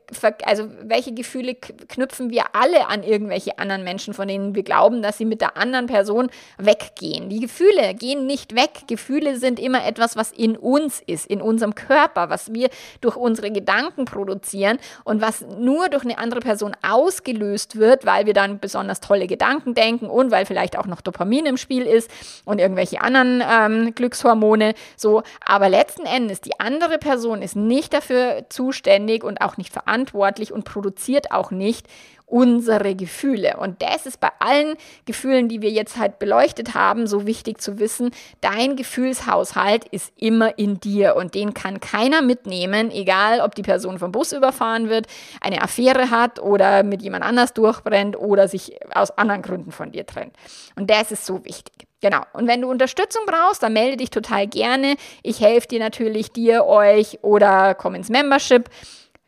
also 0.45 0.69
welche 0.81 1.13
Gefühle 1.13 1.55
knüpfen 1.55 2.29
wir 2.29 2.55
alle 2.55 2.87
an 2.87 3.03
irgendwelche 3.03 3.57
anderen 3.57 3.83
Menschen, 3.83 4.13
von 4.13 4.27
denen 4.27 4.55
wir 4.55 4.63
glauben, 4.63 5.01
dass 5.01 5.17
sie 5.17 5.25
mit 5.25 5.41
der 5.41 5.57
anderen 5.57 5.87
Person 5.87 6.29
weggehen. 6.57 7.29
Die 7.29 7.39
Gefühle 7.39 7.93
gehen 7.93 8.25
nicht 8.25 8.55
weg. 8.55 8.71
Gefühle 8.87 9.37
sind 9.37 9.59
immer 9.59 9.85
etwas, 9.85 10.15
was 10.15 10.31
in 10.31 10.57
uns 10.57 11.01
ist, 11.05 11.27
in 11.27 11.41
unserem 11.41 11.75
Körper, 11.75 12.29
was 12.29 12.53
wir 12.53 12.69
durch 13.01 13.15
unsere 13.15 13.51
Gedanken 13.51 14.05
produzieren 14.05 14.77
und 15.03 15.21
was 15.21 15.41
nur 15.41 15.89
durch 15.89 16.03
eine 16.03 16.17
andere 16.17 16.41
Person 16.41 16.75
ausgelöst 16.81 17.77
wird, 17.77 18.05
weil 18.05 18.25
wir 18.25 18.33
dann 18.33 18.59
besonders 18.59 18.99
tolle 18.99 19.27
Gedanken 19.27 19.73
denken 19.73 20.07
und 20.07 20.31
weil 20.31 20.45
vielleicht 20.45 20.77
auch 20.77 20.85
noch 20.85 21.01
Dopamin 21.01 21.45
im 21.45 21.57
Spiel 21.57 21.83
ist 21.83 22.11
und 22.45 22.59
irgendwelche 22.59 23.01
anderen 23.01 23.41
ähm, 23.49 23.95
Glückshormone. 23.95 24.73
So, 24.97 25.23
aber 25.45 25.69
letzten 25.69 26.05
Endes 26.05 26.41
die 26.41 26.59
andere 26.59 26.97
Person 26.97 27.41
ist 27.41 27.55
nicht 27.55 27.93
dafür 27.93 28.45
zuständig 28.49 29.23
und 29.23 29.41
auch 29.41 29.57
nicht 29.57 29.71
verantwortlich 29.71 29.92
verantwortlich 29.93 30.51
und 30.51 30.65
produziert 30.65 31.31
auch 31.31 31.51
nicht 31.51 31.87
unsere 32.25 32.95
Gefühle. 32.95 33.57
Und 33.57 33.83
das 33.83 34.07
ist 34.07 34.19
bei 34.19 34.29
allen 34.39 34.75
Gefühlen, 35.05 35.49
die 35.49 35.61
wir 35.61 35.69
jetzt 35.69 35.97
halt 35.97 36.17
beleuchtet 36.17 36.73
haben, 36.73 37.05
so 37.05 37.27
wichtig 37.27 37.61
zu 37.61 37.77
wissen. 37.77 38.09
Dein 38.41 38.75
Gefühlshaushalt 38.75 39.85
ist 39.89 40.11
immer 40.17 40.57
in 40.57 40.79
dir 40.79 41.15
und 41.15 41.35
den 41.35 41.53
kann 41.53 41.79
keiner 41.79 42.23
mitnehmen, 42.23 42.89
egal 42.89 43.41
ob 43.41 43.53
die 43.53 43.61
Person 43.61 43.99
vom 43.99 44.11
Bus 44.11 44.31
überfahren 44.31 44.89
wird, 44.89 45.05
eine 45.41 45.61
Affäre 45.61 46.09
hat 46.09 46.39
oder 46.39 46.81
mit 46.81 47.03
jemand 47.03 47.23
anders 47.23 47.53
durchbrennt 47.53 48.17
oder 48.17 48.47
sich 48.47 48.79
aus 48.95 49.15
anderen 49.15 49.43
Gründen 49.43 49.71
von 49.71 49.91
dir 49.91 50.07
trennt. 50.07 50.33
Und 50.75 50.89
das 50.89 51.11
ist 51.11 51.27
so 51.27 51.45
wichtig. 51.45 51.87
Genau. 52.01 52.21
Und 52.33 52.47
wenn 52.47 52.61
du 52.61 52.69
Unterstützung 52.69 53.21
brauchst, 53.25 53.63
dann 53.63 53.73
melde 53.73 53.97
dich 53.97 54.09
total 54.09 54.47
gerne. 54.47 54.95
Ich 55.21 55.39
helfe 55.39 55.67
dir 55.67 55.79
natürlich, 55.79 56.31
dir, 56.31 56.65
euch 56.65 57.19
oder 57.21 57.75
komm 57.75 57.95
ins 57.95 58.09
Membership 58.09 58.69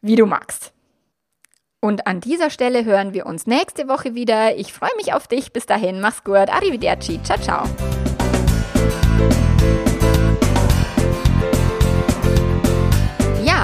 wie 0.05 0.15
du 0.15 0.25
magst. 0.25 0.71
Und 1.81 2.07
an 2.07 2.19
dieser 2.19 2.49
Stelle 2.49 2.83
hören 2.83 3.13
wir 3.13 3.25
uns 3.25 3.45
nächste 3.45 3.87
Woche 3.87 4.15
wieder. 4.15 4.57
Ich 4.57 4.73
freue 4.73 4.95
mich 4.97 5.13
auf 5.13 5.27
dich. 5.27 5.53
Bis 5.53 5.65
dahin, 5.65 6.01
mach's 6.01 6.23
gut. 6.23 6.49
Arrivederci. 6.49 7.21
Ciao, 7.23 7.39
ciao. 7.39 8.04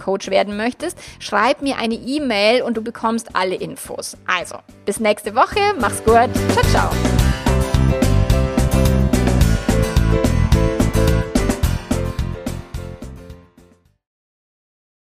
Liebe-Leben-Coach 0.05 0.30
werden 0.30 0.57
möchtest, 0.57 0.98
schreib 1.18 1.62
mir 1.62 1.78
eine 1.78 1.94
E-Mail 1.94 2.62
und 2.62 2.76
du 2.76 2.82
bekommst 2.82 3.34
alle 3.34 3.55
Infos. 3.55 4.16
Also, 4.26 4.57
bis 4.84 5.00
nächste 5.00 5.34
Woche. 5.34 5.61
Mach's 5.78 6.02
gut. 6.05 6.30
Ciao, 6.52 6.64
ciao. 6.70 7.43